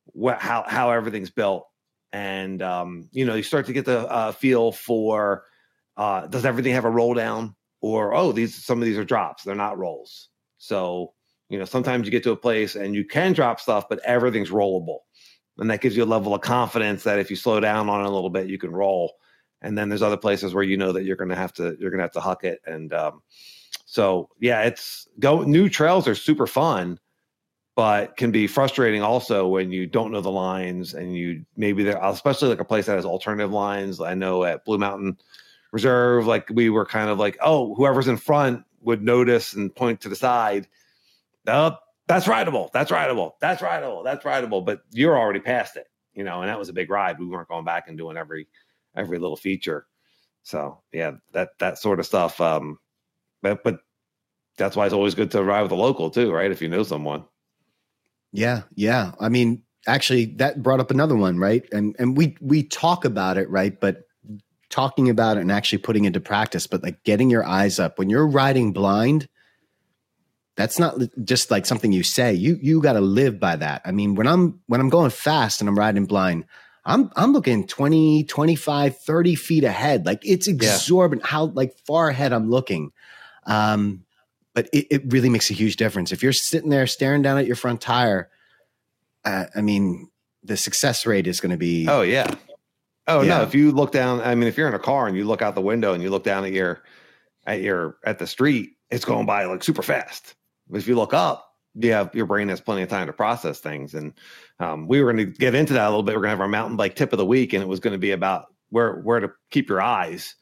what 0.07 0.40
how 0.40 0.64
how 0.66 0.90
everything's 0.90 1.31
built, 1.31 1.66
and 2.12 2.62
um, 2.62 3.09
you 3.12 3.24
know, 3.24 3.35
you 3.35 3.42
start 3.42 3.66
to 3.66 3.72
get 3.72 3.85
the 3.85 4.00
uh, 4.00 4.33
feel 4.33 4.72
for 4.72 5.44
uh, 5.96 6.26
does 6.28 6.44
everything 6.44 6.74
have 6.74 6.85
a 6.85 6.90
roll 6.90 7.14
down, 7.14 7.57
or 7.80 8.14
oh, 8.14 8.32
these 8.32 8.54
some 8.54 8.78
of 8.78 8.84
these 8.84 8.98
are 8.98 9.04
drops, 9.04 9.44
they're 9.44 9.54
not 9.54 9.78
rolls. 9.78 10.28
So 10.58 11.12
you 11.48 11.58
know, 11.58 11.64
sometimes 11.64 12.04
you 12.04 12.10
get 12.10 12.22
to 12.24 12.32
a 12.32 12.36
place 12.36 12.74
and 12.76 12.94
you 12.94 13.06
can 13.06 13.32
drop 13.32 13.58
stuff, 13.58 13.88
but 13.88 14.00
everything's 14.04 14.50
rollable 14.50 14.98
and 15.58 15.70
that 15.70 15.80
gives 15.80 15.96
you 15.96 16.04
a 16.04 16.06
level 16.06 16.34
of 16.34 16.40
confidence 16.40 17.02
that 17.02 17.18
if 17.18 17.30
you 17.30 17.36
slow 17.36 17.60
down 17.60 17.88
on 17.88 18.00
it 18.00 18.06
a 18.06 18.10
little 18.10 18.30
bit, 18.30 18.48
you 18.48 18.58
can 18.58 18.70
roll. 18.70 19.14
And 19.60 19.76
then 19.76 19.88
there's 19.88 20.02
other 20.02 20.16
places 20.16 20.54
where 20.54 20.62
you 20.62 20.76
know 20.76 20.92
that 20.92 21.04
you're 21.04 21.16
going 21.16 21.30
to 21.30 21.36
have 21.36 21.52
to 21.54 21.76
you're 21.80 21.90
going 21.90 21.98
to 21.98 22.04
have 22.04 22.12
to 22.12 22.20
huck 22.20 22.44
it. 22.44 22.60
And 22.64 22.92
um, 22.92 23.22
so 23.84 24.28
yeah, 24.40 24.62
it's 24.62 25.08
go 25.18 25.42
new 25.42 25.68
trails 25.68 26.06
are 26.06 26.14
super 26.14 26.46
fun, 26.46 27.00
but 27.74 28.16
can 28.16 28.30
be 28.30 28.46
frustrating 28.46 29.02
also 29.02 29.48
when 29.48 29.72
you 29.72 29.86
don't 29.86 30.12
know 30.12 30.20
the 30.20 30.30
lines 30.30 30.94
and 30.94 31.16
you 31.16 31.44
maybe 31.56 31.82
there 31.82 31.98
especially 32.02 32.48
like 32.48 32.60
a 32.60 32.64
place 32.64 32.86
that 32.86 32.94
has 32.94 33.04
alternative 33.04 33.50
lines. 33.50 34.00
I 34.00 34.14
know 34.14 34.44
at 34.44 34.64
Blue 34.64 34.78
Mountain 34.78 35.18
Reserve, 35.72 36.26
like 36.26 36.48
we 36.50 36.70
were 36.70 36.87
kind 36.87 37.11
of 37.11 37.18
like, 37.18 37.37
oh, 37.40 37.74
whoever's 37.74 38.09
in 38.09 38.16
front 38.16 38.64
would 38.81 39.02
notice 39.02 39.52
and 39.52 39.74
point 39.74 40.02
to 40.02 40.09
the 40.09 40.16
side. 40.16 40.66
Oh, 41.46 41.76
that's 42.07 42.26
rideable. 42.26 42.70
That's 42.72 42.90
rideable. 42.90 43.37
That's 43.40 43.61
rideable. 43.61 44.02
That's 44.02 44.24
rideable. 44.24 44.62
But 44.62 44.81
you're 44.90 45.18
already 45.18 45.40
past 45.40 45.76
it, 45.76 45.87
you 46.14 46.24
know, 46.24 46.40
and 46.40 46.48
that 46.48 46.59
was 46.59 46.70
a 46.70 46.72
big 46.72 46.90
ride. 46.90 47.18
We 47.18 47.26
weren't 47.26 47.48
going 47.48 47.66
back 47.66 47.88
and 47.88 47.98
doing 47.98 48.16
every 48.16 48.48
every 48.96 49.18
little 49.18 49.37
feature. 49.37 49.87
So 50.42 50.81
yeah, 50.92 51.12
that 51.33 51.50
that 51.59 51.78
sort 51.78 52.00
of 52.00 52.07
stuff. 52.07 52.40
Um, 52.40 52.78
but 53.42 53.62
but 53.62 53.81
that's 54.57 54.74
why 54.74 54.87
it's 54.87 54.94
always 54.94 55.14
good 55.14 55.31
to 55.33 55.44
ride 55.44 55.62
with 55.62 55.72
a 55.72 55.76
local 55.76 56.11
too, 56.11 56.33
right? 56.33 56.50
If 56.50 56.62
you 56.62 56.68
know 56.68 56.83
someone. 56.83 57.24
Yeah, 58.33 58.62
yeah. 58.74 59.12
I 59.20 59.28
mean, 59.28 59.62
actually, 59.87 60.26
that 60.37 60.62
brought 60.62 60.81
up 60.81 60.90
another 60.90 61.16
one, 61.16 61.38
right? 61.38 61.66
And 61.72 61.94
and 61.98 62.16
we 62.16 62.37
we 62.40 62.62
talk 62.62 63.04
about 63.04 63.37
it, 63.37 63.50
right? 63.50 63.78
But 63.78 64.07
talking 64.70 65.09
about 65.09 65.37
it 65.37 65.40
and 65.40 65.52
actually 65.52 65.78
putting 65.78 66.04
into 66.04 66.20
practice, 66.20 66.66
but 66.66 66.83
like 66.83 67.02
getting 67.04 67.31
your 67.31 67.44
eyes 67.44 67.78
up 67.78 67.98
when 67.98 68.11
you're 68.11 68.26
riding 68.26 68.72
blind, 68.72 69.28
that's 70.57 70.78
not 70.78 70.98
just 71.24 71.50
like 71.50 71.66
something 71.66 71.92
you 71.92 72.02
say. 72.02 72.35
You 72.35 72.59
you 72.61 72.83
got 72.83 72.94
to 72.94 73.00
live 73.00 73.38
by 73.38 73.57
that. 73.57 73.83
I 73.85 73.92
mean, 73.92 74.14
when 74.14 74.26
I'm 74.26 74.61
when 74.66 74.81
I'm 74.81 74.88
going 74.88 75.11
fast 75.11 75.61
and 75.61 75.68
I'm 75.68 75.78
riding 75.78 76.04
blind, 76.04 76.44
I'm 76.85 77.11
I'm 77.16 77.33
looking 77.33 77.66
20, 77.66 78.24
25, 78.24 78.98
30 78.98 79.35
feet 79.37 79.64
ahead. 79.64 80.04
Like 80.04 80.20
it's 80.24 80.48
exorbitant 80.48 81.26
how 81.26 81.46
like 81.46 81.76
far 81.87 82.09
ahead 82.09 82.33
I'm 82.33 82.50
looking. 82.50 82.92
Um 83.46 84.04
but 84.54 84.68
it, 84.72 84.87
it 84.90 85.12
really 85.12 85.28
makes 85.28 85.50
a 85.50 85.54
huge 85.54 85.76
difference. 85.76 86.11
If 86.11 86.22
you're 86.24 86.33
sitting 86.33 86.70
there 86.70 86.88
staring 86.88 87.22
down 87.22 87.38
at 87.38 87.46
your 87.46 87.54
front 87.54 87.81
tire, 87.81 88.28
uh, 89.24 89.44
I 89.54 89.61
mean, 89.61 90.11
the 90.42 90.57
success 90.57 91.07
rate 91.07 91.28
is 91.28 91.40
going 91.40 91.52
to 91.52 91.57
be. 91.57 91.87
Oh 91.88 92.02
yeah. 92.02 92.35
Oh 93.08 93.22
Yeah. 93.22 93.38
no! 93.38 93.42
If 93.42 93.54
you 93.54 93.72
look 93.72 93.90
down, 93.90 94.20
I 94.20 94.34
mean, 94.34 94.48
if 94.48 94.56
you're 94.56 94.68
in 94.68 94.74
a 94.74 94.78
car 94.78 95.08
and 95.08 95.16
you 95.16 95.24
look 95.24 95.42
out 95.42 95.54
the 95.54 95.60
window 95.60 95.94
and 95.94 96.02
you 96.02 96.10
look 96.10 96.24
down 96.24 96.44
at 96.44 96.52
your 96.52 96.82
at 97.46 97.62
your 97.62 97.96
at 98.04 98.18
the 98.18 98.26
street, 98.26 98.72
it's 98.90 99.04
going 99.04 99.26
by 99.26 99.44
like 99.46 99.64
super 99.64 99.82
fast. 99.82 100.34
But 100.68 100.78
if 100.78 100.86
you 100.86 100.94
look 100.94 101.14
up, 101.14 101.48
you 101.74 101.92
have 101.92 102.14
your 102.14 102.26
brain 102.26 102.48
has 102.48 102.60
plenty 102.60 102.82
of 102.82 102.88
time 102.88 103.06
to 103.06 103.12
process 103.12 103.60
things. 103.60 103.94
And 103.94 104.12
um, 104.60 104.86
we 104.86 105.02
were 105.02 105.12
going 105.12 105.26
to 105.26 105.38
get 105.38 105.54
into 105.54 105.72
that 105.72 105.86
a 105.86 105.90
little 105.90 106.02
bit. 106.02 106.14
We're 106.14 106.22
going 106.22 106.28
to 106.28 106.36
have 106.36 106.40
our 106.40 106.48
mountain 106.48 106.76
bike 106.76 106.94
tip 106.96 107.12
of 107.12 107.18
the 107.18 107.26
week, 107.26 107.52
and 107.52 107.62
it 107.62 107.68
was 107.68 107.80
going 107.80 107.92
to 107.92 107.98
be 107.98 108.10
about 108.10 108.46
where 108.70 109.00
where 109.00 109.20
to 109.20 109.30
keep 109.50 109.68
your 109.68 109.80
eyes 109.80 110.34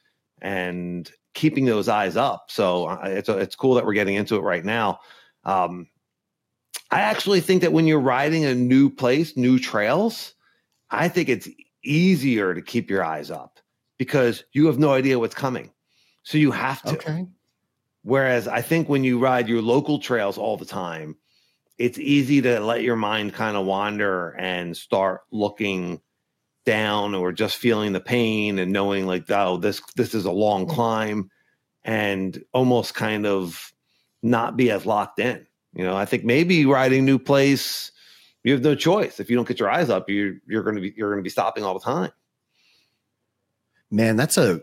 and 0.42 1.10
keeping 1.34 1.64
those 1.66 1.88
eyes 1.88 2.16
up. 2.16 2.46
So 2.48 2.86
uh, 2.86 3.00
it's 3.04 3.28
it's 3.28 3.56
cool 3.56 3.74
that 3.74 3.86
we're 3.86 3.94
getting 3.94 4.16
into 4.16 4.36
it 4.36 4.40
right 4.40 4.64
now. 4.64 4.98
Um, 5.44 5.86
I 6.90 7.00
actually 7.00 7.40
think 7.40 7.62
that 7.62 7.72
when 7.72 7.86
you're 7.86 8.00
riding 8.00 8.44
a 8.44 8.54
new 8.54 8.90
place, 8.90 9.36
new 9.36 9.58
trails, 9.58 10.34
I 10.90 11.08
think 11.08 11.28
it's 11.28 11.48
easier 11.86 12.54
to 12.54 12.62
keep 12.62 12.90
your 12.90 13.04
eyes 13.04 13.30
up 13.30 13.60
because 13.98 14.44
you 14.52 14.66
have 14.66 14.78
no 14.78 14.92
idea 14.92 15.18
what's 15.18 15.34
coming. 15.34 15.72
So 16.22 16.38
you 16.38 16.50
have 16.50 16.82
to. 16.82 16.94
okay. 16.94 17.26
Whereas 18.02 18.46
I 18.46 18.62
think 18.62 18.88
when 18.88 19.04
you 19.04 19.18
ride 19.18 19.48
your 19.48 19.62
local 19.62 19.98
trails 19.98 20.38
all 20.38 20.56
the 20.56 20.64
time, 20.64 21.16
it's 21.78 21.98
easy 21.98 22.40
to 22.42 22.60
let 22.60 22.82
your 22.82 22.96
mind 22.96 23.34
kind 23.34 23.56
of 23.56 23.66
wander 23.66 24.30
and 24.30 24.76
start 24.76 25.22
looking 25.30 26.00
down 26.64 27.14
or 27.14 27.32
just 27.32 27.56
feeling 27.56 27.92
the 27.92 28.00
pain 28.00 28.58
and 28.58 28.72
knowing 28.72 29.06
like, 29.06 29.30
oh, 29.30 29.56
this 29.56 29.80
this 29.94 30.14
is 30.14 30.24
a 30.24 30.30
long 30.30 30.66
climb 30.66 31.30
and 31.84 32.42
almost 32.52 32.94
kind 32.94 33.26
of 33.26 33.72
not 34.22 34.56
be 34.56 34.70
as 34.70 34.86
locked 34.86 35.20
in. 35.20 35.46
You 35.72 35.84
know, 35.84 35.96
I 35.96 36.04
think 36.04 36.24
maybe 36.24 36.66
riding 36.66 37.04
new 37.04 37.18
place, 37.18 37.92
you 38.46 38.52
have 38.52 38.62
no 38.62 38.76
choice. 38.76 39.18
If 39.18 39.28
you 39.28 39.34
don't 39.34 39.48
get 39.48 39.58
your 39.58 39.68
eyes 39.68 39.90
up, 39.90 40.08
you 40.08 40.40
you're 40.46 40.62
gonna 40.62 40.80
be 40.80 40.94
you're 40.96 41.10
gonna 41.10 41.22
be 41.22 41.30
stopping 41.30 41.64
all 41.64 41.74
the 41.74 41.80
time. 41.84 42.12
Man, 43.90 44.14
that's 44.14 44.38
a 44.38 44.62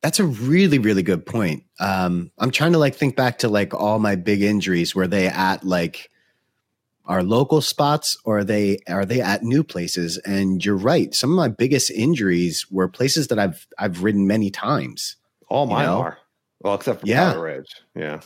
that's 0.00 0.18
a 0.18 0.24
really 0.24 0.78
really 0.78 1.02
good 1.02 1.26
point. 1.26 1.64
Um, 1.78 2.30
I'm 2.38 2.50
trying 2.50 2.72
to 2.72 2.78
like 2.78 2.94
think 2.94 3.14
back 3.14 3.38
to 3.40 3.48
like 3.48 3.74
all 3.74 3.98
my 3.98 4.16
big 4.16 4.40
injuries. 4.40 4.94
Were 4.94 5.06
they 5.06 5.26
at 5.26 5.62
like 5.62 6.10
our 7.04 7.22
local 7.22 7.60
spots 7.60 8.16
or 8.24 8.38
are 8.38 8.44
they 8.44 8.78
are 8.88 9.04
they 9.04 9.20
at 9.20 9.42
new 9.42 9.62
places? 9.62 10.16
And 10.18 10.64
you're 10.64 10.74
right. 10.74 11.14
Some 11.14 11.30
of 11.30 11.36
my 11.36 11.48
biggest 11.48 11.90
injuries 11.90 12.66
were 12.70 12.88
places 12.88 13.28
that 13.28 13.38
I've 13.38 13.66
I've 13.78 14.02
ridden 14.02 14.26
many 14.26 14.50
times. 14.50 15.16
All 15.48 15.68
You 15.68 15.74
know? 15.74 15.98
are. 16.00 16.18
Well, 16.62 16.76
except 16.76 17.02
for 17.02 17.06
Yeah. 17.06 17.32
Powder 17.32 17.42
Ridge. 17.42 17.74
Yeah. 17.94 18.20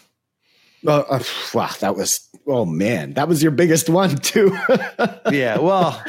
Uh, 0.86 1.22
wow, 1.54 1.70
that 1.80 1.96
was 1.96 2.28
oh 2.46 2.64
man, 2.64 3.14
that 3.14 3.28
was 3.28 3.42
your 3.42 3.52
biggest 3.52 3.88
one 3.88 4.16
too. 4.16 4.56
yeah. 5.30 5.58
Well, 5.58 6.02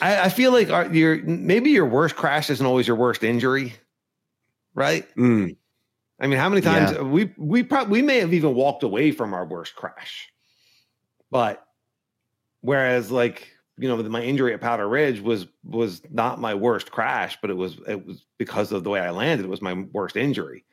I, 0.00 0.24
I 0.24 0.28
feel 0.28 0.52
like 0.52 0.70
our, 0.70 0.92
your 0.92 1.22
maybe 1.22 1.70
your 1.70 1.86
worst 1.86 2.16
crash 2.16 2.50
isn't 2.50 2.64
always 2.64 2.86
your 2.86 2.96
worst 2.96 3.22
injury, 3.24 3.74
right? 4.74 5.06
Mm, 5.16 5.56
I 6.20 6.26
mean, 6.26 6.38
how 6.38 6.48
many 6.48 6.60
times 6.60 6.96
we 6.98 7.32
we 7.36 7.62
probably 7.62 8.00
we 8.00 8.06
may 8.06 8.18
have 8.20 8.34
even 8.34 8.54
walked 8.54 8.82
away 8.82 9.10
from 9.10 9.34
our 9.34 9.44
worst 9.44 9.74
crash, 9.74 10.30
but 11.30 11.64
whereas 12.60 13.10
like 13.10 13.48
you 13.78 13.88
know 13.88 13.96
my 13.96 14.22
injury 14.22 14.54
at 14.54 14.60
Powder 14.60 14.88
Ridge 14.88 15.20
was 15.20 15.46
was 15.64 16.02
not 16.10 16.40
my 16.40 16.54
worst 16.54 16.90
crash, 16.90 17.38
but 17.40 17.50
it 17.50 17.56
was 17.56 17.78
it 17.88 18.06
was 18.06 18.24
because 18.38 18.72
of 18.72 18.84
the 18.84 18.90
way 18.90 19.00
I 19.00 19.10
landed. 19.10 19.44
It 19.44 19.50
was 19.50 19.62
my 19.62 19.74
worst 19.92 20.16
injury. 20.16 20.64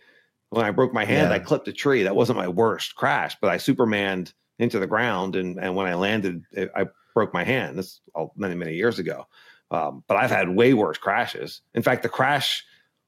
When 0.51 0.65
I 0.65 0.71
broke 0.71 0.93
my 0.93 1.05
hand, 1.05 1.29
Yeah. 1.29 1.35
I 1.35 1.39
clipped 1.39 1.67
a 1.69 1.73
tree. 1.73 2.03
That 2.03 2.15
wasn't 2.15 2.37
my 2.37 2.47
worst 2.49 2.95
crash, 2.95 3.37
but 3.41 3.49
I 3.49 3.57
supermaned 3.57 4.33
into 4.59 4.79
the 4.79 4.85
ground, 4.87 5.35
and 5.35 5.57
and 5.57 5.75
when 5.75 5.87
I 5.87 5.95
landed, 5.95 6.43
it, 6.51 6.69
I 6.75 6.85
broke 7.15 7.33
my 7.33 7.43
hand. 7.43 7.77
This 7.79 7.99
all 8.13 8.33
many 8.35 8.55
many 8.55 8.75
years 8.75 8.99
ago. 8.99 9.25
Um, 9.71 10.03
but 10.07 10.17
I've 10.17 10.29
had 10.29 10.49
way 10.49 10.73
worse 10.73 10.97
crashes. 10.97 11.61
In 11.73 11.81
fact, 11.83 12.03
the 12.03 12.09
crash 12.09 12.63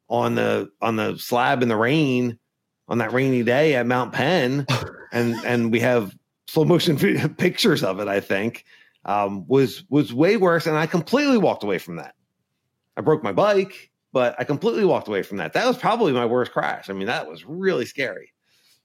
on 0.09 0.35
the 0.35 0.71
on 0.81 0.95
the 0.95 1.17
slab 1.17 1.61
in 1.61 1.67
the 1.69 1.75
rain 1.75 2.39
on 2.87 2.97
that 2.99 3.11
rainy 3.13 3.43
day 3.43 3.75
at 3.75 3.85
Mount 3.85 4.13
Penn, 4.13 4.65
and 5.11 5.35
and 5.45 5.71
we 5.71 5.81
have 5.81 6.15
slow 6.47 6.63
motion 6.65 6.97
pictures 7.37 7.83
of 7.83 7.99
it. 7.99 8.07
I 8.07 8.21
think 8.21 8.63
um, 9.03 9.45
was 9.47 9.83
was 9.89 10.13
way 10.13 10.37
worse, 10.37 10.65
and 10.65 10.77
I 10.77 10.85
completely 10.87 11.37
walked 11.37 11.63
away 11.65 11.77
from 11.77 11.97
that. 11.97 12.15
I 12.95 13.01
broke 13.01 13.21
my 13.21 13.33
bike, 13.33 13.91
but 14.13 14.35
I 14.39 14.45
completely 14.45 14.85
walked 14.85 15.09
away 15.09 15.23
from 15.23 15.37
that. 15.37 15.51
That 15.53 15.67
was 15.67 15.77
probably 15.77 16.13
my 16.13 16.25
worst 16.25 16.53
crash. 16.53 16.89
I 16.89 16.93
mean, 16.93 17.07
that 17.07 17.27
was 17.27 17.43
really 17.45 17.85
scary. 17.85 18.31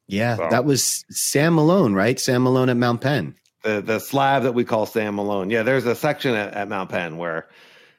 yeah, 0.08 0.36
So- 0.36 0.48
that 0.50 0.64
was 0.64 1.04
Sam 1.10 1.54
Malone, 1.54 1.94
right? 1.94 2.18
Sam 2.18 2.42
Malone 2.42 2.68
at 2.70 2.76
Mount 2.76 3.00
Penn. 3.02 3.36
the 3.62 3.80
the 3.80 3.98
slab 4.00 4.42
that 4.44 4.52
we 4.54 4.64
call 4.64 4.86
Sam 4.86 5.14
Malone. 5.16 5.50
Yeah, 5.50 5.62
there's 5.62 5.84
a 5.86 5.94
section 5.94 6.34
at, 6.34 6.54
at 6.54 6.68
Mount 6.68 6.90
Penn 6.90 7.16
where 7.18 7.48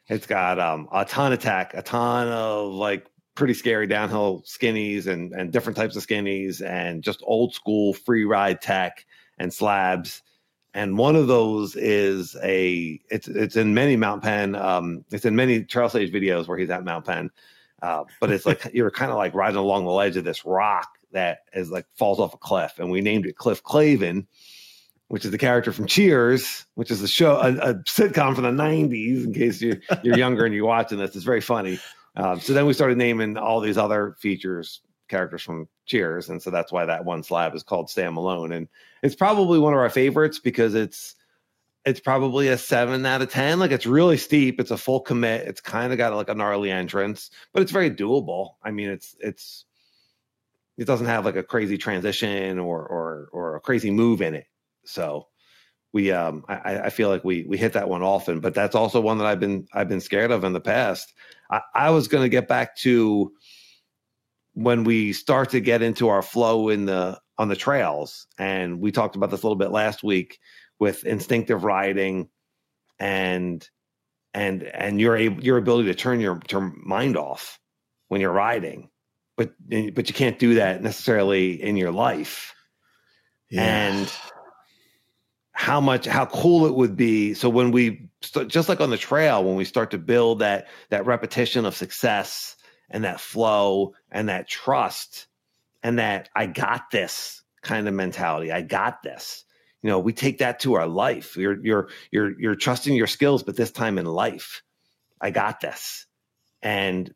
it's 0.08 0.26
got 0.26 0.60
um, 0.60 0.88
a 0.92 1.06
ton 1.06 1.32
of 1.34 1.40
tech, 1.40 1.74
a 1.76 1.82
ton 1.84 2.28
of 2.30 2.74
like 2.74 3.06
pretty 3.36 3.54
scary 3.54 3.86
downhill 3.88 4.44
skinnies 4.48 5.06
and 5.08 5.32
and 5.34 5.52
different 5.52 5.78
types 5.78 5.96
of 5.96 6.06
skinnies 6.06 6.66
and 6.66 7.04
just 7.04 7.20
old 7.24 7.54
school 7.54 7.94
free 7.94 8.26
ride 8.26 8.60
tech 8.62 9.06
and 9.38 9.54
slabs. 9.54 10.24
And 10.80 10.98
one 10.98 11.18
of 11.18 11.28
those 11.28 11.76
is 11.76 12.38
a 12.42 13.02
it's 13.12 13.28
it's 13.28 13.58
in 13.58 13.74
many 13.74 13.98
Mount 13.98 14.24
Penn. 14.24 14.56
Um, 14.56 15.04
it's 15.12 15.26
in 15.26 15.36
many 15.36 15.66
Trail 15.66 15.90
Sage 15.90 16.10
videos 16.10 16.48
where 16.48 16.58
he's 16.58 16.70
at 16.70 16.86
Mount 16.86 17.06
Penn. 17.06 17.32
Uh, 17.82 18.06
but 18.22 18.32
it's 18.32 18.46
like 18.46 18.66
you're 18.74 18.90
kind 18.90 19.12
of 19.12 19.18
like 19.18 19.34
riding 19.34 19.58
along 19.58 19.84
the 19.84 19.92
ledge 19.92 20.16
of 20.16 20.24
this 20.24 20.46
rock 20.46 20.88
that 21.12 21.40
is 21.52 21.70
like 21.70 21.86
falls 21.96 22.18
off 22.18 22.34
a 22.34 22.38
cliff, 22.38 22.80
and 22.80 22.90
we 22.90 23.02
named 23.02 23.26
it 23.26 23.36
Cliff 23.36 23.62
Clavin, 23.62 24.26
which 25.10 25.26
is 25.26 25.32
the 25.32 25.38
character 25.38 25.74
from 25.74 25.86
Cheers, 25.86 26.66
which 26.76 26.92
is 26.92 27.02
a 27.02 27.10
show 27.10 27.36
a, 27.36 27.52
a 27.56 27.74
sitcom 27.84 28.34
from 28.34 28.46
the 28.46 28.64
'90s. 28.64 29.26
In 29.26 29.34
case 29.34 29.62
you're 29.62 29.82
you're 30.02 30.18
younger 30.18 30.46
and 30.46 30.56
you're 30.56 30.66
watching 30.66 30.98
this, 30.98 31.14
it's 31.14 31.26
very 31.26 31.42
funny. 31.42 31.78
Um, 32.16 32.40
so 32.40 32.54
then 32.54 32.66
we 32.66 32.72
started 32.72 32.98
naming 32.98 33.36
all 33.36 33.60
these 33.60 33.78
other 33.78 34.16
features 34.18 34.80
characters 35.10 35.42
from 35.42 35.68
Cheers, 35.86 36.30
and 36.30 36.42
so 36.42 36.52
that's 36.52 36.72
why 36.72 36.86
that 36.86 37.06
one 37.06 37.24
slab 37.24 37.56
is 37.56 37.64
called 37.64 37.90
Sam 37.90 38.14
Malone, 38.14 38.52
and 38.52 38.68
it's 39.04 39.16
probably 39.16 39.60
one 39.60 39.74
of 39.74 39.80
our 39.80 39.90
favorites 39.90 40.40
because 40.40 40.76
it's 40.76 41.16
it's 41.86 42.00
probably 42.00 42.50
a 42.50 42.58
seven 42.58 43.06
out 43.06 43.22
of 43.22 43.32
ten. 43.32 43.60
Like 43.60 43.72
it's 43.72 43.86
really 43.86 44.18
steep. 44.18 44.60
It's 44.60 44.72
a 44.72 44.78
full 44.78 45.00
commit. 45.00 45.48
It's 45.48 45.62
kind 45.62 45.92
of 45.92 45.98
got 45.98 46.14
like 46.14 46.30
a 46.30 46.36
gnarly 46.36 46.72
entrance, 46.72 47.32
but 47.54 47.62
it's 47.62 47.72
very 47.72 47.90
doable. 47.90 48.52
I 48.64 48.72
mean, 48.72 48.90
it's 48.90 49.16
it's 49.20 49.66
it 50.78 50.86
doesn't 50.86 51.08
have 51.08 51.26
like 51.26 51.36
a 51.36 51.44
crazy 51.44 51.78
transition 51.78 52.60
or 52.60 52.86
or 52.86 53.30
or 53.32 53.56
a 53.56 53.62
crazy 53.62 53.92
move 53.92 54.22
in 54.22 54.34
it. 54.34 54.46
So 54.86 55.28
we 55.92 56.12
um 56.12 56.46
I, 56.48 56.80
I 56.80 56.90
feel 56.90 57.10
like 57.10 57.24
we 57.24 57.46
we 57.48 57.58
hit 57.58 57.74
that 57.74 57.90
one 57.90 58.04
often, 58.04 58.40
but 58.40 58.54
that's 58.54 58.76
also 58.76 59.02
one 59.02 59.18
that 59.18 59.28
I've 59.28 59.40
been 59.40 59.68
I've 59.74 59.90
been 59.90 60.02
scared 60.02 60.32
of 60.32 60.44
in 60.44 60.54
the 60.54 60.62
past. 60.62 61.14
I, 61.50 61.62
I 61.74 61.90
was 61.90 62.08
gonna 62.08 62.30
get 62.30 62.48
back 62.48 62.76
to 62.78 63.34
when 64.54 64.84
we 64.84 65.14
start 65.14 65.52
to 65.52 65.60
get 65.60 65.82
into 65.82 66.10
our 66.10 66.22
flow 66.22 66.70
in 66.70 66.86
the 66.86 67.20
on 67.38 67.48
the 67.48 67.56
trails 67.56 68.28
and 68.38 68.80
we 68.82 68.92
talked 68.92 69.16
about 69.16 69.32
this 69.32 69.42
a 69.42 69.46
little 69.46 69.56
bit 69.56 69.72
last 69.72 70.04
week 70.04 70.40
with 70.80 71.06
instinctive 71.06 71.64
riding 71.64 72.30
and 73.00 73.70
and 74.34 74.64
and 74.64 75.00
your 75.00 75.18
your 75.18 75.58
ability 75.58 75.88
to 75.88 75.96
turn 75.96 76.20
your, 76.20 76.40
your 76.52 76.74
mind 76.84 77.18
off 77.18 77.60
when 78.10 78.22
you're 78.22 78.32
riding 78.32 78.90
but 79.38 79.54
but 79.68 80.10
you 80.10 80.14
can't 80.14 80.40
do 80.40 80.56
that 80.56 80.84
necessarily 80.84 81.62
in 81.62 81.78
your 81.78 81.92
life 81.92 82.54
yeah. 83.50 83.88
and 83.88 84.12
how 85.52 85.80
much 85.80 86.06
how 86.06 86.26
cool 86.26 86.66
it 86.66 86.76
would 86.76 86.96
be 86.96 87.34
so 87.34 87.50
when 87.50 87.72
we 87.72 88.10
just 88.48 88.70
like 88.70 88.82
on 88.82 88.90
the 88.90 88.98
trail 88.98 89.44
when 89.44 89.56
we 89.56 89.66
start 89.66 89.92
to 89.92 89.98
build 89.98 90.40
that 90.40 90.68
that 90.90 91.06
repetition 91.06 91.66
of 91.66 91.76
success 91.76 92.56
and 92.90 93.04
that 93.04 93.20
flow 93.20 93.94
and 94.12 94.30
that 94.30 94.48
trust 94.48 95.28
and 95.84 96.00
that 96.00 96.30
I 96.36 96.48
got 96.48 96.92
this 96.92 97.42
kind 97.62 97.88
of 97.88 97.94
mentality. 97.94 98.52
I 98.52 98.62
got 98.62 99.04
this. 99.04 99.44
You 99.82 99.90
know, 99.90 100.00
we 100.00 100.14
take 100.14 100.40
that 100.40 100.60
to 100.62 100.74
our 100.74 100.88
life. 100.88 101.38
You're 101.38 101.64
you're 101.64 101.90
you're 102.12 102.40
you're 102.40 102.56
trusting 102.56 102.94
your 102.94 103.08
skills, 103.08 103.44
but 103.44 103.56
this 103.56 103.72
time 103.72 103.98
in 103.98 104.06
life, 104.06 104.62
I 105.22 105.32
got 105.32 105.62
this. 105.62 106.06
And 106.62 107.14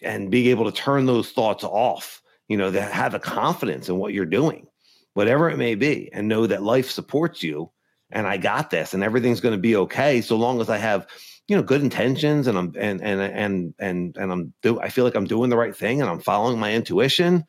and 0.00 0.30
being 0.30 0.46
able 0.46 0.70
to 0.70 0.76
turn 0.76 1.06
those 1.06 1.32
thoughts 1.32 1.64
off, 1.64 2.22
you 2.46 2.56
know, 2.56 2.70
that 2.70 2.92
have 2.92 3.14
a 3.14 3.18
confidence 3.18 3.88
in 3.88 3.96
what 3.96 4.12
you're 4.12 4.26
doing, 4.26 4.68
whatever 5.14 5.50
it 5.50 5.56
may 5.56 5.74
be, 5.74 6.10
and 6.12 6.28
know 6.28 6.46
that 6.46 6.62
life 6.62 6.90
supports 6.90 7.42
you 7.42 7.70
and 8.10 8.26
I 8.26 8.36
got 8.36 8.70
this 8.70 8.94
and 8.94 9.02
everything's 9.02 9.40
going 9.40 9.54
to 9.54 9.60
be 9.60 9.76
okay 9.76 10.20
so 10.20 10.36
long 10.36 10.60
as 10.60 10.70
I 10.70 10.78
have 10.78 11.06
you 11.48 11.56
know 11.56 11.62
good 11.62 11.82
intentions 11.82 12.46
and 12.46 12.56
I'm 12.56 12.72
and 12.78 13.02
and 13.02 13.20
and 13.20 13.74
and 13.78 14.16
and 14.16 14.32
I'm 14.32 14.54
do 14.62 14.80
I 14.80 14.88
feel 14.88 15.04
like 15.04 15.14
I'm 15.14 15.26
doing 15.26 15.50
the 15.50 15.56
right 15.56 15.76
thing 15.76 16.00
and 16.00 16.08
I'm 16.08 16.20
following 16.20 16.58
my 16.58 16.72
intuition, 16.72 17.44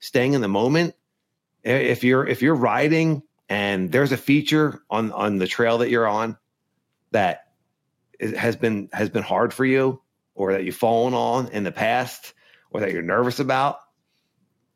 staying 0.00 0.34
in 0.34 0.40
the 0.40 0.48
moment. 0.48 0.94
If 1.64 2.04
you're 2.04 2.26
if 2.26 2.42
you're 2.42 2.54
riding 2.54 3.22
and 3.48 3.90
there's 3.90 4.12
a 4.12 4.16
feature 4.16 4.82
on 4.90 5.12
on 5.12 5.38
the 5.38 5.46
trail 5.46 5.78
that 5.78 5.90
you're 5.90 6.06
on 6.06 6.36
that 7.10 7.48
has 8.36 8.56
been 8.56 8.88
has 8.92 9.08
been 9.08 9.22
hard 9.22 9.54
for 9.54 9.64
you 9.64 10.02
or 10.34 10.52
that 10.52 10.64
you've 10.64 10.76
fallen 10.76 11.14
on 11.14 11.48
in 11.48 11.64
the 11.64 11.72
past 11.72 12.34
or 12.70 12.80
that 12.80 12.92
you're 12.92 13.02
nervous 13.02 13.40
about 13.40 13.78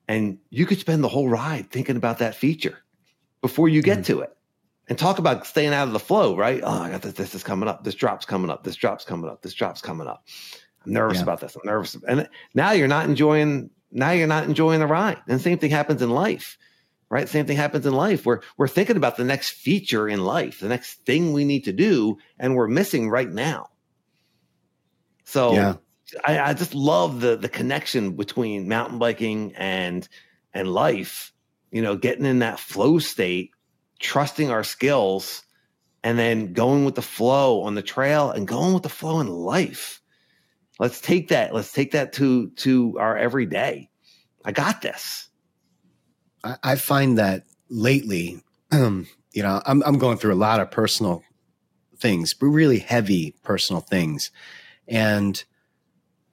and 0.09 0.39
you 0.51 0.67
could 0.67 0.79
spend 0.79 1.05
the 1.05 1.09
whole 1.09 1.29
ride 1.29 1.71
thinking 1.71 1.97
about 1.97 2.19
that 2.19 2.35
feature 2.35 2.79
before 3.41 3.69
you 3.69 3.83
get 3.83 3.99
mm. 3.99 4.07
to 4.07 4.21
it 4.21 4.37
and 4.93 4.99
talk 4.99 5.19
about 5.19 5.47
staying 5.47 5.73
out 5.73 5.87
of 5.87 5.95
the 5.95 5.99
flow, 5.99 6.37
right? 6.37 6.61
Oh, 6.63 6.69
I 6.69 6.91
got 6.91 7.01
this. 7.01 7.15
This 7.15 7.35
is 7.35 7.43
coming 7.43 7.67
up. 7.67 7.83
This 7.83 7.95
drop's 7.95 8.27
coming 8.27 8.51
up. 8.51 8.63
This 8.63 8.77
drop's 8.77 9.07
coming 9.07 9.31
up. 9.31 9.41
This 9.41 9.55
drop's 9.55 9.81
coming 9.81 10.07
up. 10.07 10.29
I'm 10.85 10.93
nervous 10.93 11.17
yeah. 11.17 11.23
about 11.23 11.41
this. 11.41 11.57
I'm 11.57 11.63
nervous. 11.65 11.97
And 12.07 12.29
now 12.53 12.73
you're 12.73 12.89
not 12.89 13.07
enjoying. 13.07 13.71
Now 13.91 14.11
you're 14.11 14.27
not 14.27 14.45
enjoying 14.45 14.81
the 14.81 14.87
ride. 14.87 15.17
And 15.27 15.39
the 15.39 15.43
same 15.43 15.57
thing 15.57 15.71
happens 15.71 16.03
in 16.03 16.11
life, 16.11 16.59
right? 17.09 17.27
Same 17.27 17.47
thing 17.47 17.57
happens 17.57 17.87
in 17.87 17.95
life. 17.95 18.27
We're 18.27 18.41
we're 18.59 18.69
thinking 18.69 18.99
about 18.99 19.17
the 19.17 19.25
next 19.25 19.53
feature 19.53 20.07
in 20.07 20.23
life, 20.23 20.61
the 20.61 20.69
next 20.69 21.07
thing 21.07 21.33
we 21.33 21.47
need 21.47 21.65
to 21.65 21.73
do, 21.73 22.19
and 22.39 22.55
we're 22.55 22.69
missing 22.69 23.09
right 23.09 23.31
now. 23.31 23.71
So 25.25 25.55
yeah. 25.55 25.77
I, 26.23 26.39
I 26.39 26.53
just 26.53 26.75
love 26.75 27.23
the 27.23 27.37
the 27.37 27.49
connection 27.49 28.15
between 28.15 28.69
mountain 28.69 28.99
biking 28.99 29.55
and 29.57 30.07
and 30.53 30.69
life. 30.69 31.33
You 31.71 31.81
know, 31.81 31.97
getting 31.97 32.27
in 32.27 32.41
that 32.41 32.61
flow 32.61 32.99
state 32.99 33.52
trusting 34.03 34.51
our 34.51 34.65
skills 34.65 35.43
and 36.05 36.19
then 36.19 36.53
going 36.53 36.85
with 36.85 36.97
the 36.97 37.03
flow 37.03 37.63
on 37.63 37.75
the 37.75 37.83
trail 37.83 38.31
and 38.31 38.47
going 38.47 38.75
with 38.75 38.83
the 38.83 38.89
flow 38.89 39.21
in 39.21 39.29
life. 39.29 40.01
Let's 40.79 41.01
take 41.01 41.29
that. 41.29 41.55
Let's 41.55 41.73
take 41.73 41.93
that 41.93 42.13
to 42.15 42.51
to 42.51 42.99
our 42.99 43.17
everyday. 43.17 43.89
I 44.45 44.53
got 44.53 44.83
this. 44.83 45.29
I, 46.43 46.57
I 46.63 46.77
find 46.77 47.19
that 47.19 47.45
lately, 47.69 48.43
um, 48.73 49.07
you 49.33 49.43
know, 49.43 49.63
I'm 49.65 49.83
I'm 49.85 49.99
going 49.99 50.19
through 50.19 50.35
a 50.35 50.37
lot 50.37 50.61
of 50.61 50.71
personal 50.71 51.23
things, 51.97 52.35
but 52.35 52.47
really 52.47 52.81
heavy 52.81 53.37
personal 53.45 53.81
things. 53.81 54.31
And 54.89 55.43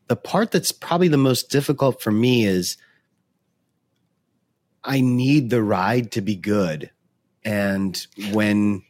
the 0.08 0.16
part 0.16 0.50
that's 0.50 0.72
probably 0.72 1.10
the 1.10 1.18
most 1.18 1.52
difficult 1.52 2.02
for 2.02 2.12
me 2.12 2.46
is 2.46 2.78
I 4.84 5.02
need 5.02 5.52
the 5.52 5.62
ride 5.62 6.12
to 6.14 6.22
be 6.22 6.36
good 6.36 6.90
and 7.44 8.00
when 8.32 8.84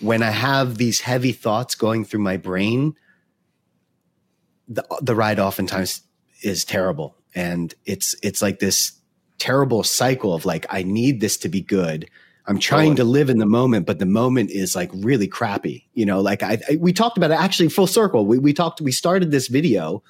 when 0.00 0.22
I 0.22 0.30
have 0.30 0.78
these 0.78 1.00
heavy 1.00 1.32
thoughts 1.32 1.74
going 1.74 2.04
through 2.04 2.20
my 2.20 2.36
brain, 2.36 2.96
the 4.68 4.84
the 5.00 5.14
ride 5.14 5.38
oftentimes 5.38 6.02
is 6.42 6.64
terrible, 6.64 7.16
and 7.34 7.74
it's 7.84 8.16
it's 8.22 8.42
like 8.42 8.58
this 8.58 8.92
terrible 9.38 9.82
cycle 9.82 10.34
of 10.34 10.44
like 10.44 10.66
I 10.70 10.82
need 10.82 11.20
this 11.20 11.36
to 11.38 11.48
be 11.48 11.60
good. 11.60 12.08
I'm 12.46 12.58
trying 12.58 12.96
to 12.96 13.04
live 13.04 13.30
in 13.30 13.38
the 13.38 13.46
moment, 13.46 13.86
but 13.86 14.00
the 14.00 14.06
moment 14.06 14.50
is 14.50 14.74
like 14.74 14.90
really 14.92 15.28
crappy. 15.28 15.88
You 15.94 16.06
know, 16.06 16.20
like 16.20 16.42
I, 16.42 16.58
I, 16.68 16.76
we 16.76 16.92
talked 16.92 17.16
about 17.16 17.30
it 17.30 17.38
actually 17.38 17.68
full 17.68 17.86
circle. 17.86 18.26
We 18.26 18.38
we 18.38 18.52
talked 18.52 18.80
we 18.80 18.92
started 18.92 19.30
this 19.30 19.46
video 19.46 20.02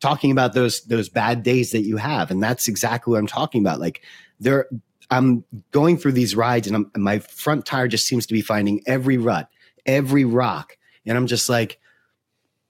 talking 0.00 0.30
about 0.30 0.54
those 0.54 0.82
those 0.84 1.08
bad 1.10 1.42
days 1.42 1.72
that 1.72 1.82
you 1.82 1.98
have, 1.98 2.30
and 2.30 2.42
that's 2.42 2.68
exactly 2.68 3.12
what 3.12 3.18
I'm 3.18 3.26
talking 3.26 3.60
about. 3.60 3.80
Like 3.80 4.02
there 4.40 4.66
I'm 5.10 5.44
going 5.70 5.98
through 5.98 6.12
these 6.12 6.34
rides 6.34 6.66
and, 6.66 6.86
and 6.94 7.04
my 7.04 7.18
front 7.18 7.66
tire 7.66 7.88
just 7.88 8.06
seems 8.06 8.26
to 8.26 8.34
be 8.34 8.40
finding 8.40 8.82
every 8.86 9.18
rut, 9.18 9.48
every 9.86 10.24
rock. 10.24 10.76
And 11.06 11.16
I'm 11.16 11.26
just 11.26 11.48
like, 11.48 11.78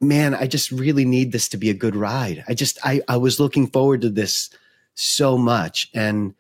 man, 0.00 0.34
I 0.34 0.46
just 0.46 0.70
really 0.70 1.04
need 1.04 1.32
this 1.32 1.48
to 1.50 1.56
be 1.56 1.70
a 1.70 1.74
good 1.74 1.96
ride. 1.96 2.44
I 2.48 2.54
just, 2.54 2.78
I, 2.84 3.00
I 3.08 3.16
was 3.16 3.40
looking 3.40 3.68
forward 3.68 4.02
to 4.02 4.10
this 4.10 4.50
so 4.94 5.38
much. 5.38 5.90
And 5.94 6.34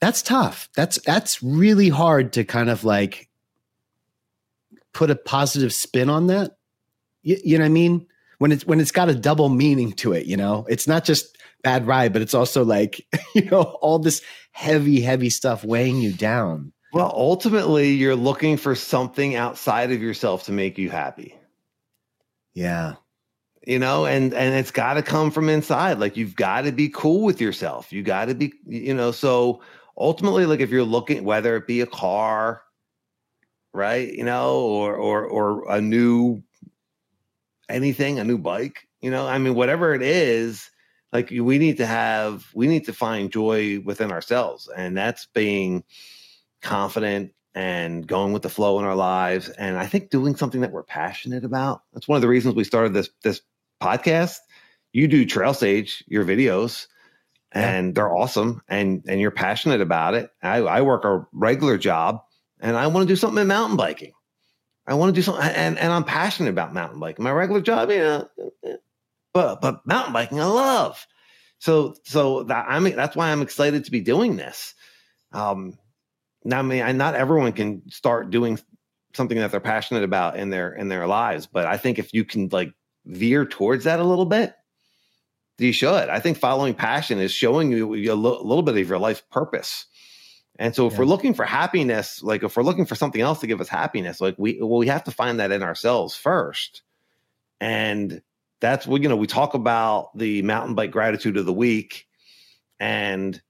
that's 0.00 0.22
tough. 0.22 0.68
That's, 0.74 1.00
that's 1.02 1.42
really 1.42 1.88
hard 1.88 2.32
to 2.34 2.44
kind 2.44 2.70
of 2.70 2.84
like 2.84 3.28
put 4.92 5.10
a 5.10 5.16
positive 5.16 5.72
spin 5.72 6.08
on 6.08 6.28
that. 6.28 6.56
You, 7.22 7.36
you 7.44 7.58
know 7.58 7.64
what 7.64 7.70
I 7.70 7.72
mean? 7.72 8.06
When 8.38 8.52
it's, 8.52 8.64
when 8.64 8.78
it's 8.78 8.92
got 8.92 9.08
a 9.08 9.14
double 9.14 9.48
meaning 9.48 9.92
to 9.94 10.12
it, 10.12 10.26
you 10.26 10.36
know, 10.36 10.64
it's 10.68 10.86
not 10.86 11.04
just 11.04 11.36
bad 11.62 11.86
ride, 11.86 12.12
but 12.12 12.22
it's 12.22 12.34
also 12.34 12.64
like, 12.64 13.04
you 13.34 13.44
know, 13.46 13.62
all 13.62 13.98
this 13.98 14.22
heavy, 14.58 15.00
heavy 15.00 15.30
stuff 15.30 15.64
weighing 15.64 15.98
you 15.98 16.12
down. 16.12 16.72
Well, 16.92 17.12
ultimately, 17.14 17.92
you're 17.92 18.16
looking 18.16 18.56
for 18.56 18.74
something 18.74 19.36
outside 19.36 19.92
of 19.92 20.02
yourself 20.02 20.44
to 20.44 20.52
make 20.52 20.78
you 20.78 20.90
happy. 20.90 21.36
Yeah. 22.54 22.94
You 23.64 23.78
know, 23.78 24.04
and 24.04 24.34
and 24.34 24.54
it's 24.54 24.72
got 24.72 24.94
to 24.94 25.02
come 25.02 25.30
from 25.30 25.48
inside. 25.48 26.00
Like 26.00 26.16
you've 26.16 26.34
got 26.34 26.62
to 26.62 26.72
be 26.72 26.88
cool 26.88 27.22
with 27.22 27.40
yourself. 27.40 27.92
You 27.92 28.02
got 28.02 28.24
to 28.26 28.34
be, 28.34 28.52
you 28.66 28.94
know, 28.94 29.12
so 29.12 29.62
ultimately 29.96 30.44
like 30.44 30.60
if 30.60 30.70
you're 30.70 30.82
looking 30.82 31.22
whether 31.22 31.54
it 31.54 31.66
be 31.66 31.80
a 31.80 31.86
car, 31.86 32.62
right? 33.72 34.12
You 34.12 34.24
know, 34.24 34.58
or 34.60 34.96
or 34.96 35.24
or 35.24 35.70
a 35.70 35.80
new 35.80 36.42
anything, 37.68 38.18
a 38.18 38.24
new 38.24 38.38
bike, 38.38 38.88
you 39.00 39.10
know, 39.10 39.28
I 39.28 39.38
mean 39.38 39.54
whatever 39.54 39.94
it 39.94 40.02
is, 40.02 40.68
like 41.12 41.30
we 41.30 41.58
need 41.58 41.78
to 41.78 41.86
have 41.86 42.46
we 42.54 42.66
need 42.66 42.86
to 42.86 42.92
find 42.92 43.32
joy 43.32 43.80
within 43.80 44.12
ourselves 44.12 44.68
and 44.74 44.96
that's 44.96 45.26
being 45.34 45.84
confident 46.62 47.32
and 47.54 48.06
going 48.06 48.32
with 48.32 48.42
the 48.42 48.48
flow 48.48 48.78
in 48.78 48.84
our 48.84 48.96
lives 48.96 49.48
and 49.48 49.78
i 49.78 49.86
think 49.86 50.10
doing 50.10 50.36
something 50.36 50.60
that 50.60 50.72
we're 50.72 50.82
passionate 50.82 51.44
about 51.44 51.82
that's 51.92 52.08
one 52.08 52.16
of 52.16 52.22
the 52.22 52.28
reasons 52.28 52.54
we 52.54 52.64
started 52.64 52.92
this 52.92 53.10
this 53.22 53.40
podcast 53.82 54.38
you 54.92 55.08
do 55.08 55.24
trail 55.24 55.54
sage 55.54 56.04
your 56.06 56.24
videos 56.24 56.86
and 57.52 57.88
yeah. 57.88 57.92
they're 57.94 58.14
awesome 58.14 58.60
and 58.68 59.04
and 59.08 59.20
you're 59.20 59.30
passionate 59.30 59.80
about 59.80 60.14
it 60.14 60.30
I, 60.42 60.58
I 60.58 60.82
work 60.82 61.04
a 61.04 61.26
regular 61.32 61.78
job 61.78 62.22
and 62.60 62.76
I 62.76 62.86
want 62.88 63.06
to 63.06 63.12
do 63.12 63.16
something 63.16 63.40
in 63.40 63.46
mountain 63.46 63.76
biking. 63.76 64.12
I 64.86 64.94
want 64.94 65.14
to 65.14 65.18
do 65.18 65.22
something, 65.22 65.44
and, 65.44 65.78
and 65.78 65.92
I'm 65.92 66.04
passionate 66.04 66.50
about 66.50 66.72
mountain 66.72 66.98
biking. 66.98 67.22
My 67.22 67.30
regular 67.30 67.60
job, 67.60 67.90
you 67.90 67.98
know, 67.98 68.28
but 69.38 69.60
but 69.60 69.86
mountain 69.86 70.12
biking, 70.12 70.40
I 70.40 70.46
love. 70.46 71.06
So 71.60 71.94
so 72.02 72.42
that 72.44 72.66
I 72.68 72.80
mean 72.80 72.96
that's 72.96 73.14
why 73.14 73.30
I'm 73.30 73.42
excited 73.42 73.84
to 73.84 73.90
be 73.92 74.00
doing 74.00 74.36
this. 74.36 74.74
Um, 75.30 75.78
now 76.44 76.58
I 76.58 76.62
mean, 76.62 76.82
I, 76.82 76.90
not 76.90 77.14
everyone 77.14 77.52
can 77.52 77.88
start 77.88 78.30
doing 78.30 78.58
something 79.14 79.38
that 79.38 79.52
they're 79.52 79.60
passionate 79.60 80.02
about 80.02 80.36
in 80.36 80.50
their 80.50 80.72
in 80.72 80.88
their 80.88 81.06
lives, 81.06 81.46
but 81.46 81.66
I 81.66 81.76
think 81.76 82.00
if 82.00 82.12
you 82.12 82.24
can 82.24 82.48
like 82.50 82.72
veer 83.06 83.46
towards 83.46 83.84
that 83.84 84.00
a 84.00 84.04
little 84.04 84.26
bit, 84.26 84.54
you 85.58 85.72
should. 85.72 86.08
I 86.08 86.18
think 86.18 86.38
following 86.38 86.74
passion 86.74 87.20
is 87.20 87.30
showing 87.30 87.70
you 87.70 88.12
a 88.12 88.16
little 88.16 88.62
bit 88.62 88.76
of 88.76 88.88
your 88.88 88.98
life 88.98 89.22
purpose. 89.30 89.86
And 90.58 90.74
so 90.74 90.88
if 90.88 90.94
yeah. 90.94 90.98
we're 91.00 91.04
looking 91.04 91.34
for 91.34 91.44
happiness, 91.44 92.24
like 92.24 92.42
if 92.42 92.56
we're 92.56 92.64
looking 92.64 92.86
for 92.86 92.96
something 92.96 93.20
else 93.20 93.38
to 93.40 93.46
give 93.46 93.60
us 93.60 93.68
happiness, 93.68 94.20
like 94.20 94.34
we 94.36 94.58
well, 94.60 94.80
we 94.80 94.88
have 94.88 95.04
to 95.04 95.12
find 95.12 95.38
that 95.38 95.52
in 95.52 95.62
ourselves 95.62 96.16
first. 96.16 96.82
And 97.60 98.20
that's 98.60 98.86
what 98.86 99.02
you 99.02 99.08
know, 99.08 99.16
we 99.16 99.26
talk 99.26 99.54
about 99.54 100.16
the 100.16 100.42
mountain 100.42 100.74
bike 100.74 100.90
gratitude 100.90 101.36
of 101.36 101.46
the 101.46 101.52
week. 101.52 102.06
And 102.80 103.40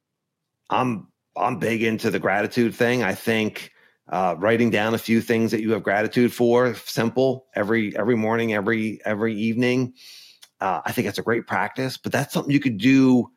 I'm 0.70 1.08
I'm 1.36 1.58
big 1.58 1.82
into 1.82 2.10
the 2.10 2.18
gratitude 2.18 2.74
thing. 2.74 3.02
I 3.02 3.14
think 3.14 3.72
uh, 4.08 4.34
writing 4.38 4.70
down 4.70 4.94
a 4.94 4.98
few 4.98 5.20
things 5.20 5.50
that 5.50 5.60
you 5.60 5.72
have 5.72 5.82
gratitude 5.82 6.32
for, 6.32 6.74
simple 6.74 7.46
every 7.54 7.96
every 7.96 8.16
morning, 8.16 8.54
every 8.54 9.00
every 9.04 9.34
evening. 9.34 9.94
Uh, 10.60 10.80
I 10.84 10.92
think 10.92 11.06
it's 11.06 11.18
a 11.18 11.22
great 11.22 11.46
practice, 11.46 11.96
but 11.96 12.10
that's 12.10 12.32
something 12.32 12.52
you 12.52 12.60
could 12.60 12.78
do 12.78 13.30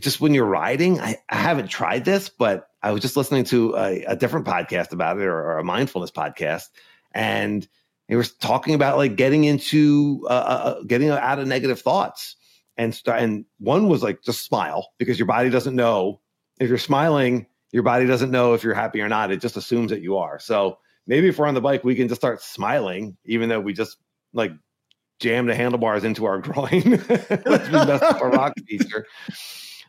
just 0.00 0.20
when 0.20 0.32
you're 0.32 0.44
riding. 0.44 1.00
I, 1.00 1.16
I 1.28 1.36
haven't 1.36 1.68
tried 1.68 2.04
this, 2.04 2.28
but 2.28 2.68
I 2.82 2.92
was 2.92 3.02
just 3.02 3.16
listening 3.16 3.44
to 3.44 3.76
a, 3.76 4.04
a 4.04 4.16
different 4.16 4.46
podcast 4.46 4.92
about 4.92 5.18
it 5.18 5.24
or, 5.24 5.34
or, 5.34 5.58
a 5.58 5.64
mindfulness 5.64 6.10
podcast, 6.10 6.64
and 7.12 7.66
they 8.08 8.16
were 8.16 8.24
talking 8.24 8.74
about 8.74 8.96
like 8.96 9.16
getting 9.16 9.44
into 9.44 10.26
uh, 10.28 10.32
uh, 10.32 10.32
uh, 10.32 10.82
getting 10.84 11.10
out 11.10 11.38
of 11.38 11.46
negative 11.46 11.80
thoughts 11.80 12.36
and 12.76 12.94
start. 12.94 13.22
And 13.22 13.44
one 13.58 13.88
was 13.88 14.02
like 14.02 14.22
just 14.22 14.44
smile 14.44 14.88
because 14.98 15.18
your 15.18 15.26
body 15.26 15.50
doesn't 15.50 15.76
know 15.76 16.20
if 16.60 16.68
you're 16.68 16.78
smiling. 16.78 17.46
Your 17.70 17.82
body 17.82 18.06
doesn't 18.06 18.30
know 18.30 18.54
if 18.54 18.62
you're 18.62 18.74
happy 18.74 19.00
or 19.00 19.08
not. 19.08 19.30
It 19.30 19.40
just 19.40 19.56
assumes 19.56 19.90
that 19.90 20.02
you 20.02 20.18
are. 20.18 20.38
So 20.38 20.78
maybe 21.06 21.28
if 21.28 21.38
we're 21.38 21.46
on 21.46 21.54
the 21.54 21.60
bike, 21.60 21.84
we 21.84 21.94
can 21.94 22.08
just 22.08 22.20
start 22.20 22.42
smiling, 22.42 23.16
even 23.24 23.48
though 23.48 23.60
we 23.60 23.72
just 23.72 23.96
like 24.34 24.52
jam 25.20 25.46
the 25.46 25.54
handlebars 25.54 26.04
into 26.04 26.26
our 26.26 26.38
groin. 26.40 27.02
Let's 27.46 27.68
be 27.68 27.76
up 27.76 28.20
a 28.20 28.26
rock 28.26 28.54
feature. 28.66 29.06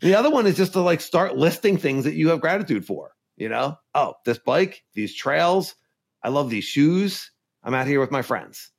The 0.01 0.15
other 0.15 0.29
one 0.29 0.47
is 0.47 0.55
just 0.55 0.73
to 0.73 0.81
like 0.81 1.01
start 1.01 1.37
listing 1.37 1.77
things 1.77 2.05
that 2.05 2.13
you 2.13 2.29
have 2.29 2.41
gratitude 2.41 2.85
for. 2.85 3.11
You 3.35 3.49
know, 3.49 3.77
oh, 3.95 4.13
this 4.25 4.37
bike, 4.37 4.83
these 4.93 5.15
trails, 5.15 5.75
I 6.21 6.29
love 6.29 6.49
these 6.49 6.65
shoes. 6.65 7.31
I'm 7.63 7.73
out 7.73 7.87
here 7.87 7.99
with 7.99 8.11
my 8.11 8.21
friends. 8.21 8.71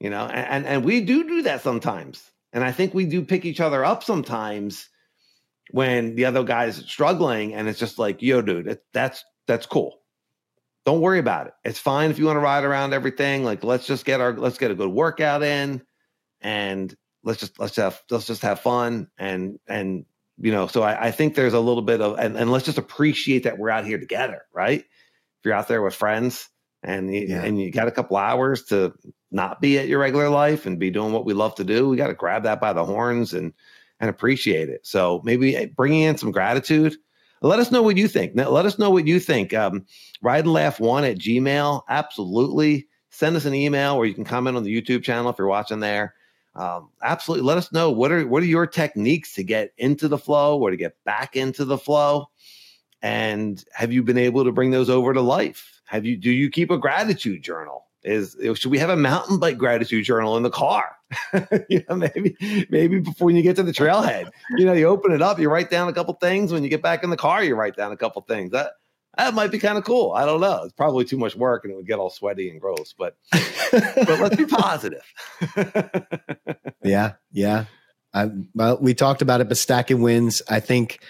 You 0.00 0.10
know, 0.10 0.26
and, 0.26 0.46
and, 0.46 0.66
and 0.66 0.84
we 0.84 1.00
do 1.00 1.26
do 1.26 1.42
that 1.42 1.62
sometimes. 1.62 2.22
And 2.52 2.62
I 2.62 2.72
think 2.72 2.92
we 2.92 3.06
do 3.06 3.22
pick 3.22 3.44
each 3.44 3.60
other 3.60 3.84
up 3.84 4.04
sometimes 4.04 4.88
when 5.70 6.14
the 6.14 6.26
other 6.26 6.44
guy's 6.44 6.76
struggling 6.76 7.54
and 7.54 7.68
it's 7.68 7.78
just 7.78 7.98
like, 7.98 8.22
yo, 8.22 8.42
dude, 8.42 8.78
that's 8.92 9.24
that's 9.46 9.66
cool. 9.66 9.98
Don't 10.84 11.00
worry 11.00 11.18
about 11.18 11.48
it. 11.48 11.54
It's 11.64 11.78
fine 11.78 12.10
if 12.10 12.18
you 12.18 12.26
want 12.26 12.36
to 12.36 12.40
ride 12.40 12.64
around 12.64 12.92
everything. 12.92 13.42
Like 13.42 13.64
let's 13.64 13.86
just 13.86 14.04
get 14.04 14.20
our 14.20 14.32
let's 14.32 14.58
get 14.58 14.70
a 14.70 14.74
good 14.74 14.90
workout 14.90 15.42
in 15.42 15.82
and 16.40 16.94
let's 17.24 17.40
just 17.40 17.58
let's 17.58 17.76
have 17.76 18.00
let's 18.10 18.26
just 18.26 18.42
have 18.42 18.60
fun 18.60 19.08
and 19.18 19.58
and 19.66 20.04
you 20.38 20.52
know, 20.52 20.66
so 20.66 20.82
I, 20.82 21.06
I 21.06 21.10
think 21.12 21.34
there's 21.34 21.54
a 21.54 21.60
little 21.60 21.82
bit 21.82 22.02
of, 22.02 22.18
and, 22.18 22.36
and, 22.36 22.52
let's 22.52 22.66
just 22.66 22.76
appreciate 22.76 23.44
that 23.44 23.56
we're 23.56 23.70
out 23.70 23.86
here 23.86 23.98
together, 23.98 24.42
right? 24.52 24.80
If 24.80 25.44
you're 25.44 25.54
out 25.54 25.66
there 25.66 25.80
with 25.80 25.94
friends 25.94 26.50
and 26.86 27.12
you, 27.12 27.26
yeah. 27.28 27.42
and 27.42 27.60
you 27.60 27.70
got 27.70 27.88
a 27.88 27.92
couple 27.92 28.16
hours 28.16 28.64
to 28.64 28.94
not 29.30 29.60
be 29.60 29.78
at 29.78 29.88
your 29.88 29.98
regular 29.98 30.30
life 30.30 30.64
and 30.64 30.78
be 30.78 30.90
doing 30.90 31.12
what 31.12 31.26
we 31.26 31.34
love 31.34 31.54
to 31.56 31.64
do, 31.64 31.88
we 31.88 31.96
got 31.96 32.06
to 32.06 32.14
grab 32.14 32.44
that 32.44 32.60
by 32.60 32.72
the 32.72 32.84
horns 32.84 33.34
and 33.34 33.52
and 34.00 34.10
appreciate 34.10 34.68
it. 34.68 34.86
So 34.86 35.20
maybe 35.24 35.72
bringing 35.76 36.02
in 36.02 36.18
some 36.18 36.30
gratitude. 36.30 36.96
Let 37.42 37.60
us 37.60 37.70
know 37.70 37.82
what 37.82 37.98
you 37.98 38.08
think. 38.08 38.34
Now, 38.34 38.48
let 38.48 38.66
us 38.66 38.78
know 38.78 38.90
what 38.90 39.06
you 39.06 39.20
think. 39.20 39.52
Um, 39.52 39.84
Ride 40.22 40.44
and 40.44 40.52
Laugh 40.52 40.80
One 40.80 41.04
at 41.04 41.18
Gmail. 41.18 41.82
Absolutely. 41.88 42.88
Send 43.10 43.36
us 43.36 43.44
an 43.44 43.54
email 43.54 43.94
or 43.94 44.06
you 44.06 44.14
can 44.14 44.24
comment 44.24 44.56
on 44.56 44.62
the 44.62 44.82
YouTube 44.82 45.02
channel 45.02 45.30
if 45.30 45.38
you're 45.38 45.46
watching 45.46 45.80
there 45.80 46.14
um, 46.56 46.88
absolutely 47.02 47.46
let 47.46 47.58
us 47.58 47.70
know 47.70 47.90
what 47.90 48.10
are 48.10 48.26
what 48.26 48.42
are 48.42 48.46
your 48.46 48.66
techniques 48.66 49.34
to 49.34 49.44
get 49.44 49.72
into 49.76 50.08
the 50.08 50.18
flow 50.18 50.58
or 50.58 50.70
to 50.70 50.76
get 50.76 50.96
back 51.04 51.36
into 51.36 51.66
the 51.66 51.76
flow 51.76 52.30
and 53.02 53.62
have 53.72 53.92
you 53.92 54.02
been 54.02 54.16
able 54.16 54.42
to 54.44 54.52
bring 54.52 54.70
those 54.70 54.88
over 54.88 55.12
to 55.12 55.20
life 55.20 55.75
have 55.86 56.04
you 56.04 56.16
do 56.16 56.30
you 56.30 56.50
keep 56.50 56.70
a 56.70 56.78
gratitude 56.78 57.42
journal 57.42 57.84
is 58.02 58.36
should 58.54 58.70
we 58.70 58.78
have 58.78 58.90
a 58.90 58.96
mountain 58.96 59.38
bike 59.38 59.58
gratitude 59.58 60.04
journal 60.04 60.36
in 60.36 60.42
the 60.42 60.50
car 60.50 60.96
you 61.68 61.82
know 61.88 61.96
maybe 61.96 62.36
maybe 62.70 63.00
before 63.00 63.30
you 63.30 63.42
get 63.42 63.56
to 63.56 63.62
the 63.62 63.72
trailhead 63.72 64.30
you 64.56 64.64
know 64.64 64.72
you 64.72 64.86
open 64.86 65.12
it 65.12 65.22
up 65.22 65.38
you 65.38 65.48
write 65.48 65.70
down 65.70 65.88
a 65.88 65.92
couple 65.92 66.14
things 66.14 66.52
when 66.52 66.62
you 66.62 66.68
get 66.68 66.82
back 66.82 67.02
in 67.02 67.10
the 67.10 67.16
car 67.16 67.42
you 67.42 67.54
write 67.54 67.76
down 67.76 67.92
a 67.92 67.96
couple 67.96 68.22
things 68.22 68.50
that 68.52 68.72
that 69.16 69.34
might 69.34 69.50
be 69.50 69.58
kind 69.58 69.78
of 69.78 69.84
cool. 69.84 70.12
I 70.12 70.26
don't 70.26 70.40
know. 70.40 70.62
It's 70.64 70.74
probably 70.74 71.04
too 71.04 71.16
much 71.16 71.34
work 71.34 71.64
and 71.64 71.72
it 71.72 71.76
would 71.76 71.86
get 71.86 71.98
all 71.98 72.10
sweaty 72.10 72.50
and 72.50 72.60
gross, 72.60 72.94
but 72.96 73.16
but 73.32 74.20
let's 74.20 74.36
be 74.36 74.46
positive. 74.46 75.02
yeah, 76.84 77.14
yeah. 77.32 77.64
I, 78.12 78.30
well, 78.54 78.78
we 78.80 78.94
talked 78.94 79.22
about 79.22 79.40
it, 79.40 79.48
but 79.48 79.56
stacking 79.56 80.02
wins. 80.02 80.42
I 80.48 80.60
think, 80.60 81.00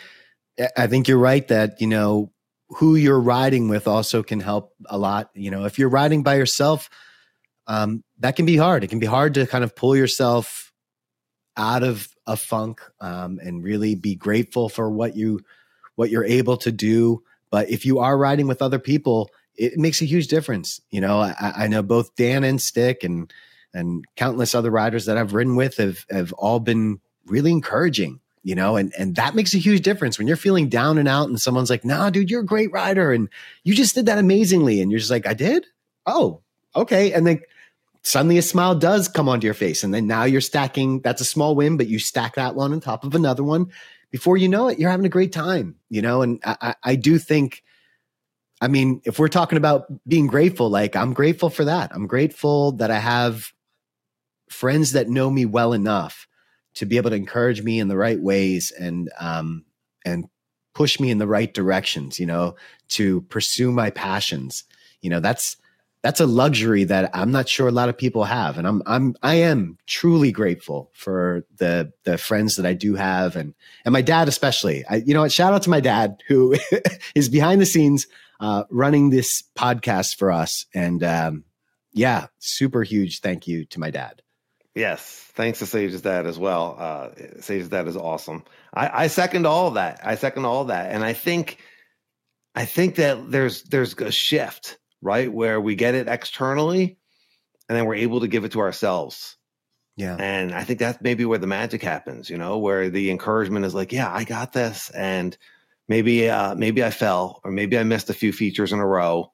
I 0.77 0.87
think 0.87 1.09
you're 1.09 1.19
right 1.19 1.47
that 1.49 1.81
you 1.81 1.87
know 1.87 2.33
who 2.69 2.97
you're 2.97 3.21
riding 3.21 3.69
with 3.69 3.87
also 3.87 4.23
can 4.23 4.41
help 4.41 4.75
a 4.87 4.99
lot. 4.99 5.31
You 5.35 5.51
know, 5.51 5.65
if 5.65 5.79
you're 5.79 5.89
riding 5.89 6.23
by 6.23 6.37
yourself, 6.37 6.91
um, 7.67 8.03
that 8.19 8.37
can 8.37 8.47
be 8.47 8.57
hard. 8.57 8.85
It 8.85 8.89
can 8.89 8.99
be 8.99 9.07
hard 9.07 9.35
to 9.35 9.47
kind 9.47 9.65
of 9.65 9.77
pull 9.77 9.97
yourself 9.97 10.73
out 11.57 11.83
of 11.83 12.09
a 12.27 12.37
funk 12.37 12.81
um, 13.01 13.39
and 13.43 13.63
really 13.63 13.95
be 13.95 14.15
grateful 14.15 14.69
for 14.69 14.91
what 14.91 15.17
you 15.17 15.41
what 15.95 16.11
you're 16.11 16.25
able 16.25 16.59
to 16.59 16.71
do 16.71 17.23
but 17.51 17.71
if 17.71 17.87
you 17.87 17.99
are 18.01 18.19
riding 18.19 18.47
with 18.47 18.63
other 18.63 18.79
people, 18.79 19.31
it 19.55 19.79
makes 19.79 20.03
a 20.03 20.07
huge 20.07 20.29
difference. 20.29 20.81
You 20.91 21.01
know, 21.01 21.21
I, 21.21 21.53
I 21.57 21.67
know 21.69 21.83
both 21.83 22.15
Dan 22.17 22.45
and 22.45 22.61
Stick 22.61 23.05
and 23.05 23.33
and 23.73 24.05
countless 24.17 24.55
other 24.55 24.71
riders 24.71 25.07
that 25.07 25.19
I've 25.19 25.35
ridden 25.35 25.57
with 25.57 25.77
have 25.77 26.05
have 26.11 26.33
all 26.35 26.61
been 26.61 27.01
really 27.27 27.51
encouraging. 27.51 28.21
You 28.47 28.55
know, 28.55 28.77
and 28.77 28.93
and 28.97 29.17
that 29.17 29.35
makes 29.35 29.55
a 29.55 29.59
huge 29.59 29.83
difference 29.83 30.19
when 30.19 30.29
you're 30.29 30.37
feeling 30.37 30.69
down 30.69 30.99
and 30.99 31.09
out, 31.09 31.29
and 31.29 31.41
someone's 31.41 31.69
like, 31.69 31.85
"Nah, 31.85 32.11
dude, 32.11 32.31
you're 32.31 32.43
a 32.43 32.47
great 32.47 32.71
rider, 32.71 33.11
and 33.11 33.29
you 33.65 33.75
just 33.75 33.97
did 33.97 34.07
that 34.07 34.19
amazingly," 34.19 34.81
and 34.81 34.89
you're 34.89 35.01
just 35.01 35.11
like, 35.11 35.27
"I 35.27 35.35
did? 35.35 35.67
Oh, 36.07 36.43
okay." 36.77 37.13
And 37.13 37.27
then 37.27 37.41
suddenly 38.03 38.39
a 38.39 38.43
smile 38.43 38.77
does 38.77 39.09
come 39.09 39.29
onto 39.29 39.47
your 39.47 39.55
face, 39.55 39.83
and 39.83 39.93
then 39.93 40.07
now 40.07 40.23
you're 40.23 40.41
stacking. 40.41 41.01
That's 41.01 41.21
a 41.21 41.25
small 41.25 41.57
win, 41.57 41.77
but 41.77 41.89
you 41.89 41.99
stack 41.99 42.37
that 42.37 42.55
one 42.55 42.73
on 42.73 42.79
top 42.79 43.03
of 43.03 43.17
another 43.17 43.43
one, 43.43 43.73
before 44.13 44.37
you 44.37 44.49
know 44.49 44.69
it, 44.69 44.79
you're 44.79 44.91
having 44.91 45.07
a 45.07 45.11
great 45.11 45.33
time, 45.33 45.75
you 45.91 46.01
know? 46.01 46.23
And 46.23 46.41
I, 46.45 46.75
I 46.85 46.95
do 46.95 47.19
think, 47.19 47.65
I 48.61 48.69
mean, 48.69 49.01
if 49.05 49.19
we're 49.19 49.29
talking 49.29 49.59
about 49.59 49.87
being 50.07 50.27
grateful, 50.27 50.71
like 50.71 50.95
I'm 50.97 51.13
grateful 51.13 51.51
for 51.51 51.65
that. 51.65 51.91
I'm 51.93 52.07
grateful 52.07 52.73
that 52.73 52.91
I 52.91 52.99
have 52.99 53.53
friends 54.49 54.93
that 54.93 55.09
know 55.09 55.29
me 55.31 55.45
well 55.45 55.73
enough 55.73 56.29
to 56.77 56.87
be 56.87 56.97
able 56.97 57.11
to 57.11 57.17
encourage 57.17 57.63
me 57.63 57.79
in 57.81 57.89
the 57.89 57.97
right 57.97 58.21
ways 58.21 58.73
and, 58.73 59.11
um, 59.19 59.65
and 60.05 60.27
push 60.75 61.01
me 61.01 61.11
in 61.11 61.19
the 61.19 61.27
right 61.27 61.53
directions, 61.53 62.19
you 62.19 62.27
know, 62.27 62.57
to 62.89 63.23
pursue 63.23 63.73
my 63.73 63.91
passions. 63.91 64.65
You 65.03 65.11
know, 65.11 65.21
that's, 65.21 65.57
that's 66.07 66.21
a 66.21 66.27
luxury 66.27 66.85
that 66.85 67.11
I'm 67.15 67.33
not 67.33 67.49
sure 67.49 67.67
a 67.67 67.73
lot 67.73 67.89
of 67.89 67.99
people 67.99 68.23
have. 68.23 68.59
And 68.59 68.67
I'm 68.69 68.81
I'm 68.87 69.17
I 69.25 69.35
am 69.37 69.77
truly 69.87 70.31
grateful 70.31 70.93
for 70.95 71.45
the 71.57 71.93
the 72.05 72.17
friends 72.17 72.55
that 72.57 72.65
I 72.65 72.75
do 72.75 72.95
have 72.95 73.35
and 73.35 73.55
and 73.85 73.93
my 73.93 74.03
dad 74.03 74.29
especially. 74.29 74.85
I 74.89 74.97
you 75.05 75.15
know 75.15 75.23
what, 75.23 75.33
shout 75.33 75.53
out 75.53 75.65
to 75.65 75.71
my 75.71 75.81
dad 75.81 76.23
who 76.29 76.55
is 77.17 77.29
behind 77.29 77.61
the 77.61 77.67
scenes 77.67 78.07
uh, 78.39 78.65
running 78.71 79.11
this 79.11 79.43
podcast 79.59 80.17
for 80.17 80.31
us. 80.31 80.67
And 80.73 81.03
um, 81.03 81.45
yeah, 81.93 82.27
super 82.39 82.85
huge 82.85 83.21
thank 83.21 83.49
you 83.49 83.65
to 83.67 83.81
my 83.81 83.91
dad. 83.91 84.23
Yes, 84.77 85.03
thanks 85.35 85.59
to 85.59 85.67
Sage's 85.67 86.03
dad 86.03 86.27
as 86.27 86.39
well. 86.39 86.77
Uh, 86.79 87.09
Sage's 87.41 87.69
dad 87.69 87.89
is 87.89 87.97
awesome. 87.97 88.45
I, 88.73 89.05
I 89.05 89.07
second 89.09 89.47
all 89.47 89.67
of 89.69 89.75
that. 89.75 90.01
I 90.05 90.15
second 90.15 90.45
all 90.45 90.67
that, 90.67 90.93
and 90.93 91.03
I 91.03 91.15
think, 91.15 91.59
I 92.55 92.67
think 92.67 92.97
that 92.97 93.31
there's 93.31 93.65
there's 93.65 93.95
a 93.95 94.13
shift 94.13 94.79
right? 95.07 95.33
Where 95.33 95.61
we 95.61 95.75
get 95.75 95.95
it 95.95 96.09
externally 96.09 96.99
and 97.69 97.77
then 97.77 97.87
we're 97.87 97.97
able 97.97 98.21
to 98.21 98.29
give 98.29 98.45
it 98.45 98.53
to 98.53 98.61
ourselves. 98.61 99.37
Yeah. 99.97 100.17
And 100.19 100.53
I 100.53 100.65
think 100.65 100.79
that's 100.79 101.01
maybe 101.01 101.25
where 101.25 101.39
the 101.39 101.47
magic 101.47 101.83
happens, 101.83 102.29
you 102.29 102.37
know, 102.37 102.59
where 102.59 102.91
the 102.91 103.11
encouragement 103.11 103.65
is 103.65 103.75
like, 103.75 103.93
yeah, 103.93 104.13
I 104.13 104.25
got 104.25 104.53
this. 104.53 104.91
And 104.91 105.37
maybe, 105.89 106.29
uh, 106.29 106.55
maybe 106.55 106.85
I 106.85 106.91
fell 106.91 107.41
or 107.45 107.51
maybe 107.51 107.79
I 107.79 107.85
missed 107.85 108.11
a 108.11 108.15
few 108.15 108.33
features 108.33 108.73
in 108.73 108.79
a 108.79 108.87
row. 108.87 109.33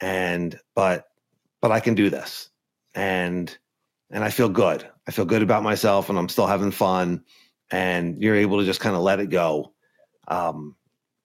And, 0.00 0.58
but, 0.74 1.06
but 1.60 1.70
I 1.70 1.80
can 1.80 1.94
do 1.94 2.10
this. 2.10 2.48
And, 2.94 3.56
and 4.12 4.22
I 4.22 4.30
feel 4.30 4.48
good. 4.48 4.86
I 5.06 5.10
feel 5.10 5.24
good 5.24 5.42
about 5.42 5.62
myself 5.62 6.08
and 6.08 6.18
I'm 6.18 6.28
still 6.28 6.46
having 6.46 6.70
fun. 6.70 7.24
And 7.70 8.22
you're 8.22 8.36
able 8.36 8.60
to 8.60 8.66
just 8.66 8.80
kind 8.80 8.94
of 8.94 9.02
let 9.02 9.18
it 9.18 9.30
go. 9.30 9.72
Um, 10.28 10.76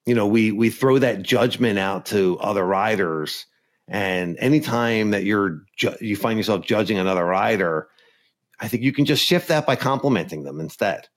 you 0.06 0.14
know, 0.14 0.26
we 0.26 0.50
we 0.50 0.70
throw 0.70 0.98
that 0.98 1.22
judgment 1.22 1.78
out 1.78 2.06
to 2.06 2.38
other 2.40 2.64
riders, 2.64 3.44
and 3.86 4.38
anytime 4.38 5.10
that 5.10 5.24
you're 5.24 5.64
ju- 5.76 5.96
you 6.00 6.16
find 6.16 6.38
yourself 6.38 6.64
judging 6.64 6.98
another 6.98 7.24
rider, 7.24 7.88
I 8.58 8.68
think 8.68 8.82
you 8.82 8.92
can 8.92 9.04
just 9.04 9.22
shift 9.22 9.48
that 9.48 9.66
by 9.66 9.76
complimenting 9.76 10.44
them 10.44 10.60
instead. 10.60 11.08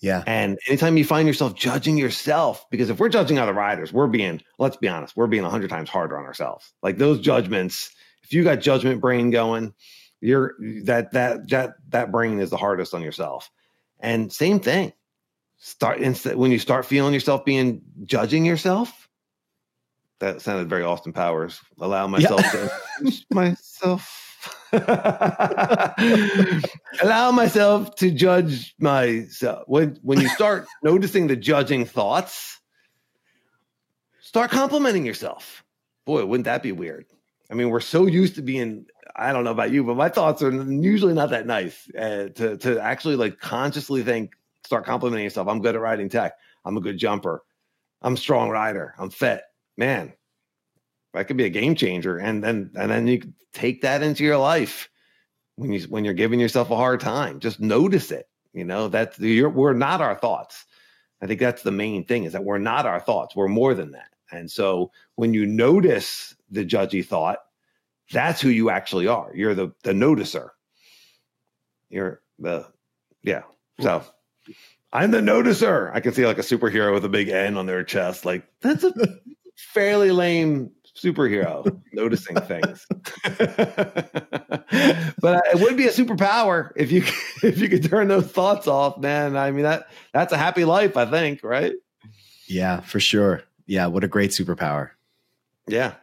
Yeah. 0.00 0.22
And 0.26 0.58
anytime 0.68 0.96
you 0.96 1.04
find 1.04 1.26
yourself 1.26 1.54
judging 1.54 1.98
yourself, 1.98 2.64
because 2.70 2.90
if 2.90 3.00
we're 3.00 3.08
judging 3.08 3.38
other 3.38 3.52
riders, 3.52 3.92
we're 3.92 4.08
being, 4.08 4.42
let's 4.58 4.76
be 4.76 4.88
honest, 4.88 5.16
we're 5.16 5.28
being 5.28 5.44
a 5.44 5.50
hundred 5.50 5.70
times 5.70 5.88
harder 5.88 6.16
on 6.18 6.24
ourselves. 6.24 6.72
Like 6.82 6.98
those 6.98 7.20
judgments, 7.20 7.90
if 8.22 8.32
you 8.32 8.42
got 8.44 8.60
judgment 8.60 9.00
brain 9.00 9.30
going, 9.30 9.74
you're 10.22 10.54
that 10.84 11.12
that 11.12 11.48
that 11.50 11.74
that 11.88 12.10
brain 12.12 12.40
is 12.40 12.50
the 12.50 12.56
hardest 12.56 12.94
on 12.94 13.02
yourself. 13.02 13.50
And 14.00 14.32
same 14.32 14.60
thing. 14.60 14.92
Start 15.58 15.98
instead 15.98 16.36
when 16.36 16.50
you 16.50 16.58
start 16.58 16.86
feeling 16.86 17.12
yourself 17.12 17.44
being 17.44 17.82
judging 18.04 18.46
yourself. 18.46 19.08
That 20.20 20.40
sounded 20.40 20.68
very 20.68 20.84
Austin 20.84 21.12
Powers. 21.12 21.60
Allow 21.80 22.06
myself 22.06 22.40
yeah. 22.54 22.68
to 23.10 23.24
myself 23.30 24.32
allow 27.02 27.30
myself 27.30 27.94
to 27.94 28.10
judge 28.10 28.74
myself 28.78 29.62
when 29.66 29.98
when 30.02 30.18
you 30.18 30.28
start 30.28 30.66
noticing 30.82 31.26
the 31.26 31.36
judging 31.36 31.84
thoughts 31.84 32.58
start 34.20 34.50
complimenting 34.50 35.04
yourself 35.04 35.62
boy 36.06 36.24
wouldn't 36.24 36.46
that 36.46 36.62
be 36.62 36.72
weird 36.72 37.04
i 37.50 37.54
mean 37.54 37.68
we're 37.68 37.80
so 37.80 38.06
used 38.06 38.34
to 38.34 38.42
being 38.42 38.86
i 39.16 39.32
don't 39.32 39.44
know 39.44 39.50
about 39.50 39.70
you 39.70 39.84
but 39.84 39.96
my 39.96 40.08
thoughts 40.08 40.42
are 40.42 40.50
usually 40.50 41.14
not 41.14 41.30
that 41.30 41.46
nice 41.46 41.88
uh, 41.96 42.28
to 42.34 42.56
to 42.56 42.80
actually 42.80 43.16
like 43.16 43.38
consciously 43.38 44.02
think 44.02 44.32
start 44.64 44.84
complimenting 44.84 45.24
yourself. 45.24 45.48
I'm 45.48 45.60
good 45.60 45.74
at 45.74 45.80
riding 45.80 46.08
tech. 46.08 46.34
I'm 46.64 46.76
a 46.76 46.80
good 46.80 46.96
jumper. 46.96 47.42
I'm 48.00 48.14
a 48.14 48.16
strong 48.16 48.48
rider. 48.48 48.94
I'm 48.96 49.10
fit. 49.10 49.42
Man 49.76 50.12
that 51.12 51.26
could 51.26 51.36
be 51.36 51.44
a 51.44 51.50
game 51.50 51.74
changer. 51.74 52.18
And 52.18 52.42
then 52.42 52.70
and 52.76 52.90
then 52.90 53.06
you 53.06 53.22
take 53.52 53.82
that 53.82 54.02
into 54.02 54.24
your 54.24 54.38
life 54.38 54.88
when 55.56 55.72
you 55.72 55.80
when 55.82 56.04
you're 56.04 56.14
giving 56.14 56.40
yourself 56.40 56.70
a 56.70 56.76
hard 56.76 57.00
time. 57.00 57.40
Just 57.40 57.60
notice 57.60 58.10
it 58.10 58.28
you 58.52 58.64
know? 58.64 58.88
That 58.88 59.18
we're 59.18 59.72
not 59.72 60.00
our 60.00 60.14
thoughts. 60.14 60.64
I 61.20 61.26
think 61.26 61.40
that's 61.40 61.62
the 61.62 61.70
main 61.70 62.04
thing 62.04 62.24
is 62.24 62.32
that 62.32 62.44
we're 62.44 62.58
not 62.58 62.86
our 62.86 63.00
thoughts. 63.00 63.36
We're 63.36 63.48
more 63.48 63.74
than 63.74 63.92
that. 63.92 64.08
And 64.30 64.50
so 64.50 64.90
when 65.16 65.34
you 65.34 65.46
notice 65.46 66.34
the 66.50 66.64
judgy 66.64 67.04
thought 67.04 67.38
that's 68.12 68.40
who 68.40 68.48
you 68.48 68.70
actually 68.70 69.06
are 69.06 69.30
you're 69.34 69.54
the 69.54 69.72
the 69.82 69.92
noticer 69.92 70.50
you're 71.90 72.20
the 72.38 72.66
yeah 73.22 73.42
so 73.80 74.04
hmm. 74.46 74.52
i'm 74.92 75.10
the 75.10 75.20
noticer 75.20 75.92
i 75.94 76.00
can 76.00 76.12
see 76.12 76.26
like 76.26 76.38
a 76.38 76.42
superhero 76.42 76.92
with 76.92 77.04
a 77.04 77.08
big 77.08 77.28
n 77.28 77.56
on 77.56 77.66
their 77.66 77.84
chest 77.84 78.24
like 78.24 78.46
that's 78.60 78.84
a 78.84 78.92
fairly 79.56 80.10
lame 80.10 80.70
superhero 80.96 81.80
noticing 81.92 82.36
things. 82.36 82.86
but 85.20 85.42
it 85.46 85.60
would 85.60 85.76
be 85.76 85.86
a 85.86 85.90
superpower 85.90 86.70
if 86.76 86.92
you 86.92 87.02
if 87.42 87.58
you 87.58 87.68
could 87.68 87.88
turn 87.88 88.08
those 88.08 88.26
thoughts 88.26 88.66
off, 88.66 88.98
man. 88.98 89.36
I 89.36 89.50
mean 89.50 89.64
that 89.64 89.88
that's 90.12 90.32
a 90.32 90.38
happy 90.38 90.64
life, 90.64 90.96
I 90.96 91.06
think, 91.06 91.42
right? 91.42 91.74
Yeah, 92.46 92.80
for 92.80 93.00
sure. 93.00 93.42
Yeah, 93.66 93.86
what 93.86 94.04
a 94.04 94.08
great 94.08 94.30
superpower. 94.30 94.90
Yeah. 95.66 95.94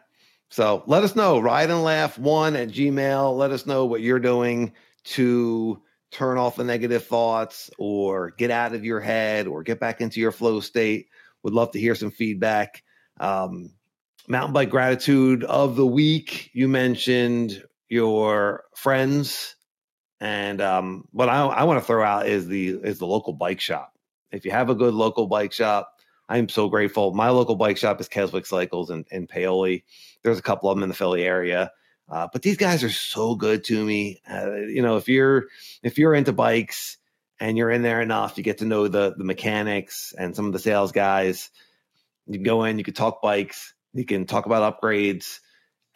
So 0.50 0.82
let 0.86 1.04
us 1.04 1.14
know. 1.14 1.38
Ride 1.38 1.70
and 1.70 1.82
laugh 1.82 2.18
one 2.18 2.56
at 2.56 2.68
Gmail. 2.68 3.36
Let 3.36 3.52
us 3.52 3.66
know 3.66 3.86
what 3.86 4.00
you're 4.00 4.18
doing 4.18 4.72
to 5.04 5.80
turn 6.10 6.38
off 6.38 6.56
the 6.56 6.64
negative 6.64 7.06
thoughts 7.06 7.70
or 7.78 8.30
get 8.30 8.50
out 8.50 8.74
of 8.74 8.84
your 8.84 9.00
head 9.00 9.46
or 9.46 9.62
get 9.62 9.78
back 9.78 10.00
into 10.00 10.20
your 10.20 10.32
flow 10.32 10.60
state. 10.60 11.08
Would 11.44 11.54
love 11.54 11.70
to 11.72 11.80
hear 11.80 11.94
some 11.94 12.10
feedback. 12.10 12.82
Um, 13.20 13.70
mountain 14.28 14.52
bike 14.52 14.70
gratitude 14.70 15.44
of 15.44 15.76
the 15.76 15.86
week. 15.86 16.50
You 16.52 16.68
mentioned 16.68 17.62
your 17.88 18.64
friends, 18.74 19.56
and 20.20 20.60
um, 20.60 21.04
what 21.12 21.28
I, 21.28 21.46
I 21.46 21.64
want 21.64 21.80
to 21.80 21.86
throw 21.86 22.04
out 22.04 22.26
is 22.26 22.46
the 22.46 22.70
is 22.70 22.98
the 22.98 23.06
local 23.06 23.32
bike 23.32 23.60
shop. 23.60 23.92
If 24.32 24.44
you 24.44 24.50
have 24.50 24.68
a 24.68 24.74
good 24.74 24.94
local 24.94 25.26
bike 25.26 25.52
shop, 25.52 25.99
I'm 26.30 26.48
so 26.48 26.68
grateful. 26.68 27.12
My 27.12 27.30
local 27.30 27.56
bike 27.56 27.76
shop 27.76 28.00
is 28.00 28.08
Keswick 28.08 28.46
Cycles 28.46 28.88
in, 28.90 29.04
in 29.10 29.26
Paoli. 29.26 29.84
There's 30.22 30.38
a 30.38 30.42
couple 30.42 30.70
of 30.70 30.76
them 30.76 30.84
in 30.84 30.88
the 30.88 30.94
Philly 30.94 31.24
area. 31.24 31.72
Uh, 32.08 32.28
but 32.32 32.42
these 32.42 32.56
guys 32.56 32.84
are 32.84 32.90
so 32.90 33.34
good 33.34 33.64
to 33.64 33.84
me. 33.84 34.22
Uh, 34.30 34.54
you 34.54 34.80
know, 34.80 34.96
if 34.96 35.08
you're 35.08 35.46
if 35.82 35.98
you're 35.98 36.14
into 36.14 36.32
bikes 36.32 36.98
and 37.40 37.58
you're 37.58 37.70
in 37.70 37.82
there 37.82 38.00
enough, 38.00 38.38
you 38.38 38.44
get 38.44 38.58
to 38.58 38.64
know 38.64 38.86
the 38.86 39.14
the 39.16 39.24
mechanics 39.24 40.14
and 40.16 40.34
some 40.34 40.46
of 40.46 40.52
the 40.52 40.60
sales 40.60 40.92
guys. 40.92 41.50
You 42.28 42.34
can 42.34 42.44
go 42.44 42.62
in, 42.62 42.78
you 42.78 42.84
can 42.84 42.94
talk 42.94 43.22
bikes, 43.22 43.74
you 43.92 44.04
can 44.04 44.26
talk 44.26 44.46
about 44.46 44.80
upgrades, 44.80 45.40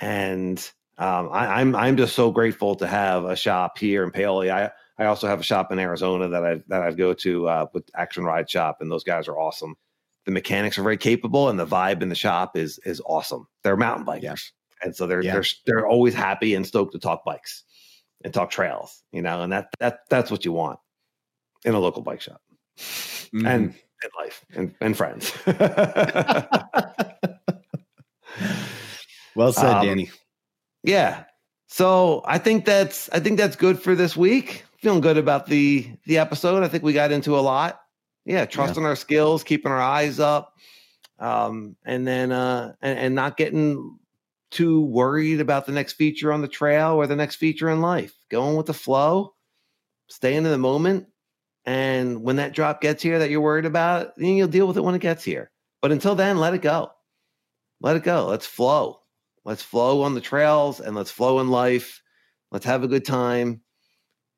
and 0.00 0.58
um, 0.98 1.28
I, 1.30 1.60
am 1.60 1.74
I'm, 1.74 1.76
I'm 1.76 1.96
just 1.96 2.16
so 2.16 2.32
grateful 2.32 2.74
to 2.76 2.88
have 2.88 3.24
a 3.24 3.36
shop 3.36 3.78
here 3.78 4.02
in 4.02 4.10
Paoli. 4.10 4.50
I 4.50 4.70
I 4.98 5.06
also 5.06 5.28
have 5.28 5.40
a 5.40 5.44
shop 5.44 5.70
in 5.70 5.78
Arizona 5.78 6.28
that 6.28 6.44
I 6.44 6.62
that 6.68 6.82
I 6.82 6.90
go 6.92 7.14
to 7.14 7.48
uh, 7.48 7.66
with 7.72 7.88
Action 7.94 8.24
Ride 8.24 8.50
Shop, 8.50 8.78
and 8.80 8.90
those 8.90 9.04
guys 9.04 9.28
are 9.28 9.38
awesome. 9.38 9.76
The 10.26 10.32
mechanics 10.32 10.78
are 10.78 10.82
very 10.82 10.96
capable, 10.96 11.48
and 11.48 11.58
the 11.58 11.66
vibe 11.66 12.02
in 12.02 12.08
the 12.08 12.14
shop 12.14 12.56
is 12.56 12.78
is 12.84 13.00
awesome. 13.04 13.46
They're 13.62 13.76
mountain 13.76 14.06
bikers, 14.06 14.22
yeah. 14.22 14.34
and 14.82 14.96
so 14.96 15.06
they're 15.06 15.22
yeah. 15.22 15.34
they're 15.34 15.44
they're 15.66 15.86
always 15.86 16.14
happy 16.14 16.54
and 16.54 16.66
stoked 16.66 16.92
to 16.92 16.98
talk 16.98 17.24
bikes 17.24 17.64
and 18.22 18.32
talk 18.32 18.50
trails, 18.50 19.02
you 19.12 19.22
know, 19.22 19.42
and 19.42 19.52
that 19.52 19.68
that 19.80 20.00
that's 20.08 20.30
what 20.30 20.44
you 20.44 20.52
want 20.52 20.78
in 21.64 21.74
a 21.74 21.78
local 21.78 22.02
bike 22.02 22.20
shop 22.20 22.40
mm-hmm. 22.78 23.46
and 23.46 23.74
in 24.02 24.10
life 24.18 24.44
and, 24.54 24.74
and 24.80 24.96
friends. 24.96 25.32
Well 29.34 29.52
said, 29.52 29.66
um, 29.66 29.86
Danny. 29.86 30.10
Yeah. 30.82 31.24
So 31.66 32.22
I 32.24 32.38
think 32.38 32.64
that's 32.64 33.08
I 33.10 33.20
think 33.20 33.38
that's 33.38 33.56
good 33.56 33.80
for 33.80 33.94
this 33.94 34.16
week. 34.16 34.64
Feeling 34.78 35.00
good 35.00 35.18
about 35.18 35.46
the 35.46 35.90
the 36.06 36.18
episode. 36.18 36.62
I 36.62 36.68
think 36.68 36.84
we 36.84 36.92
got 36.92 37.10
into 37.10 37.36
a 37.36 37.40
lot. 37.40 37.80
Yeah, 38.24 38.46
trusting 38.46 38.82
yeah. 38.82 38.88
our 38.88 38.96
skills, 38.96 39.44
keeping 39.44 39.70
our 39.70 39.80
eyes 39.80 40.18
up, 40.18 40.54
um, 41.18 41.76
and 41.84 42.06
then 42.06 42.32
uh, 42.32 42.74
and, 42.80 42.98
and 42.98 43.14
not 43.14 43.36
getting 43.36 43.98
too 44.50 44.82
worried 44.82 45.40
about 45.40 45.66
the 45.66 45.72
next 45.72 45.94
feature 45.94 46.32
on 46.32 46.40
the 46.40 46.48
trail 46.48 46.92
or 46.94 47.06
the 47.06 47.16
next 47.16 47.36
feature 47.36 47.68
in 47.68 47.80
life. 47.80 48.14
Going 48.30 48.56
with 48.56 48.66
the 48.66 48.74
flow, 48.74 49.34
staying 50.08 50.38
in 50.38 50.44
the 50.44 50.58
moment, 50.58 51.06
and 51.66 52.22
when 52.22 52.36
that 52.36 52.54
drop 52.54 52.80
gets 52.80 53.02
here 53.02 53.18
that 53.18 53.30
you're 53.30 53.40
worried 53.40 53.66
about, 53.66 54.16
then 54.16 54.36
you'll 54.36 54.48
deal 54.48 54.66
with 54.66 54.76
it 54.76 54.84
when 54.84 54.94
it 54.94 55.00
gets 55.00 55.24
here. 55.24 55.50
But 55.82 55.92
until 55.92 56.14
then, 56.14 56.38
let 56.38 56.54
it 56.54 56.62
go. 56.62 56.90
Let 57.80 57.96
it 57.96 58.04
go. 58.04 58.26
Let's 58.26 58.46
flow. 58.46 59.00
Let's 59.44 59.62
flow 59.62 60.02
on 60.02 60.14
the 60.14 60.20
trails 60.20 60.80
and 60.80 60.96
let's 60.96 61.10
flow 61.10 61.40
in 61.40 61.48
life. 61.48 62.02
Let's 62.50 62.64
have 62.64 62.84
a 62.84 62.88
good 62.88 63.04
time. 63.04 63.60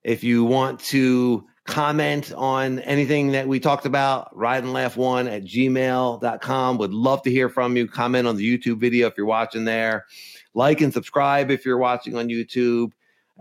If 0.03 0.24
you 0.24 0.45
want 0.45 0.80
to 0.80 1.47
comment 1.66 2.32
on 2.32 2.78
anything 2.80 3.32
that 3.32 3.48
we 3.48 3.60
talked 3.60 3.86
about, 3.86 4.34
ride 4.36 4.62
and 4.62 4.72
laugh 4.72 4.96
one 4.96 5.26
at 5.26 5.44
gmail.com. 5.44 6.78
Would 6.78 6.94
love 6.94 7.22
to 7.22 7.30
hear 7.30 7.48
from 7.48 7.76
you. 7.76 7.86
Comment 7.86 8.26
on 8.26 8.36
the 8.36 8.58
YouTube 8.58 8.78
video 8.78 9.08
if 9.08 9.14
you're 9.16 9.26
watching 9.26 9.64
there. 9.64 10.06
Like 10.54 10.80
and 10.80 10.92
subscribe 10.92 11.50
if 11.50 11.66
you're 11.66 11.78
watching 11.78 12.16
on 12.16 12.28
YouTube. 12.28 12.92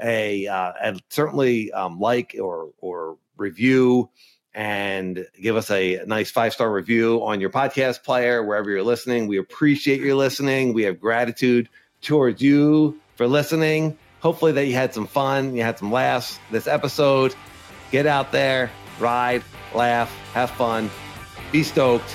A 0.03 0.45
uh, 0.47 0.73
and 0.83 1.01
certainly 1.09 1.71
um, 1.71 1.99
like 1.99 2.35
or 2.37 2.71
or 2.79 3.17
review 3.37 4.09
and 4.53 5.25
give 5.41 5.55
us 5.55 5.69
a 5.71 6.01
nice 6.05 6.31
five 6.31 6.53
star 6.53 6.71
review 6.71 7.23
on 7.23 7.39
your 7.39 7.49
podcast 7.49 8.03
player, 8.03 8.43
wherever 8.43 8.69
you're 8.69 8.83
listening. 8.83 9.27
We 9.27 9.37
appreciate 9.37 10.01
your 10.01 10.15
listening. 10.15 10.73
We 10.73 10.83
have 10.83 10.99
gratitude 10.99 11.69
towards 12.01 12.41
you 12.41 12.99
for 13.15 13.27
listening. 13.27 13.97
Hopefully, 14.19 14.53
that 14.53 14.65
you 14.65 14.73
had 14.73 14.93
some 14.93 15.07
fun, 15.07 15.55
you 15.55 15.61
had 15.61 15.77
some 15.77 15.91
laughs 15.91 16.39
this 16.51 16.67
episode. 16.67 17.35
Get 17.95 18.07
out 18.07 18.33
there, 18.33 18.69
ride, 18.99 19.41
laugh, 19.73 20.13
have 20.33 20.49
fun, 20.51 20.89
be 21.53 21.63
stoked. 21.63 22.13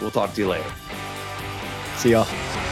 We'll 0.00 0.12
talk 0.12 0.32
to 0.34 0.40
you 0.40 0.46
later. 0.46 0.72
See 1.96 2.12
y'all. 2.12 2.67